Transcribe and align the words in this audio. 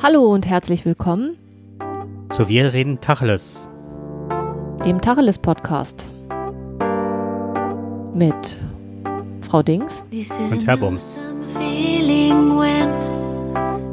Hallo 0.00 0.32
und 0.32 0.46
herzlich 0.46 0.84
willkommen 0.84 1.36
zu 2.30 2.48
Wir 2.48 2.72
reden 2.72 3.00
Tacheles, 3.00 3.68
dem 4.84 5.00
Tacheles 5.00 5.38
Podcast 5.38 6.04
mit 8.14 8.60
Frau 9.42 9.60
Dings 9.64 10.04
und 10.52 10.66
Herr 10.68 10.76
Bums. 10.76 11.28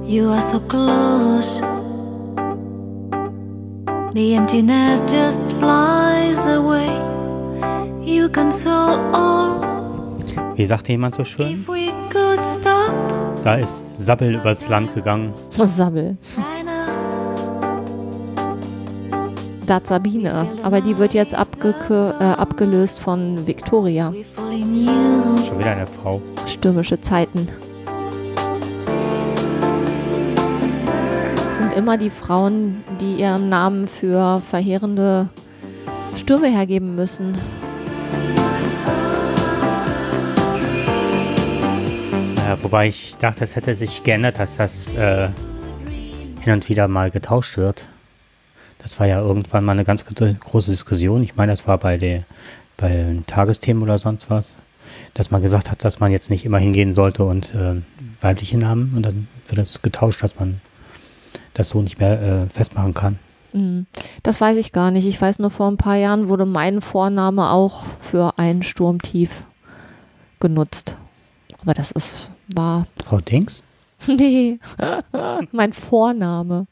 You 0.06 0.30
are 0.30 0.42
so 0.42 0.60
close. 0.60 1.60
The 4.14 4.36
emptiness 4.36 5.02
just 5.12 5.42
flies 5.54 6.46
away. 6.46 6.88
You 8.06 8.30
console 8.30 9.00
all. 9.12 9.60
Wie 10.56 10.68
sagte 10.68 10.92
jemand 10.92 11.16
so 11.16 11.24
schön? 11.24 11.52
If 11.52 11.68
we 11.68 11.92
could 12.12 12.46
stop. 12.46 13.25
Da 13.46 13.54
ist 13.54 14.00
Sabbel 14.00 14.34
übers 14.34 14.68
Land 14.70 14.96
gegangen. 14.96 15.32
Sabbel. 15.56 16.18
Dat 19.68 19.86
Sabine, 19.86 20.48
aber 20.64 20.82
die 20.82 20.98
wird 20.98 21.14
jetzt 21.14 21.36
abge 21.36 21.76
äh, 22.20 22.24
abgelöst 22.24 23.00
von 23.00 23.46
Victoria. 23.46 24.12
Schon 25.48 25.60
wieder 25.60 25.74
eine 25.74 25.86
Frau. 25.86 26.24
Stürmische 26.48 27.00
Zeiten. 27.00 27.48
Es 31.48 31.58
sind 31.58 31.72
immer 31.74 32.00
die 32.00 32.10
Frauen, 32.10 32.84
die 33.00 33.14
ihren 33.14 33.50
Namen 33.50 33.88
für 33.88 34.40
verheerende 34.40 35.30
Stürme 36.16 36.48
hergeben 36.48 36.96
müssen. 36.96 37.34
Wobei 42.62 42.88
ich 42.88 43.16
dachte, 43.20 43.44
es 43.44 43.56
hätte 43.56 43.76
sich 43.76 44.04
geändert, 44.04 44.40
dass 44.40 44.58
das 44.58 44.92
äh, 44.94 45.30
hin 46.42 46.54
und 46.54 46.70
wieder 46.70 46.88
mal 46.88 47.12
getauscht 47.12 47.58
wird. 47.58 47.88
Das 48.80 49.00
war 49.00 49.08
ja 49.08 49.20
irgendwann 49.20 49.64
mal 49.64 49.72
eine 49.72 49.84
ganz 49.84 50.06
große 50.06 50.72
Diskussion. 50.72 51.24
Ich 51.24 51.36
meine, 51.36 51.52
das 51.52 51.68
war 51.68 51.78
bei, 51.78 51.98
der, 51.98 52.24
bei 52.78 53.18
Tagesthemen 53.26 53.82
oder 53.82 53.98
sonst 53.98 54.30
was, 54.30 54.60
dass 55.16 55.32
man 55.32 55.42
gesagt 55.42 55.72
hat, 55.72 55.84
dass 55.84 56.00
man 56.00 56.12
jetzt 56.12 56.30
nicht 56.30 56.46
immer 56.46 56.60
hingehen 56.60 56.94
sollte 56.94 57.26
und 57.26 57.56
äh, 57.56 57.82
weibliche 58.22 58.58
Namen 58.58 58.94
und 58.96 59.04
dann 59.04 59.28
wird 59.48 59.60
es 59.60 59.82
getauscht, 59.82 60.22
dass 60.22 60.38
man 60.40 60.62
das 61.56 61.70
so 61.70 61.82
nicht 61.82 62.00
mehr 62.00 62.22
äh, 62.22 62.50
festmachen 62.50 62.94
kann. 62.94 63.20
Mhm. 63.54 63.88
Das 64.22 64.40
weiß 64.40 64.58
ich 64.58 64.72
gar 64.72 64.92
nicht. 64.92 65.08
Ich 65.08 65.20
weiß 65.20 65.40
nur, 65.40 65.50
vor 65.50 65.72
ein 65.72 65.78
paar 65.78 65.96
Jahren 65.96 66.28
wurde 66.28 66.46
mein 66.46 66.82
Vorname 66.82 67.50
auch 67.50 67.86
für 68.02 68.38
ein 68.38 68.62
Sturmtief 68.62 69.44
genutzt. 70.40 70.96
Aber 71.62 71.74
das 71.74 71.90
ist 71.92 72.30
war. 72.48 72.88
Frau 73.04 73.20
Dings? 73.20 73.64
Nee, 74.08 74.60
mein 75.52 75.74
Vorname. 75.74 76.68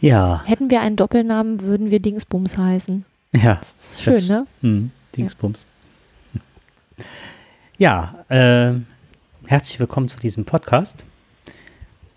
Ja. 0.00 0.42
Hätten 0.44 0.68
wir 0.68 0.82
einen 0.82 0.96
Doppelnamen, 0.96 1.60
würden 1.62 1.90
wir 1.90 2.00
Dingsbums 2.00 2.58
heißen. 2.58 3.04
Ja. 3.32 3.60
schön, 3.98 4.14
das, 4.14 4.28
ne? 4.28 4.46
Mh, 4.60 4.88
Dingsbums. 5.16 5.66
Ja, 7.78 8.24
ja 8.28 8.70
äh, 8.70 8.80
herzlich 9.46 9.80
willkommen 9.80 10.08
zu 10.08 10.18
diesem 10.18 10.44
Podcast. 10.44 11.06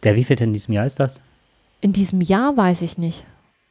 Der 0.04 0.16
wievielte 0.16 0.44
in 0.44 0.54
diesem 0.54 0.74
Jahr 0.74 0.86
ist 0.86 1.00
das? 1.00 1.22
In 1.82 1.94
diesem 1.94 2.22
Jahr 2.22 2.58
weiß 2.58 2.82
ich 2.82 2.98
nicht. 2.98 3.24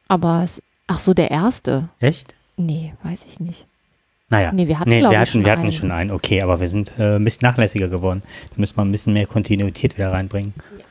Aber 0.07 0.43
es, 0.43 0.61
ach 0.87 0.99
so, 0.99 1.13
der 1.13 1.31
erste. 1.31 1.89
Echt? 1.99 2.33
Nee, 2.57 2.93
weiß 3.03 3.25
ich 3.29 3.39
nicht. 3.39 3.67
Naja, 4.29 4.51
nee, 4.51 4.67
wir 4.67 4.79
hatten, 4.79 4.89
nee, 4.89 5.01
wir 5.01 5.19
hatten, 5.19 5.25
schon, 5.25 5.45
wir 5.45 5.51
hatten 5.51 5.61
einen. 5.61 5.71
schon 5.71 5.91
einen, 5.91 6.11
okay, 6.11 6.41
aber 6.43 6.59
wir 6.59 6.67
sind 6.67 6.93
äh, 6.99 7.15
ein 7.15 7.23
bisschen 7.23 7.47
nachlässiger 7.47 7.87
geworden. 7.87 8.23
Da 8.49 8.55
müssen 8.57 8.75
wir 8.75 8.83
ein 8.83 8.91
bisschen 8.91 9.13
mehr 9.13 9.25
Kontinuität 9.25 9.97
wieder 9.97 10.11
reinbringen. 10.11 10.53
Ja. 10.77 10.83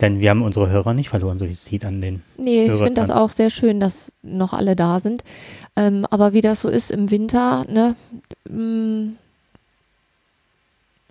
Denn 0.00 0.20
wir 0.20 0.30
haben 0.30 0.40
unsere 0.40 0.70
Hörer 0.70 0.94
nicht 0.94 1.10
verloren, 1.10 1.38
so 1.38 1.44
wie 1.44 1.50
es 1.50 1.64
sieht 1.64 1.84
an 1.84 2.00
den. 2.00 2.22
Nee, 2.38 2.64
ich 2.64 2.72
finde 2.72 2.94
das 2.94 3.10
auch 3.10 3.30
sehr 3.30 3.50
schön, 3.50 3.80
dass 3.80 4.12
noch 4.22 4.54
alle 4.54 4.74
da 4.76 4.98
sind. 4.98 5.22
Ähm, 5.76 6.06
aber 6.10 6.32
wie 6.32 6.40
das 6.40 6.62
so 6.62 6.70
ist 6.70 6.90
im 6.90 7.10
Winter, 7.10 7.66
ne? 7.68 7.96
Mm, 8.48 9.16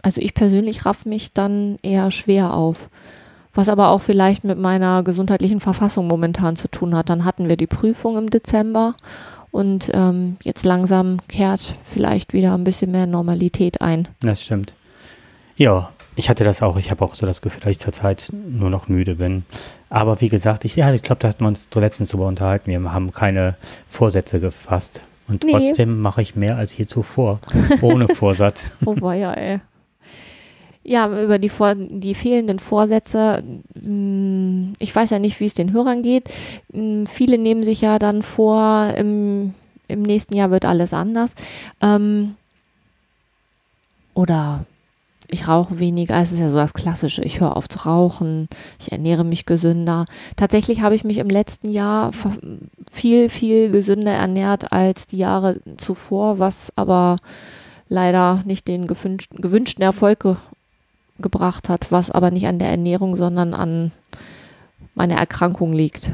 also 0.01 0.21
ich 0.21 0.33
persönlich 0.33 0.85
raff 0.85 1.05
mich 1.05 1.33
dann 1.33 1.77
eher 1.83 2.09
schwer 2.09 2.53
auf. 2.53 2.89
Was 3.53 3.69
aber 3.69 3.89
auch 3.89 4.01
vielleicht 4.01 4.43
mit 4.43 4.57
meiner 4.57 5.03
gesundheitlichen 5.03 5.59
Verfassung 5.59 6.07
momentan 6.07 6.55
zu 6.55 6.67
tun 6.67 6.95
hat. 6.95 7.09
Dann 7.09 7.25
hatten 7.25 7.49
wir 7.49 7.57
die 7.57 7.67
Prüfung 7.67 8.17
im 8.17 8.29
Dezember 8.29 8.95
und 9.51 9.89
ähm, 9.93 10.37
jetzt 10.43 10.63
langsam 10.65 11.17
kehrt 11.27 11.75
vielleicht 11.91 12.33
wieder 12.33 12.53
ein 12.53 12.63
bisschen 12.63 12.91
mehr 12.91 13.07
Normalität 13.07 13.81
ein. 13.81 14.07
Das 14.21 14.43
stimmt. 14.43 14.73
Ja, 15.57 15.91
ich 16.15 16.29
hatte 16.29 16.43
das 16.43 16.61
auch. 16.61 16.77
Ich 16.77 16.91
habe 16.91 17.03
auch 17.03 17.15
so 17.15 17.25
das 17.25 17.41
Gefühl, 17.41 17.61
dass 17.61 17.71
ich 17.71 17.79
zurzeit 17.79 18.27
nur 18.31 18.69
noch 18.69 18.87
müde 18.87 19.15
bin. 19.15 19.43
Aber 19.89 20.21
wie 20.21 20.29
gesagt, 20.29 20.65
ich, 20.65 20.75
ja, 20.75 20.93
ich 20.93 21.01
glaube, 21.01 21.19
da 21.21 21.29
hatten 21.29 21.43
wir 21.43 21.47
uns 21.47 21.67
letztens 21.73 22.09
drüber 22.09 22.27
unterhalten. 22.27 22.69
Wir 22.71 22.93
haben 22.93 23.11
keine 23.11 23.55
Vorsätze 23.85 24.39
gefasst. 24.39 25.01
Und 25.27 25.43
Nee. 25.43 25.51
trotzdem 25.51 25.99
mache 26.01 26.21
ich 26.21 26.35
mehr 26.35 26.57
als 26.57 26.75
je 26.77 26.85
zuvor. 26.85 27.39
Ohne 27.81 28.07
Vorsatz. 28.15 28.71
Oh 28.85 28.95
weia, 28.99 29.33
ey. 29.33 29.59
Ja, 30.89 31.23
über 31.23 31.37
die, 31.37 31.49
Vor 31.49 31.75
die 31.75 32.15
fehlenden 32.15 32.57
Vorsätze, 32.57 33.43
mh, 33.79 34.73
ich 34.79 34.95
weiß 34.95 35.11
ja 35.11 35.19
nicht, 35.19 35.39
wie 35.39 35.45
es 35.45 35.53
den 35.53 35.71
Hörern 35.71 36.01
geht. 36.01 36.31
Mh, 36.73 37.05
viele 37.07 37.37
nehmen 37.37 37.61
sich 37.61 37.81
ja 37.81 37.99
dann 37.99 38.23
vor, 38.23 38.91
im, 38.97 39.53
im 39.87 40.01
nächsten 40.01 40.35
Jahr 40.35 40.49
wird 40.49 40.65
alles 40.65 40.91
anders. 40.91 41.35
Ähm, 41.79 42.37
oder 44.15 44.65
ich 45.27 45.47
rauche 45.47 45.77
weniger, 45.77 46.19
es 46.19 46.31
ist 46.31 46.39
ja 46.39 46.49
so 46.49 46.57
das 46.57 46.73
Klassische, 46.73 47.23
ich 47.23 47.39
höre 47.39 47.55
auf 47.55 47.69
zu 47.69 47.85
rauchen, 47.85 48.47
ich 48.79 48.91
ernähre 48.91 49.23
mich 49.23 49.45
gesünder. 49.45 50.05
Tatsächlich 50.37 50.81
habe 50.81 50.95
ich 50.95 51.03
mich 51.03 51.19
im 51.19 51.29
letzten 51.29 51.69
Jahr 51.69 52.09
viel, 52.91 53.29
viel 53.29 53.69
gesünder 53.69 54.13
ernährt 54.13 54.71
als 54.71 55.05
die 55.05 55.17
Jahre 55.17 55.61
zuvor, 55.77 56.39
was 56.39 56.73
aber 56.75 57.17
leider 57.89 58.41
nicht 58.47 58.67
den 58.67 58.87
gewünschten, 58.87 59.83
Erfolg 59.83 60.25
gebracht 61.21 61.69
hat, 61.69 61.91
was 61.91 62.11
aber 62.11 62.31
nicht 62.31 62.47
an 62.47 62.59
der 62.59 62.69
Ernährung, 62.69 63.15
sondern 63.15 63.53
an 63.53 63.91
meiner 64.95 65.15
Erkrankung 65.15 65.73
liegt. 65.73 66.11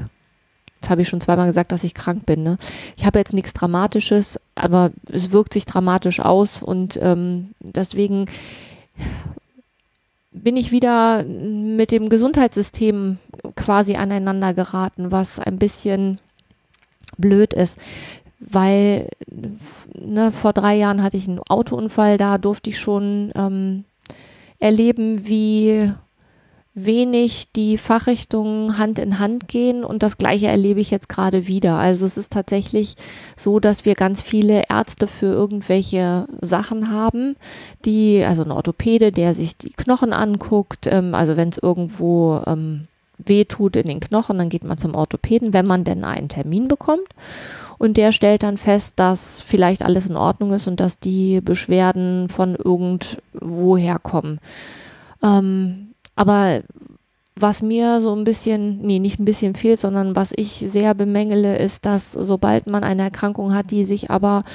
Jetzt 0.82 0.90
habe 0.90 1.02
ich 1.02 1.10
schon 1.10 1.22
zweimal 1.22 1.48
gesagt, 1.48 1.72
dass 1.72 1.84
ich 1.84 1.94
krank 1.94 2.26
bin. 2.26 2.44
Ne? 2.44 2.58
Ich 2.96 3.06
habe 3.06 3.18
jetzt 3.18 3.34
nichts 3.34 3.54
Dramatisches, 3.54 4.40
aber 4.54 4.92
es 5.12 5.32
wirkt 5.32 5.54
sich 5.54 5.66
dramatisch 5.66 6.20
aus 6.20 6.62
und 6.62 7.00
ähm, 7.02 7.56
deswegen 7.60 8.26
bin 10.32 10.58
ich 10.58 10.72
wieder 10.72 11.24
mit 11.24 11.92
dem 11.92 12.10
Gesundheitssystem 12.10 13.18
quasi 13.56 13.96
aneinander 13.96 14.54
geraten, 14.54 15.12
was 15.12 15.40
ein 15.40 15.58
bisschen 15.58 16.20
blöd 17.18 17.54
ist, 17.54 17.80
weil 18.40 19.10
ne, 19.94 20.32
vor 20.32 20.54
drei 20.54 20.76
Jahren 20.76 21.02
hatte 21.02 21.18
ich 21.18 21.28
einen 21.28 21.40
Autounfall, 21.40 22.18
da 22.18 22.38
durfte 22.38 22.70
ich 22.70 22.80
schon 22.80 23.32
ähm, 23.36 23.86
erleben, 24.60 25.28
wie 25.28 25.92
wenig 26.76 27.54
die 27.56 27.78
Fachrichtungen 27.78 28.78
Hand 28.78 29.00
in 29.00 29.18
Hand 29.18 29.48
gehen 29.48 29.86
und 29.86 30.04
das 30.04 30.18
gleiche 30.18 30.48
erlebe 30.48 30.82
ich 30.82 30.92
jetzt 30.92 31.08
gerade 31.08 31.48
wieder. 31.48 31.78
Also 31.78 32.06
es 32.06 32.18
ist 32.18 32.34
tatsächlich 32.34 32.96
so, 33.38 33.62
dass 33.62 33.86
wir 33.86 33.96
ganz 33.96 34.22
viele 34.22 34.64
Ärzte 34.70 35.08
für 35.08 35.28
irgendwelche 35.28 36.28
Sachen 36.42 36.92
haben, 36.92 37.38
die, 37.86 38.24
also 38.28 38.44
ein 38.44 38.52
Orthopäde, 38.52 39.14
der 39.14 39.34
sich 39.34 39.58
die 39.58 39.70
Knochen 39.70 40.12
anguckt, 40.12 40.86
ähm, 40.88 41.16
also 41.16 41.38
wenn 41.38 41.50
es 41.50 41.58
irgendwo 41.58 42.42
ähm, 42.46 42.90
weh 43.18 43.46
tut 43.46 43.78
in 43.78 43.88
den 43.88 44.02
Knochen, 44.02 44.38
dann 44.38 44.50
geht 44.50 44.66
man 44.66 44.78
zum 44.78 44.96
Orthopäden, 44.96 45.54
wenn 45.54 45.66
man 45.66 45.86
denn 45.86 46.04
einen 46.04 46.28
Termin 46.28 46.68
bekommt. 46.68 47.08
Und 47.78 47.98
der 47.98 48.12
stellt 48.12 48.44
dann 48.44 48.58
fest, 48.58 48.94
dass 48.98 49.42
vielleicht 49.42 49.84
alles 49.84 50.08
in 50.08 50.18
Ordnung 50.18 50.54
ist 50.54 50.68
und 50.68 50.80
dass 50.80 51.00
die 51.00 51.42
Beschwerden 51.42 52.30
von 52.30 52.56
irgendwoher 52.56 54.00
kommen. 54.00 54.40
Ähm, 55.22 55.90
aber 56.16 56.62
was 57.38 57.62
mir 57.62 58.00
so 58.00 58.16
ein 58.16 58.24
bisschen, 58.24 58.82
nee, 58.82 59.00
nicht 59.00 59.20
ein 59.20 59.26
bisschen 59.26 59.56
fehlt, 59.56 59.80
sondern 59.80 60.16
was 60.16 60.32
ich 60.36 60.66
sehr 60.70 60.94
bemängele, 60.94 61.58
ist, 61.58 61.86
dass 61.86 62.14
sobald 62.14 62.68
man 62.68 62.84
eine 62.84 63.04
Erkrankung 63.04 63.54
hat, 63.54 63.72
die 63.72 63.84
sich 63.84 64.10
aber 64.10 64.46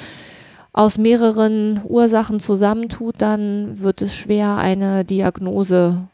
aus 0.73 0.97
mehreren 0.97 1.81
Ursachen 1.83 2.39
zusammentut, 2.39 3.15
dann 3.19 3.79
wird 3.79 4.01
es 4.01 4.15
schwer, 4.15 4.57
eine 4.57 5.05
Diagnose 5.05 6.07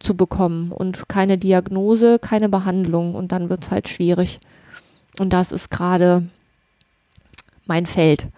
zu 0.00 0.14
bekommen. 0.14 0.72
Und 0.72 1.08
keine 1.08 1.38
Diagnose, 1.38 2.18
keine 2.18 2.48
Behandlung. 2.48 3.14
Und 3.14 3.32
dann 3.32 3.48
wird 3.48 3.64
es 3.64 3.70
halt 3.70 3.88
schwierig. 3.88 4.40
Und 5.18 5.32
das 5.32 5.52
ist 5.52 5.70
gerade 5.70 6.24
mein 7.66 7.86
Feld, 7.86 8.28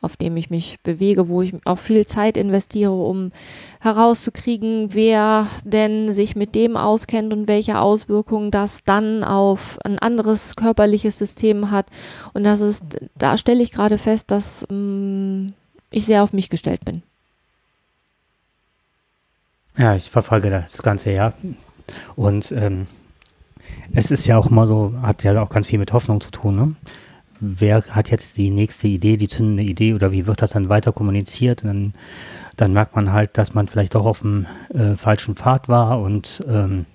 auf 0.00 0.16
dem 0.16 0.36
ich 0.36 0.50
mich 0.50 0.78
bewege, 0.82 1.28
wo 1.28 1.42
ich 1.42 1.54
auch 1.64 1.78
viel 1.78 2.06
Zeit 2.06 2.36
investiere, 2.36 2.92
um 2.92 3.32
herauszukriegen, 3.80 4.92
wer 4.92 5.46
denn 5.64 6.12
sich 6.12 6.36
mit 6.36 6.54
dem 6.54 6.76
auskennt 6.76 7.32
und 7.32 7.48
welche 7.48 7.80
Auswirkungen 7.80 8.50
das 8.50 8.84
dann 8.84 9.24
auf 9.24 9.78
ein 9.84 9.98
anderes 9.98 10.56
körperliches 10.56 11.18
System 11.18 11.70
hat. 11.70 11.86
Und 12.32 12.44
das 12.44 12.60
ist, 12.60 12.84
da 13.14 13.36
stelle 13.36 13.62
ich 13.62 13.72
gerade 13.72 13.98
fest, 13.98 14.30
dass 14.30 14.66
mh, 14.68 15.52
ich 15.90 16.06
sehr 16.06 16.22
auf 16.22 16.32
mich 16.32 16.50
gestellt 16.50 16.84
bin. 16.84 17.02
Ja, 19.76 19.96
ich 19.96 20.08
verfolge 20.10 20.50
das 20.50 20.82
ganze 20.82 21.12
Jahr 21.12 21.32
Und 22.16 22.52
ähm, 22.52 22.86
es 23.92 24.10
ist 24.10 24.26
ja 24.26 24.38
auch 24.38 24.46
immer 24.46 24.66
so, 24.66 24.94
hat 25.02 25.24
ja 25.24 25.40
auch 25.42 25.50
ganz 25.50 25.68
viel 25.68 25.78
mit 25.78 25.92
Hoffnung 25.92 26.20
zu 26.20 26.30
tun. 26.30 26.56
Ne? 26.56 26.76
Wer 27.40 27.82
hat 27.90 28.10
jetzt 28.10 28.36
die 28.36 28.50
nächste 28.50 28.88
Idee, 28.88 29.16
die 29.16 29.28
zündende 29.28 29.62
Idee 29.62 29.94
oder 29.94 30.12
wie 30.12 30.26
wird 30.26 30.42
das 30.42 30.52
dann 30.52 30.68
weiter 30.68 30.92
kommuniziert? 30.92 31.64
Dann, 31.64 31.94
dann 32.56 32.72
merkt 32.72 32.96
man 32.96 33.12
halt, 33.12 33.36
dass 33.38 33.54
man 33.54 33.68
vielleicht 33.68 33.96
auch 33.96 34.06
auf 34.06 34.20
dem 34.20 34.46
äh, 34.72 34.96
falschen 34.96 35.34
Pfad 35.34 35.68
war 35.68 36.00
und 36.00 36.44
ähm, 36.48 36.86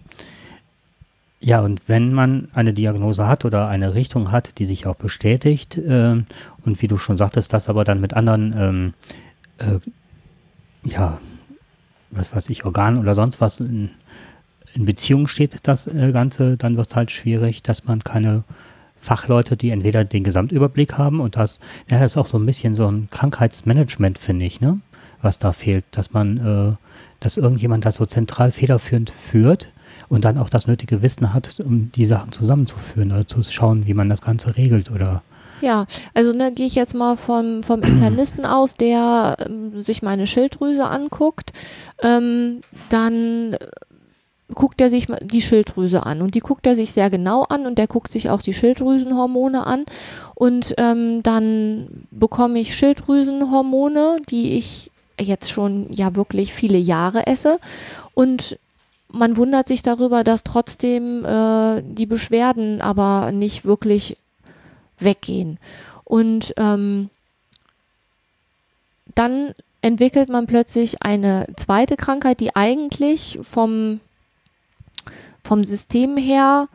ja, 1.41 1.61
und 1.61 1.87
wenn 1.87 2.13
man 2.13 2.49
eine 2.53 2.73
Diagnose 2.73 3.25
hat 3.25 3.45
oder 3.45 3.69
eine 3.69 3.93
Richtung 3.93 4.31
hat, 4.31 4.59
die 4.59 4.65
sich 4.65 4.85
auch 4.87 4.97
bestätigt, 4.97 5.77
äh, 5.77 6.21
und 6.65 6.81
wie 6.81 6.87
du 6.87 6.97
schon 6.97 7.17
sagtest, 7.17 7.53
das 7.53 7.69
aber 7.69 7.85
dann 7.85 8.01
mit 8.01 8.13
anderen, 8.13 8.53
ähm, 8.57 8.93
äh, 9.57 9.79
ja, 10.83 11.19
was 12.11 12.35
weiß 12.35 12.49
ich, 12.49 12.65
Organen 12.65 12.99
oder 12.99 13.15
sonst 13.15 13.39
was 13.39 13.61
in, 13.61 13.91
in 14.73 14.83
Beziehung 14.83 15.27
steht, 15.27 15.59
das 15.63 15.87
äh, 15.87 16.11
Ganze, 16.11 16.57
dann 16.57 16.75
wird 16.75 16.87
es 16.89 16.95
halt 16.95 17.11
schwierig, 17.11 17.63
dass 17.63 17.85
man 17.85 18.03
keine 18.03 18.43
Fachleute, 18.99 19.57
die 19.57 19.69
entweder 19.69 20.03
den 20.03 20.23
Gesamtüberblick 20.23 20.97
haben 20.97 21.19
und 21.19 21.35
das, 21.35 21.59
ja, 21.89 21.99
das 21.99 22.13
ist 22.13 22.17
auch 22.17 22.27
so 22.27 22.37
ein 22.37 22.45
bisschen 22.45 22.75
so 22.75 22.87
ein 22.87 23.07
Krankheitsmanagement, 23.11 24.17
finde 24.17 24.45
ich, 24.45 24.61
ne? 24.61 24.79
Was 25.21 25.39
da 25.39 25.51
fehlt, 25.51 25.85
dass 25.91 26.13
man, 26.13 26.37
äh, 26.37 26.75
dass 27.19 27.37
irgendjemand 27.37 27.85
das 27.85 27.95
so 27.95 28.05
zentral 28.05 28.51
federführend 28.51 29.09
führt 29.09 29.69
und 30.07 30.25
dann 30.25 30.37
auch 30.37 30.49
das 30.49 30.67
nötige 30.67 31.01
Wissen 31.01 31.33
hat, 31.33 31.59
um 31.59 31.91
die 31.91 32.05
Sachen 32.05 32.31
zusammenzuführen 32.31 33.11
oder 33.11 33.27
zu 33.27 33.43
schauen, 33.43 33.85
wie 33.85 33.93
man 33.93 34.09
das 34.09 34.21
Ganze 34.21 34.55
regelt 34.55 34.91
oder 34.91 35.21
Ja, 35.61 35.85
also 36.13 36.31
ne, 36.33 36.53
gehe 36.53 36.67
ich 36.67 36.75
jetzt 36.75 36.95
mal 36.95 37.17
vom, 37.17 37.63
vom 37.63 37.81
Internisten 37.83 38.45
aus, 38.45 38.75
der 38.75 39.37
ähm, 39.45 39.79
sich 39.79 40.01
meine 40.01 40.25
Schilddrüse 40.25 40.85
anguckt, 40.85 41.51
ähm, 42.01 42.61
dann 42.89 43.57
guckt 44.53 44.81
er 44.81 44.89
sich 44.89 45.07
die 45.21 45.41
Schilddrüse 45.41 46.05
an 46.05 46.21
und 46.21 46.35
die 46.35 46.39
guckt 46.39 46.65
er 46.65 46.75
sich 46.75 46.91
sehr 46.91 47.09
genau 47.09 47.43
an 47.43 47.65
und 47.65 47.77
der 47.77 47.87
guckt 47.87 48.11
sich 48.11 48.29
auch 48.29 48.41
die 48.41 48.53
Schilddrüsenhormone 48.53 49.65
an 49.65 49.85
und 50.35 50.73
ähm, 50.77 51.21
dann 51.23 52.05
bekomme 52.11 52.59
ich 52.59 52.75
Schilddrüsenhormone, 52.75 54.21
die 54.29 54.53
ich 54.53 54.91
jetzt 55.19 55.51
schon 55.51 55.91
ja 55.91 56.15
wirklich 56.15 56.53
viele 56.53 56.77
Jahre 56.77 57.27
esse 57.27 57.59
und 58.13 58.57
man 59.11 59.37
wundert 59.37 59.67
sich 59.67 59.81
darüber, 59.81 60.23
dass 60.23 60.43
trotzdem 60.43 61.25
äh, 61.25 61.81
die 61.83 62.05
Beschwerden 62.05 62.81
aber 62.81 63.31
nicht 63.31 63.65
wirklich 63.65 64.17
weggehen. 64.99 65.57
Und 66.03 66.53
ähm, 66.57 67.09
dann 69.15 69.53
entwickelt 69.81 70.29
man 70.29 70.45
plötzlich 70.45 71.01
eine 71.01 71.47
zweite 71.55 71.95
Krankheit, 71.95 72.39
die 72.39 72.55
eigentlich 72.55 73.39
vom, 73.41 73.99
vom 75.49 75.63
System 75.63 76.15
her 76.15 76.69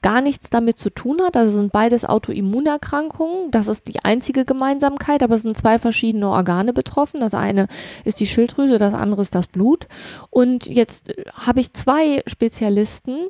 gar 0.00 0.22
nichts 0.22 0.48
damit 0.48 0.78
zu 0.78 0.88
tun 0.88 1.20
hat. 1.22 1.36
Also 1.36 1.58
sind 1.58 1.70
beides 1.70 2.06
Autoimmunerkrankungen. 2.06 3.50
Das 3.50 3.66
ist 3.66 3.88
die 3.88 4.02
einzige 4.04 4.46
Gemeinsamkeit, 4.46 5.22
aber 5.22 5.34
es 5.34 5.42
sind 5.42 5.56
zwei 5.56 5.78
verschiedene 5.78 6.30
Organe 6.30 6.72
betroffen. 6.72 7.20
Das 7.20 7.34
eine 7.34 7.68
ist 8.04 8.18
die 8.18 8.26
Schilddrüse, 8.26 8.78
das 8.78 8.94
andere 8.94 9.20
ist 9.20 9.34
das 9.34 9.46
Blut. 9.46 9.86
Und 10.30 10.66
jetzt 10.66 11.10
äh, 11.10 11.24
habe 11.34 11.60
ich 11.60 11.74
zwei 11.74 12.22
Spezialisten 12.26 13.28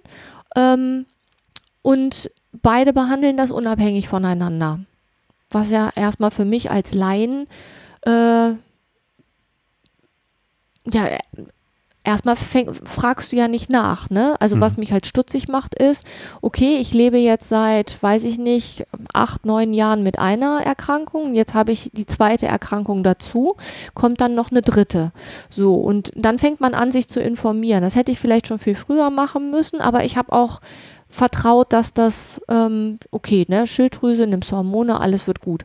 ähm, 0.54 1.06
und 1.82 2.30
beide 2.52 2.92
behandeln 2.92 3.36
das 3.36 3.50
unabhängig 3.50 4.08
voneinander. 4.08 4.80
Was 5.50 5.70
ja 5.72 5.90
erstmal 5.96 6.30
für 6.30 6.44
mich 6.44 6.70
als 6.70 6.94
Laien 6.94 7.48
äh, 8.02 8.52
ja, 10.92 11.18
erstmal 12.06 12.36
fäng, 12.36 12.72
fragst 12.84 13.32
du 13.32 13.36
ja 13.36 13.48
nicht 13.48 13.68
nach, 13.68 14.08
ne? 14.10 14.36
Also 14.40 14.56
Mhm. 14.56 14.60
was 14.60 14.76
mich 14.76 14.92
halt 14.92 15.06
stutzig 15.06 15.48
macht 15.48 15.74
ist, 15.74 16.04
okay, 16.40 16.76
ich 16.78 16.94
lebe 16.94 17.18
jetzt 17.18 17.48
seit, 17.48 18.00
weiß 18.00 18.24
ich 18.24 18.38
nicht, 18.38 18.86
acht, 19.12 19.44
neun 19.44 19.74
Jahren 19.74 20.04
mit 20.04 20.18
einer 20.18 20.62
Erkrankung, 20.64 21.34
jetzt 21.34 21.54
habe 21.54 21.72
ich 21.72 21.90
die 21.92 22.06
zweite 22.06 22.46
Erkrankung 22.46 23.02
dazu, 23.02 23.56
kommt 23.94 24.20
dann 24.20 24.34
noch 24.36 24.52
eine 24.52 24.62
dritte. 24.62 25.10
So, 25.50 25.74
und 25.74 26.12
dann 26.14 26.38
fängt 26.38 26.60
man 26.60 26.74
an, 26.74 26.92
sich 26.92 27.08
zu 27.08 27.20
informieren. 27.20 27.82
Das 27.82 27.96
hätte 27.96 28.12
ich 28.12 28.20
vielleicht 28.20 28.46
schon 28.46 28.58
viel 28.58 28.76
früher 28.76 29.10
machen 29.10 29.50
müssen, 29.50 29.80
aber 29.80 30.04
ich 30.04 30.16
habe 30.16 30.32
auch 30.32 30.60
vertraut, 31.08 31.72
dass 31.72 31.92
das, 31.92 32.40
ähm, 32.48 32.98
okay, 33.10 33.46
ne, 33.48 33.66
Schilddrüse, 33.66 34.26
nimmst 34.28 34.52
Hormone, 34.52 35.00
alles 35.00 35.26
wird 35.26 35.40
gut. 35.40 35.64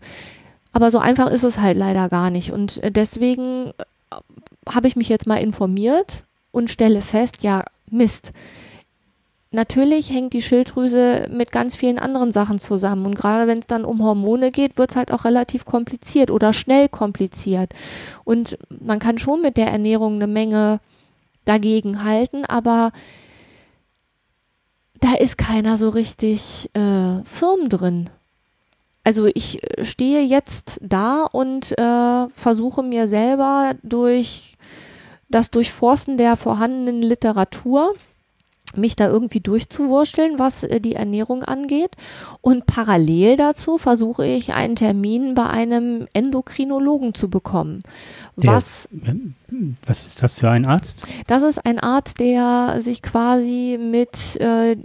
Aber 0.74 0.90
so 0.90 0.98
einfach 0.98 1.30
ist 1.30 1.44
es 1.44 1.60
halt 1.60 1.78
leider 1.78 2.10
gar 2.10 2.32
nicht. 2.32 2.52
Und 2.52 2.82
äh, 2.84 2.92
deswegen 2.92 3.68
äh, 3.78 4.16
habe 4.70 4.88
ich 4.88 4.96
mich 4.96 5.10
jetzt 5.10 5.28
mal 5.28 5.38
informiert 5.38 6.24
und 6.52 6.70
stelle 6.70 7.02
fest, 7.02 7.44
ja, 7.44 7.66
Mist. 7.90 8.32
Natürlich 9.54 10.10
hängt 10.12 10.32
die 10.32 10.42
Schilddrüse 10.42 11.28
mit 11.30 11.52
ganz 11.52 11.76
vielen 11.76 12.00
anderen 12.00 12.32
Sachen 12.32 12.58
zusammen. 12.58 13.06
Und 13.06 13.16
gerade 13.16 13.48
wenn 13.48 13.60
es 13.60 13.68
dann 13.68 13.84
um 13.84 14.02
Hormone 14.02 14.50
geht, 14.50 14.78
wird 14.78 14.92
es 14.92 14.96
halt 14.96 15.12
auch 15.12 15.26
relativ 15.26 15.66
kompliziert 15.66 16.32
oder 16.32 16.54
schnell 16.54 16.88
kompliziert. 16.88 17.74
Und 18.24 18.58
man 18.70 19.00
kann 19.00 19.18
schon 19.18 19.42
mit 19.42 19.58
der 19.58 19.68
Ernährung 19.68 20.16
eine 20.16 20.28
Menge 20.28 20.80
dagegen 21.44 22.04
halten, 22.04 22.46
aber 22.46 22.94
da 25.02 25.16
ist 25.16 25.38
keiner 25.38 25.78
so 25.78 25.90
richtig 25.90 26.70
äh, 26.74 27.24
firm 27.26 27.68
drin. 27.68 28.10
Also 29.04 29.26
ich 29.26 29.62
äh, 29.64 29.84
stehe 29.84 30.22
jetzt 30.22 30.80
da 30.82 31.24
und 31.24 31.78
äh, 31.78 32.30
versuche 32.30 32.84
mir 32.84 33.08
selber 33.08 33.74
durch 33.84 34.58
das 35.32 35.50
Durchforsten 35.52 36.18
der 36.18 36.36
vorhandenen 36.36 37.02
Literatur 37.02 37.94
mich 38.74 38.96
da 38.96 39.10
irgendwie 39.10 39.42
durchzuwurschteln, 39.42 40.40
was 40.40 40.64
äh, 40.64 40.80
die 40.80 40.96
Ernährung 40.96 41.44
angeht. 41.44 41.92
Und 42.40 42.66
parallel 42.68 43.36
dazu 43.36 43.78
versuche 43.78 44.26
ich 44.26 44.54
einen 44.54 44.78
Termin 44.78 45.36
bei 45.36 45.46
einem 45.46 46.08
Endokrinologen 46.14 47.14
zu 47.14 47.30
bekommen. 47.30 47.82
Der- 48.38 48.54
Was 48.54 48.88
Was 49.86 50.06
ist 50.06 50.24
das 50.24 50.38
für 50.38 50.50
ein 50.50 50.66
Arzt? 50.66 51.04
das 51.28 51.44
ist 51.44 51.66
ein 51.66 51.80
Arzt, 51.80 52.22
der 52.22 52.78
sich 52.80 53.02
quasi 53.02 53.78
mit 53.78 54.38
äh, 54.40 54.78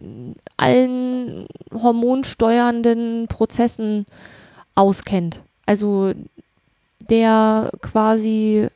allen 0.56 1.46
hormonsteuernden 1.72 3.28
Prozessen 3.28 4.06
auskennt. 4.74 5.42
Also 5.64 6.12
der 6.98 7.70
quasi 7.82 8.66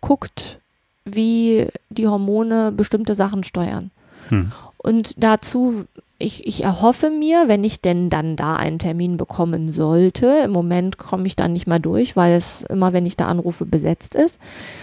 guckt, 0.00 0.58
wie 1.04 1.68
die 1.90 2.06
Hormone 2.06 2.72
bestimmte 2.72 3.14
Sachen 3.14 3.44
steuern. 3.44 3.90
Hm. 4.28 4.52
Und 4.76 5.22
dazu, 5.22 5.84
ich, 6.18 6.46
ich 6.46 6.62
erhoffe 6.62 7.10
mir, 7.10 7.48
wenn 7.48 7.64
ich 7.64 7.80
denn 7.80 8.10
dann 8.10 8.36
da 8.36 8.56
einen 8.56 8.78
Termin 8.78 9.16
bekommen 9.16 9.70
sollte, 9.70 10.42
im 10.44 10.52
Moment 10.52 10.98
komme 10.98 11.26
ich 11.26 11.36
da 11.36 11.48
nicht 11.48 11.66
mal 11.66 11.80
durch, 11.80 12.16
weil 12.16 12.34
es 12.34 12.62
immer, 12.62 12.92
wenn 12.92 13.06
ich 13.06 13.16
da 13.16 13.26
anrufe, 13.26 13.64
besetzt 13.64 14.14
ist. 14.14 14.40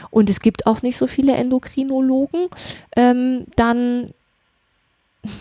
Und 0.09 0.29
es 0.29 0.39
gibt 0.39 0.67
auch 0.67 0.81
nicht 0.81 0.97
so 0.97 1.07
viele 1.07 1.33
Endokrinologen, 1.35 2.47
ähm, 2.95 3.45
dann 3.55 4.13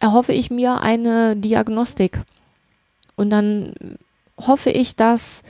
erhoffe 0.00 0.32
ich 0.32 0.50
mir 0.50 0.80
eine 0.80 1.36
Diagnostik. 1.36 2.20
Und 3.16 3.30
dann 3.30 3.74
hoffe 4.38 4.70
ich, 4.70 4.96
dass 4.96 5.42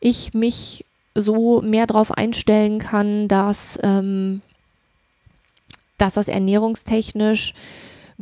ich 0.00 0.34
mich 0.34 0.84
so 1.14 1.60
mehr 1.60 1.86
darauf 1.86 2.10
einstellen 2.12 2.78
kann, 2.78 3.28
dass, 3.28 3.78
ähm, 3.82 4.42
dass 5.98 6.14
das 6.14 6.28
ernährungstechnisch 6.28 7.54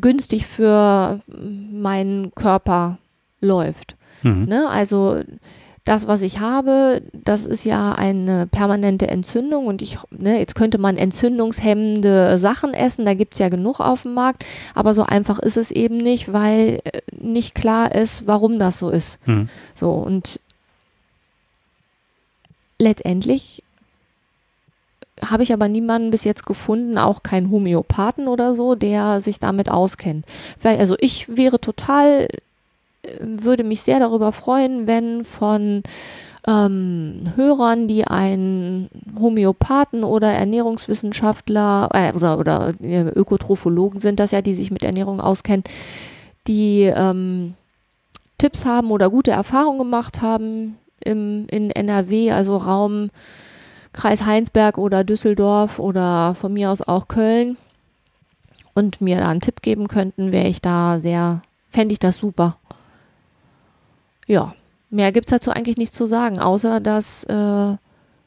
günstig 0.00 0.46
für 0.46 1.20
meinen 1.26 2.34
Körper 2.34 2.98
läuft. 3.40 3.96
Mhm. 4.22 4.44
Ne? 4.46 4.68
Also 4.68 5.22
das, 5.84 6.06
was 6.06 6.22
ich 6.22 6.40
habe, 6.40 7.02
das 7.12 7.46
ist 7.46 7.64
ja 7.64 7.92
eine 7.92 8.46
permanente 8.46 9.08
Entzündung 9.08 9.66
und 9.66 9.80
ich, 9.80 9.98
ne, 10.10 10.38
jetzt 10.38 10.54
könnte 10.54 10.78
man 10.78 10.96
entzündungshemmende 10.96 12.38
Sachen 12.38 12.74
essen, 12.74 13.06
da 13.06 13.14
gibt 13.14 13.32
es 13.32 13.38
ja 13.38 13.48
genug 13.48 13.80
auf 13.80 14.02
dem 14.02 14.14
Markt, 14.14 14.44
aber 14.74 14.92
so 14.92 15.04
einfach 15.04 15.38
ist 15.38 15.56
es 15.56 15.70
eben 15.70 15.96
nicht, 15.96 16.32
weil 16.32 16.80
äh, 16.84 17.00
nicht 17.18 17.54
klar 17.54 17.94
ist, 17.94 18.26
warum 18.26 18.58
das 18.58 18.78
so 18.78 18.90
ist. 18.90 19.18
Mhm. 19.26 19.48
So 19.74 19.92
und 19.92 20.40
letztendlich 22.80 23.62
habe 25.24 25.42
ich 25.42 25.52
aber 25.52 25.68
niemanden 25.68 26.10
bis 26.10 26.24
jetzt 26.24 26.46
gefunden, 26.46 26.96
auch 26.96 27.22
keinen 27.22 27.50
Homöopathen 27.50 28.26
oder 28.26 28.54
so, 28.54 28.74
der 28.74 29.20
sich 29.20 29.38
damit 29.38 29.70
auskennt. 29.70 30.24
Also 30.62 30.96
ich 30.98 31.36
wäre 31.36 31.60
total, 31.60 32.28
äh, 33.02 33.18
würde 33.20 33.64
mich 33.64 33.82
sehr 33.82 34.00
darüber 34.00 34.32
freuen, 34.32 34.86
wenn 34.86 35.24
von 35.24 35.82
ähm, 36.48 37.32
Hörern, 37.36 37.86
die 37.86 38.06
einen 38.06 38.88
Homöopathen 39.18 40.04
oder 40.04 40.32
Ernährungswissenschaftler 40.32 41.90
äh, 41.92 42.12
oder, 42.14 42.38
oder 42.38 42.74
äh, 42.80 43.02
Ökotrophologen 43.10 44.00
sind, 44.00 44.20
das 44.20 44.30
ja, 44.30 44.40
die 44.40 44.54
sich 44.54 44.70
mit 44.70 44.84
Ernährung 44.84 45.20
auskennen, 45.20 45.64
die 46.46 46.84
ähm, 46.84 47.52
Tipps 48.38 48.64
haben 48.64 48.90
oder 48.90 49.10
gute 49.10 49.32
Erfahrungen 49.32 49.78
gemacht 49.80 50.22
haben 50.22 50.78
im, 51.04 51.46
in 51.48 51.70
NRW, 51.70 52.32
also 52.32 52.56
Raum 52.56 53.10
Kreis 53.92 54.24
Heinsberg 54.24 54.78
oder 54.78 55.02
Düsseldorf 55.02 55.78
oder 55.78 56.34
von 56.34 56.52
mir 56.52 56.70
aus 56.70 56.80
auch 56.80 57.08
Köln, 57.08 57.56
und 58.74 59.00
mir 59.00 59.18
da 59.18 59.28
einen 59.28 59.40
Tipp 59.40 59.62
geben 59.62 59.88
könnten, 59.88 60.32
wäre 60.32 60.48
ich 60.48 60.60
da 60.60 60.98
sehr, 60.98 61.42
fände 61.68 61.92
ich 61.92 61.98
das 61.98 62.18
super. 62.18 62.56
Ja, 64.26 64.54
mehr 64.90 65.12
gibt 65.12 65.26
es 65.26 65.30
dazu 65.30 65.50
eigentlich 65.50 65.76
nicht 65.76 65.92
zu 65.92 66.06
sagen, 66.06 66.38
außer 66.38 66.80
dass 66.80 67.24
äh, 67.24 67.76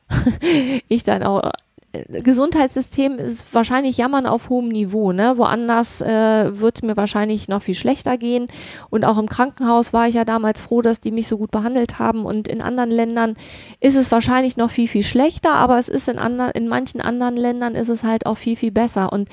ich 0.87 1.03
dann 1.03 1.23
auch 1.23 1.51
Gesundheitssystem 1.93 3.19
ist 3.19 3.53
wahrscheinlich 3.53 3.97
Jammern 3.97 4.25
auf 4.25 4.49
hohem 4.49 4.69
Niveau. 4.69 5.11
Ne? 5.11 5.37
Woanders 5.37 6.01
äh, 6.01 6.59
wird 6.59 6.81
mir 6.81 6.97
wahrscheinlich 6.97 7.47
noch 7.47 7.61
viel 7.61 7.75
schlechter 7.75 8.17
gehen. 8.17 8.47
Und 8.89 9.05
auch 9.05 9.19
im 9.19 9.29
Krankenhaus 9.29 9.93
war 9.93 10.07
ich 10.07 10.15
ja 10.15 10.25
damals 10.25 10.59
froh, 10.59 10.81
dass 10.81 11.01
die 11.01 11.11
mich 11.11 11.27
so 11.27 11.37
gut 11.37 11.51
behandelt 11.51 11.99
haben. 11.99 12.25
Und 12.25 12.47
in 12.47 12.63
anderen 12.63 12.89
Ländern 12.89 13.35
ist 13.79 13.95
es 13.95 14.11
wahrscheinlich 14.11 14.57
noch 14.57 14.71
viel, 14.71 14.87
viel 14.87 15.03
schlechter, 15.03 15.53
aber 15.53 15.77
es 15.77 15.87
ist 15.87 16.07
in, 16.09 16.17
andern, 16.17 16.49
in 16.55 16.67
manchen 16.67 16.99
anderen 16.99 17.37
Ländern 17.37 17.75
ist 17.75 17.89
es 17.89 18.03
halt 18.03 18.25
auch 18.25 18.37
viel, 18.37 18.55
viel 18.55 18.71
besser. 18.71 19.13
Und 19.13 19.29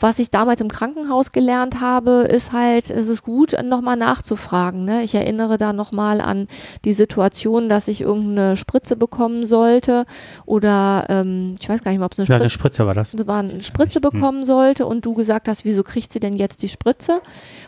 was 0.00 0.18
ich 0.18 0.30
damals 0.30 0.60
im 0.60 0.68
Krankenhaus 0.68 1.32
gelernt 1.32 1.80
habe, 1.80 2.26
ist 2.30 2.52
halt, 2.52 2.90
es 2.90 3.08
ist 3.08 3.22
gut, 3.22 3.54
nochmal 3.64 3.96
nachzufragen. 3.96 4.84
Ne? 4.84 5.02
Ich 5.02 5.14
erinnere 5.14 5.58
da 5.58 5.72
nochmal 5.72 6.20
an 6.20 6.48
die 6.84 6.92
Situation, 6.92 7.68
dass 7.68 7.88
ich 7.88 8.00
irgendeine 8.00 8.56
Spritze 8.56 8.96
bekommen 8.96 9.46
sollte 9.46 10.04
oder 10.46 11.06
ähm, 11.08 11.56
ich 11.60 11.68
weiß 11.68 11.82
gar 11.82 11.90
nicht 11.90 11.98
mehr, 11.98 12.06
ob 12.06 12.12
es 12.12 12.18
eine, 12.18 12.26
Ja, 12.26 12.34
Spritze 12.34 12.42
eine 12.42 12.50
Spritze 12.50 12.86
war 12.86 12.94
das. 12.94 13.26
war 13.26 13.38
eine 13.40 13.60
Spritze 13.60 14.00
Hm. 14.02 14.10
bekommen 14.10 14.44
sollte 14.44 14.86
und 14.86 15.04
du 15.06 15.14
gesagt 15.14 15.48
hast, 15.48 15.64
wieso 15.64 15.82
kriegt 15.82 16.12
sie 16.12 16.20
denn 16.20 16.34
jetzt 16.34 16.62
die 16.62 16.68
Spritze? 16.68 17.20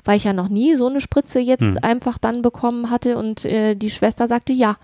Weil 0.05 0.17
ich 0.17 0.25
ja 0.25 0.33
noch 0.33 0.49
nie 0.49 0.75
so 0.75 0.87
eine 0.89 1.01
Spritze 1.01 1.39
jetzt 1.41 1.61
Hm. 1.63 1.79
einfach 1.83 2.19
dann 2.19 2.43
bekommen 2.43 2.91
hatte 2.91 3.17
und 3.19 3.45
äh, 3.45 3.75
die 3.75 3.91
Schwester 3.91 4.27
sagte, 4.29 4.53
ja, 4.53 4.77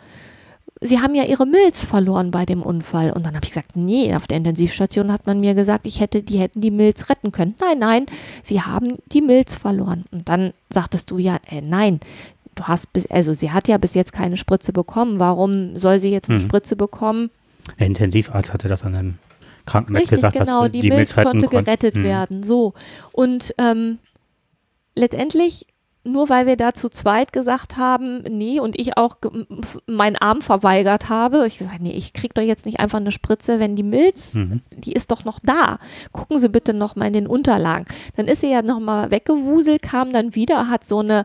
sie 0.83 1.01
haben 1.01 1.15
ja 1.15 1.25
ihre 1.25 1.47
Milz 1.47 1.85
verloren 1.85 2.31
bei 2.31 2.45
dem 2.45 2.62
Unfall. 2.62 3.12
Und 3.12 3.25
dann 3.25 3.35
habe 3.35 3.45
ich 3.45 3.51
gesagt, 3.51 3.77
nee, 3.77 4.15
auf 4.15 4.27
der 4.27 4.37
Intensivstation 4.39 5.11
hat 5.12 5.27
man 5.27 5.41
mir 5.41 5.55
gesagt, 5.55 5.87
ich 5.87 6.01
hätte, 6.01 6.23
die 6.23 6.39
hätten 6.39 6.61
die 6.61 6.71
Milz 6.71 7.09
retten 7.09 7.33
können. 7.33 7.55
Nein, 7.61 7.79
nein, 7.79 8.07
sie 8.43 8.61
haben 8.62 8.99
die 9.12 9.23
Milz 9.23 9.55
verloren. 9.55 10.05
Und 10.11 10.29
dann 10.29 10.53
sagtest 10.71 11.11
du 11.11 11.19
ja, 11.19 11.39
äh, 11.49 11.61
nein, 11.62 12.01
du 12.55 12.65
hast 12.65 12.93
bis, 12.93 13.07
also 13.07 13.33
sie 13.33 13.51
hat 13.51 13.69
ja 13.69 13.79
bis 13.79 13.95
jetzt 13.95 14.12
keine 14.12 14.37
Spritze 14.37 14.73
bekommen. 14.73 15.19
Warum 15.19 15.77
soll 15.77 15.99
sie 15.99 16.11
jetzt 16.11 16.29
eine 16.31 16.39
Mhm. 16.39 16.43
Spritze 16.45 16.77
bekommen? 16.77 17.31
Der 17.79 17.87
Intensivarzt 17.87 18.53
hatte 18.53 18.69
das 18.69 18.83
an 18.85 18.95
einem 18.95 19.19
Krankenbett 19.67 20.09
gesagt, 20.09 20.37
genau, 20.37 20.62
dass 20.65 20.73
die, 20.73 20.81
die 20.81 20.89
Milz 20.89 21.15
Milz 21.17 21.29
konnte 21.29 21.47
gerettet 21.47 21.95
Hm. 21.95 22.03
werden. 22.05 22.43
So. 22.43 22.75
Und 23.12 23.55
ähm, 23.59 23.99
letztendlich, 24.95 25.67
nur 26.04 26.28
weil 26.28 26.47
wir 26.47 26.56
da 26.56 26.75
zu 26.75 26.88
zweit 26.88 27.32
gesagt 27.32 27.76
haben, 27.76 28.23
nee, 28.28 28.59
und 28.59 28.78
ich 28.78 28.97
auch 28.97 29.16
meinen 29.87 30.16
Arm 30.16 30.42
verweigert 30.42 31.09
habe, 31.09 31.47
ich 31.47 31.59
gesagt, 31.59 31.80
nee, 31.80 31.92
ich 31.92 32.12
krieg 32.12 32.35
doch 32.35 32.42
jetzt 32.42 32.66
nicht 32.66 32.80
einfach 32.80 32.99
eine 32.99 33.12
Spritze, 33.12 33.61
wenn 33.61 33.76
die 33.76 33.82
Milz, 33.85 34.35
Mhm. 34.35 34.62
die 34.76 34.92
ist 34.92 35.11
doch 35.12 35.25
noch 35.25 35.38
da. 35.40 35.78
Gucken 36.12 36.38
Sie 36.38 36.49
bitte 36.49 36.75
noch 36.75 36.97
mal 36.97 37.06
in 37.06 37.12
den 37.12 37.26
Unterlagen. 37.26 37.87
Dann 38.16 38.26
ist 38.26 38.40
sie 38.40 38.50
ja 38.50 38.62
noch 38.62 38.80
mal 38.80 39.11
weggewuselt, 39.12 39.82
kam 39.82 40.12
dann 40.12 40.35
wieder, 40.35 40.68
hat 40.68 40.85
so 40.85 40.99
eine 41.00 41.25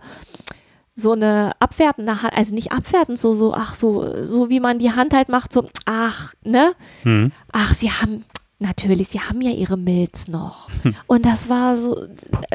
so 0.99 1.11
eine 1.11 1.51
abwertende 1.59 2.23
Hand, 2.23 2.33
also 2.35 2.55
nicht 2.55 2.71
abwertend, 2.71 3.19
so, 3.19 3.33
so, 3.33 3.53
ach, 3.53 3.75
so, 3.75 4.25
so 4.25 4.49
wie 4.49 4.59
man 4.59 4.79
die 4.79 4.93
Hand 4.93 5.13
halt 5.13 5.29
macht, 5.29 5.53
so, 5.53 5.69
ach, 5.85 6.33
ne? 6.43 6.71
Mhm. 7.03 7.31
ach, 7.51 7.75
sie 7.75 7.91
haben, 7.91 8.25
natürlich, 8.59 9.09
sie 9.09 9.21
haben 9.21 9.41
ja 9.41 9.51
ihre 9.51 9.77
Milz 9.77 10.27
noch. 10.27 10.69
Und 11.07 11.25
das 11.25 11.49
war 11.49 11.77
so, 11.77 12.07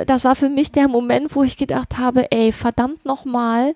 das 0.07 0.25
war 0.25 0.35
für 0.35 0.49
mich 0.49 0.73
der 0.73 0.89
Moment, 0.89 1.35
wo 1.35 1.43
ich 1.43 1.57
gedacht 1.57 1.99
habe, 1.99 2.31
ey, 2.31 2.53
verdammt 2.53 3.05
nochmal, 3.05 3.75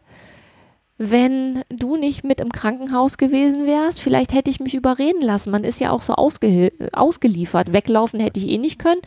wenn 0.99 1.63
du 1.69 1.97
nicht 1.97 2.25
mit 2.25 2.41
im 2.41 2.51
Krankenhaus 2.51 3.19
gewesen 3.19 3.67
wärst, 3.67 4.01
vielleicht 4.01 4.33
hätte 4.33 4.51
ich 4.51 4.61
mich 4.61 4.75
überreden 4.75 5.21
lassen. 5.21 5.51
Man 5.51 5.65
ist 5.65 5.79
ja 5.79 5.91
auch 5.91 6.01
so 6.01 6.15
ausge 6.15 6.73
ausgeliefert. 6.93 7.73
Weglaufen 7.73 8.19
hätte 8.19 8.41
ich 8.41 8.49
eh 8.49 8.57
nicht 8.57 8.79
können. 8.79 9.03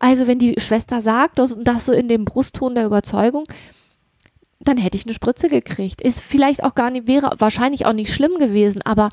Also 0.00 0.26
wenn 0.26 0.40
die 0.40 0.56
Schwester 0.58 1.00
sagt, 1.00 1.38
das, 1.38 1.56
das 1.60 1.86
so 1.86 1.92
in 1.92 2.08
dem 2.08 2.24
Brustton 2.24 2.74
der 2.74 2.86
Überzeugung, 2.86 3.44
dann 4.58 4.78
hätte 4.78 4.96
ich 4.96 5.04
eine 5.04 5.14
Spritze 5.14 5.48
gekriegt. 5.48 6.00
Ist 6.00 6.20
vielleicht 6.20 6.64
auch 6.64 6.74
gar 6.74 6.90
nicht, 6.90 7.06
wäre 7.06 7.36
wahrscheinlich 7.38 7.86
auch 7.86 7.92
nicht 7.92 8.12
schlimm 8.12 8.38
gewesen, 8.38 8.82
aber 8.82 9.10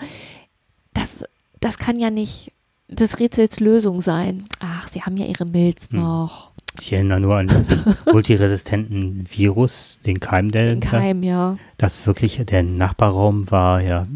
das, 0.96 1.26
das 1.60 1.78
kann 1.78 2.00
ja 2.00 2.10
nicht 2.10 2.52
des 2.88 3.20
Rätsels 3.20 3.60
Lösung 3.60 4.02
sein. 4.02 4.46
Ach, 4.60 4.88
sie 4.88 5.02
haben 5.02 5.18
ja 5.18 5.26
ihre 5.26 5.46
Milz 5.46 5.90
Hm. 5.92 6.00
noch. 6.00 6.52
Ich 6.82 6.92
erinnere 6.92 7.20
nur 7.22 7.38
an 7.38 7.48
diesen 7.48 7.96
multiresistenten 8.12 9.26
Virus, 9.30 10.02
den 10.06 10.20
Keim, 10.20 10.52
der 10.52 10.66
Den 10.66 10.82
Keim, 10.82 11.24
ja. 11.24 11.56
das 11.78 12.06
wirklich, 12.06 12.42
der 12.46 12.64
Nachbarraum 12.64 13.50
war 13.50 13.82
ja, 13.82 14.08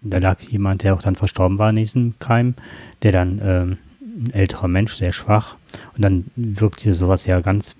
da 0.00 0.18
lag 0.18 0.40
jemand, 0.40 0.82
der 0.84 0.94
auch 0.94 1.02
dann 1.02 1.16
verstorben 1.16 1.58
war 1.58 1.68
in 1.70 1.76
diesem 1.76 2.14
Keim, 2.18 2.54
der 3.02 3.12
dann 3.12 3.40
ähm, 3.44 3.78
ein 4.00 4.32
älterer 4.32 4.68
Mensch, 4.68 4.94
sehr 4.94 5.12
schwach. 5.12 5.56
Und 5.94 6.02
dann 6.02 6.26
wirkte 6.34 6.94
sowas 6.94 7.26
ja 7.26 7.40
ganz 7.40 7.76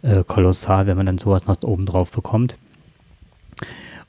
äh, 0.00 0.24
kolossal, 0.24 0.86
wenn 0.86 0.96
man 0.96 1.06
dann 1.06 1.18
sowas 1.18 1.46
noch 1.46 1.62
oben 1.62 1.84
drauf 1.84 2.10
bekommt. 2.10 2.56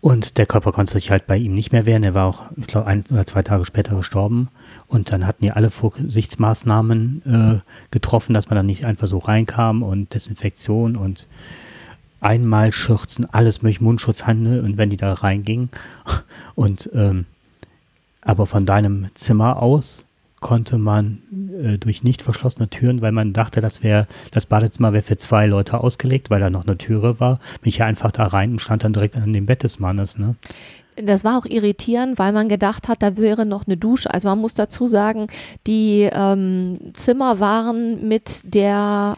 Und 0.04 0.38
der 0.38 0.46
Körper 0.46 0.74
konnte 0.74 0.92
sich 0.92 1.12
halt 1.12 1.28
bei 1.28 1.38
ihm 1.38 1.56
nicht 1.56 1.72
mehr 1.72 1.86
wehren. 1.86 2.04
Er 2.04 2.14
war 2.14 2.26
auch, 2.26 2.42
ich 2.58 2.68
glaube, 2.68 2.88
ein 2.88 3.06
oder 3.10 3.26
zwei 3.26 3.42
Tage 3.42 3.64
später 3.64 3.96
gestorben. 3.96 4.50
Und 4.90 5.14
dann 5.14 5.26
hatten 5.26 5.46
die 5.46 5.52
alle 5.52 5.70
Vorsichtsmaßnahmen 5.70 7.62
äh, 7.64 7.72
getroffen, 7.90 8.34
dass 8.34 8.50
man 8.50 8.58
dann 8.58 8.66
nicht 8.66 8.84
einfach 8.84 9.08
so 9.08 9.20
reinkam 9.20 9.82
und 9.82 10.14
Desinfektion 10.14 10.98
und 10.98 11.30
einmal 12.20 12.74
schürzen, 12.74 13.34
alles 13.34 13.62
mögliche, 13.62 13.86
Mundschutz, 13.86 14.28
Hände 14.28 14.62
und 14.62 14.76
wenn 14.76 14.90
die 14.90 14.98
da 14.98 15.14
reingingen. 15.14 15.70
Und 16.56 16.90
ähm, 16.94 17.26
aber 18.22 18.46
von 18.46 18.66
deinem 18.66 19.08
Zimmer 19.16 19.62
aus 19.62 20.06
konnte 20.44 20.78
man 20.78 21.24
äh, 21.64 21.80
durch 21.80 22.04
nicht 22.04 22.22
verschlossene 22.22 22.70
Türen, 22.70 23.02
weil 23.02 23.12
man 23.12 23.34
dachte, 23.34 23.62
das 23.62 23.82
wäre, 23.82 24.08
das 24.30 24.46
Badezimmer 24.46 24.94
wäre 24.94 25.02
für 25.02 25.18
zwei 25.18 25.48
Leute 25.48 25.80
ausgelegt, 25.80 26.30
weil 26.30 26.42
da 26.42 26.52
noch 26.52 26.68
eine 26.68 26.78
Türe 26.78 27.20
war, 27.20 27.40
bin 27.62 27.70
ich 27.70 27.80
ja 27.80 27.88
einfach 27.88 28.12
da 28.12 28.28
rein 28.28 28.52
und 28.52 28.60
stand 28.60 28.84
dann 28.84 28.94
direkt 28.94 29.16
an 29.16 29.34
dem 29.34 29.48
Bett 29.48 29.64
des 29.64 29.80
Mannes, 29.80 30.20
ne? 30.20 30.36
Das 30.96 31.24
war 31.24 31.40
auch 31.40 31.46
irritierend, 31.46 32.20
weil 32.20 32.34
man 32.34 32.50
gedacht 32.50 32.88
hat, 32.88 33.02
da 33.02 33.18
wäre 33.18 33.48
noch 33.48 33.66
eine 33.66 33.78
Dusche. 33.78 34.14
Also 34.14 34.28
man 34.28 34.38
muss 34.38 34.54
dazu 34.54 34.86
sagen, 34.86 35.26
die 35.66 36.08
ähm, 36.14 36.78
Zimmer 36.94 37.40
waren 37.40 38.08
mit 38.08 38.42
der 38.44 39.18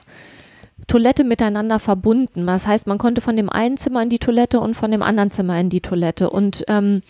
Toilette 0.88 1.26
miteinander 1.26 1.80
verbunden. 1.80 2.48
Das 2.48 2.66
heißt, 2.66 2.88
man 2.88 2.98
konnte 2.98 3.20
von 3.20 3.36
dem 3.36 3.50
einen 3.50 3.76
Zimmer 3.76 4.04
in 4.04 4.10
die 4.10 4.20
Toilette 4.20 4.62
und 4.62 4.76
von 4.76 4.90
dem 4.90 5.02
anderen 5.02 5.32
Zimmer 5.32 5.60
in 5.60 5.68
die 5.68 5.82
Toilette. 5.82 6.30
Und 6.30 6.64
ähm, 6.70 7.02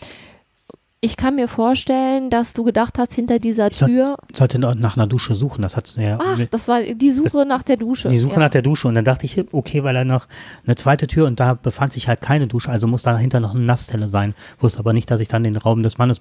ich 1.06 1.18
kann 1.18 1.36
mir 1.36 1.48
vorstellen, 1.48 2.32
dass 2.32 2.54
du 2.54 2.64
gedacht 2.64 2.98
hast, 2.98 3.14
hinter 3.14 3.38
dieser 3.38 3.70
Ich 3.70 3.78
Tür, 3.78 4.18
Ich 4.32 4.38
sollte 4.38 4.58
nach 4.58 4.98
einer 4.98 5.06
Dusche 5.06 5.36
suchen, 5.36 5.62
das 5.62 5.78
hat's 5.78 5.96
ja 5.98 6.18
ach, 6.20 6.40
das 6.50 6.68
war 6.68 6.82
die 6.82 7.12
Suche 7.12 7.46
nach 7.46 7.62
der 7.62 7.78
Dusche. 7.78 8.10
die 8.10 8.18
Suche 8.18 8.34
ja. 8.34 8.40
nach 8.40 8.50
der 8.50 8.64
Dusche 8.64 8.88
und 8.88 8.96
dann 8.96 9.06
dachte 9.06 9.26
ich, 9.26 9.44
okay, 9.54 9.84
weil 9.84 9.96
er 9.96 10.04
noch 10.04 10.28
eine 10.66 10.76
zweite 10.76 11.06
Tür 11.06 11.28
und 11.28 11.40
da 11.40 11.54
befand 11.54 11.94
sich 11.94 12.08
halt 12.08 12.22
keine 12.22 12.48
Dusche, 12.48 12.72
also 12.72 12.88
muss 12.88 13.04
dahinter 13.04 13.40
noch 13.40 13.54
eine 13.54 13.64
Nasszelle 13.64 14.10
sein. 14.10 14.34
Wusste 14.60 14.80
aber 14.80 14.94
nicht, 14.94 15.12
dass 15.12 15.20
ich 15.20 15.28
dann 15.28 15.44
den 15.44 15.58
Raum 15.58 15.84
des 15.84 16.00
Mannes 16.00 16.20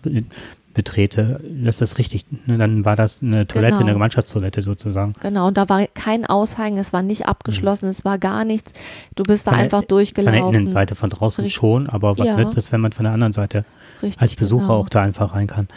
betrete. 0.75 1.41
Das 1.65 1.81
ist 1.81 1.99
richtig. 1.99 2.27
Ne? 2.47 2.59
Dann 2.59 2.85
war 2.85 2.97
das 2.97 3.23
eine 3.23 3.47
Toilette, 3.47 3.75
Genau. 3.77 3.85
eine 3.87 3.93
Gemeinschaftstoilette 3.95 4.61
sozusagen. 4.61 5.15
Genau, 5.21 5.47
und 5.49 5.57
da 5.57 5.69
war 5.69 5.87
kein 5.95 6.27
Aushang, 6.27 6.77
es 6.79 6.93
war 6.93 7.03
nicht 7.03 7.27
abgeschlossen, 7.27 7.89
es 7.89 8.05
war 8.05 8.19
gar 8.19 8.45
nichts. 8.45 8.73
Du 9.15 9.23
bist 9.23 9.47
da 9.47 9.53
Von 9.53 9.59
der- 9.59 9.65
einfach 9.65 9.79
Von 9.79 9.83
der 9.89 9.97
durchgelaufen. 9.97 10.55
Innenseite 10.55 10.95
von 10.95 11.11
draußen 11.11 11.43
Richtig. 11.45 11.55
schon, 11.57 11.89
aber 11.89 12.19
was 12.19 12.27
Ja. 12.27 12.37
nützt 12.37 12.57
es, 12.59 12.73
wenn 12.73 12.81
man 12.81 12.93
von 12.93 13.05
der 13.05 13.13
anderen 13.15 13.33
Seite 13.33 13.65
Richtig, 14.03 14.21
als 14.21 14.35
Besucher 14.35 14.67
genau. 14.67 14.81
auch 14.81 14.89
da 14.89 15.03
einfach 15.03 15.33
rein 15.35 15.47
kann? 15.47 15.69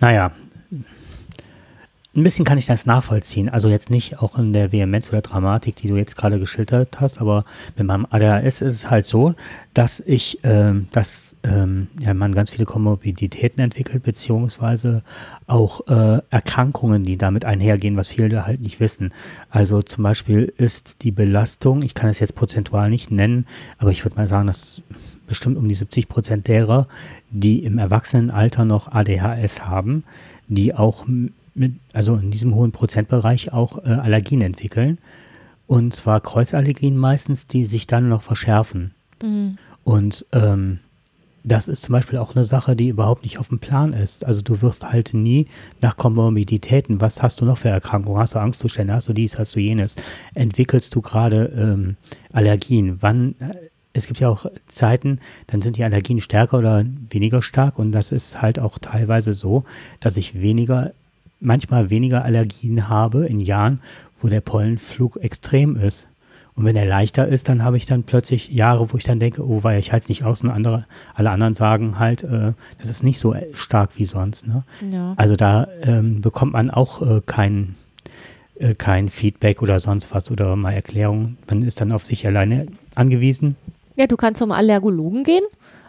Naja, 0.00 0.32
ein 2.16 2.22
bisschen 2.22 2.44
kann 2.44 2.58
ich 2.58 2.66
das 2.66 2.86
nachvollziehen. 2.86 3.48
Also 3.48 3.68
jetzt 3.68 3.90
nicht 3.90 4.20
auch 4.20 4.38
in 4.38 4.52
der 4.52 4.70
Vehemenz 4.70 5.08
oder 5.08 5.20
Dramatik, 5.20 5.76
die 5.76 5.88
du 5.88 5.96
jetzt 5.96 6.16
gerade 6.16 6.38
geschildert 6.38 7.00
hast, 7.00 7.20
aber 7.20 7.44
mit 7.76 7.86
meinem 7.86 8.06
ADHS 8.08 8.62
ist 8.62 8.74
es 8.74 8.90
halt 8.90 9.04
so, 9.04 9.34
dass 9.74 9.98
ich, 9.98 10.38
ähm, 10.44 10.88
dass 10.92 11.36
ähm, 11.42 11.88
ja, 11.98 12.14
man 12.14 12.32
ganz 12.32 12.50
viele 12.50 12.66
Komorbiditäten 12.66 13.60
entwickelt, 13.60 14.04
beziehungsweise 14.04 15.02
auch 15.48 15.86
äh, 15.88 16.20
Erkrankungen, 16.30 17.02
die 17.02 17.16
damit 17.16 17.44
einhergehen, 17.44 17.96
was 17.96 18.10
viele 18.10 18.46
halt 18.46 18.60
nicht 18.60 18.78
wissen. 18.78 19.12
Also 19.50 19.82
zum 19.82 20.04
Beispiel 20.04 20.52
ist 20.56 21.02
die 21.02 21.10
Belastung, 21.10 21.82
ich 21.82 21.94
kann 21.94 22.08
es 22.08 22.20
jetzt 22.20 22.36
prozentual 22.36 22.90
nicht 22.90 23.10
nennen, 23.10 23.46
aber 23.78 23.90
ich 23.90 24.04
würde 24.04 24.16
mal 24.16 24.28
sagen, 24.28 24.46
dass 24.46 24.82
bestimmt 25.26 25.56
um 25.56 25.68
die 25.68 25.74
70 25.74 26.08
Prozent 26.08 26.46
derer, 26.46 26.86
die 27.30 27.64
im 27.64 27.78
Erwachsenenalter 27.78 28.64
noch 28.64 28.92
ADHS 28.92 29.64
haben, 29.64 30.04
die 30.46 30.74
auch 30.74 31.06
mit, 31.54 31.74
also 31.92 32.16
in 32.16 32.30
diesem 32.30 32.54
hohen 32.54 32.72
Prozentbereich 32.72 33.52
auch 33.52 33.84
äh, 33.84 33.88
Allergien 33.90 34.40
entwickeln. 34.40 34.98
Und 35.66 35.94
zwar 35.94 36.20
Kreuzallergien 36.20 36.96
meistens, 36.96 37.46
die 37.46 37.64
sich 37.64 37.86
dann 37.86 38.08
noch 38.08 38.22
verschärfen. 38.22 38.92
Mhm. 39.22 39.56
Und 39.82 40.26
ähm, 40.32 40.80
das 41.42 41.68
ist 41.68 41.82
zum 41.82 41.92
Beispiel 41.92 42.18
auch 42.18 42.34
eine 42.34 42.44
Sache, 42.44 42.74
die 42.74 42.88
überhaupt 42.88 43.22
nicht 43.22 43.38
auf 43.38 43.48
dem 43.48 43.58
Plan 43.58 43.92
ist. 43.92 44.24
Also 44.24 44.40
du 44.40 44.62
wirst 44.62 44.90
halt 44.90 45.12
nie 45.14 45.46
nach 45.80 45.96
Komorbiditäten, 45.96 47.00
was 47.00 47.22
hast 47.22 47.40
du 47.40 47.44
noch 47.44 47.58
für 47.58 47.68
Erkrankungen? 47.68 48.18
Hast 48.20 48.34
du 48.34 48.38
Angstzustände? 48.38 48.94
Hast 48.94 49.08
du 49.08 49.12
dies? 49.12 49.38
Hast 49.38 49.54
du 49.54 49.60
jenes? 49.60 49.96
Entwickelst 50.34 50.94
du 50.94 51.02
gerade 51.02 51.52
ähm, 51.56 51.96
Allergien? 52.32 52.98
Wann? 53.00 53.34
äh, 53.40 53.54
Es 53.92 54.06
gibt 54.06 54.20
ja 54.20 54.28
auch 54.28 54.46
Zeiten, 54.66 55.20
dann 55.46 55.62
sind 55.62 55.76
die 55.76 55.84
Allergien 55.84 56.20
stärker 56.20 56.58
oder 56.58 56.84
weniger 57.10 57.42
stark 57.42 57.78
und 57.78 57.92
das 57.92 58.10
ist 58.10 58.42
halt 58.42 58.58
auch 58.58 58.78
teilweise 58.78 59.34
so, 59.34 59.64
dass 60.00 60.16
ich 60.16 60.40
weniger 60.42 60.92
manchmal 61.44 61.90
weniger 61.90 62.24
Allergien 62.24 62.88
habe 62.88 63.26
in 63.26 63.40
Jahren, 63.40 63.80
wo 64.20 64.28
der 64.28 64.40
Pollenflug 64.40 65.16
extrem 65.18 65.76
ist. 65.76 66.08
Und 66.56 66.64
wenn 66.64 66.76
er 66.76 66.86
leichter 66.86 67.26
ist, 67.26 67.48
dann 67.48 67.64
habe 67.64 67.76
ich 67.76 67.84
dann 67.84 68.04
plötzlich 68.04 68.48
Jahre, 68.48 68.92
wo 68.92 68.96
ich 68.96 69.02
dann 69.02 69.18
denke, 69.18 69.44
oh, 69.44 69.64
weil 69.64 69.80
ich 69.80 69.92
halte 69.92 70.04
es 70.04 70.08
nicht 70.08 70.24
aus 70.24 70.42
und 70.42 70.50
andere, 70.50 70.86
alle 71.14 71.30
anderen 71.30 71.54
sagen 71.54 71.98
halt, 71.98 72.22
äh, 72.22 72.52
das 72.78 72.90
ist 72.90 73.02
nicht 73.02 73.18
so 73.18 73.34
stark 73.52 73.98
wie 73.98 74.04
sonst. 74.04 74.46
Ne? 74.46 74.62
Ja. 74.88 75.14
Also 75.16 75.34
da 75.34 75.66
ähm, 75.82 76.20
bekommt 76.20 76.52
man 76.52 76.70
auch 76.70 77.02
äh, 77.02 77.20
kein, 77.26 77.74
äh, 78.54 78.74
kein 78.74 79.08
Feedback 79.08 79.62
oder 79.62 79.80
sonst 79.80 80.14
was 80.14 80.30
oder 80.30 80.54
mal 80.54 80.72
Erklärung. 80.72 81.36
Man 81.48 81.62
ist 81.62 81.80
dann 81.80 81.90
auf 81.90 82.04
sich 82.04 82.24
alleine 82.24 82.68
angewiesen. 82.94 83.56
Ja, 83.96 84.06
du 84.06 84.16
kannst 84.16 84.38
zum 84.38 84.52
Allergologen 84.52 85.24
gehen, 85.24 85.44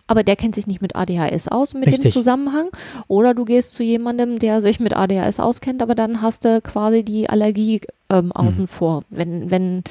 aber 0.08 0.24
der 0.24 0.36
kennt 0.36 0.56
sich 0.56 0.68
nicht 0.68 0.82
mit 0.82 0.96
ADHS 0.96 1.48
aus, 1.48 1.74
mit 1.74 1.86
dem 1.86 1.94
Richtig. 1.94 2.14
Zusammenhang. 2.14 2.70
Oder 3.08 3.34
du 3.34 3.46
gehst 3.46 3.74
zu 3.74 3.84
jemandem, 3.84 4.38
der 4.38 4.62
sich 4.62 4.80
mit 4.80 4.96
ADHS 4.96 5.40
auskennt, 5.40 5.82
aber 5.82 5.96
dann 5.96 6.22
hast 6.22 6.46
du 6.46 6.62
quasi 6.62 7.04
die 7.04 7.30
Allergie 7.30 7.82
ähm, 8.10 8.32
außen 8.32 8.68
vor. 8.68 9.04
Wenn, 9.10 9.50
wenn, 9.50 9.84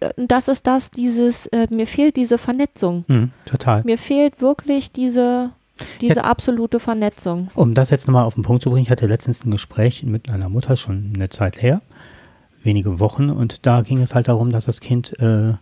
äh, 0.00 0.10
das 0.16 0.48
ist 0.48 0.66
das, 0.66 0.90
dieses, 0.90 1.46
äh, 1.46 1.66
mir 1.70 1.86
fehlt 1.86 2.16
diese 2.16 2.38
Vernetzung. 2.38 3.04
Hm, 3.08 3.30
total. 3.44 3.82
Mir 3.84 3.98
fehlt 3.98 4.40
wirklich 4.40 4.92
diese, 4.92 5.50
diese 6.00 6.24
absolute 6.24 6.78
Vernetzung. 6.78 7.48
Um 7.54 7.74
das 7.74 7.90
jetzt 7.90 8.06
nochmal 8.06 8.24
auf 8.24 8.34
den 8.34 8.44
Punkt 8.44 8.62
zu 8.62 8.70
bringen, 8.70 8.84
ich 8.84 8.90
hatte 8.90 9.06
letztens 9.06 9.44
ein 9.44 9.50
Gespräch 9.50 10.04
mit 10.04 10.30
einer 10.30 10.48
Mutter, 10.48 10.76
schon 10.76 11.12
eine 11.14 11.28
Zeit 11.28 11.60
her, 11.60 11.82
wenige 12.62 13.00
Wochen, 13.00 13.30
und 13.30 13.66
da 13.66 13.82
ging 13.82 14.00
es 14.00 14.14
halt 14.14 14.28
darum, 14.28 14.50
dass 14.50 14.66
das 14.66 14.80
Kind 14.80 15.18
äh, 15.18 15.54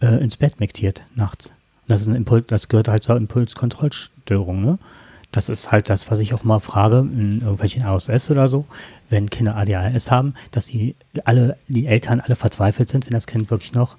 äh, 0.00 0.22
ins 0.22 0.36
Bett 0.36 0.58
mektiert 0.58 1.04
nachts. 1.14 1.52
Das 1.90 2.00
ist 2.00 2.06
ein 2.06 2.14
Impuls, 2.14 2.44
das 2.46 2.68
gehört 2.68 2.86
halt 2.86 3.02
zur 3.02 3.16
Impulskontrollstörung, 3.16 4.64
ne? 4.64 4.78
Das 5.32 5.48
ist 5.48 5.72
halt 5.72 5.90
das, 5.90 6.10
was 6.10 6.20
ich 6.20 6.34
auch 6.34 6.44
mal 6.44 6.60
frage 6.60 6.98
in 7.00 7.40
irgendwelchen 7.40 7.84
ASS 7.84 8.30
oder 8.30 8.48
so, 8.48 8.64
wenn 9.10 9.30
Kinder 9.30 9.56
ADHS 9.56 10.10
haben, 10.10 10.34
dass 10.52 10.66
die 10.66 10.94
alle, 11.24 11.56
die 11.68 11.86
Eltern 11.86 12.20
alle 12.20 12.36
verzweifelt 12.36 12.88
sind, 12.88 13.06
wenn 13.06 13.12
das 13.12 13.26
Kind 13.26 13.50
wirklich 13.50 13.72
noch 13.72 13.96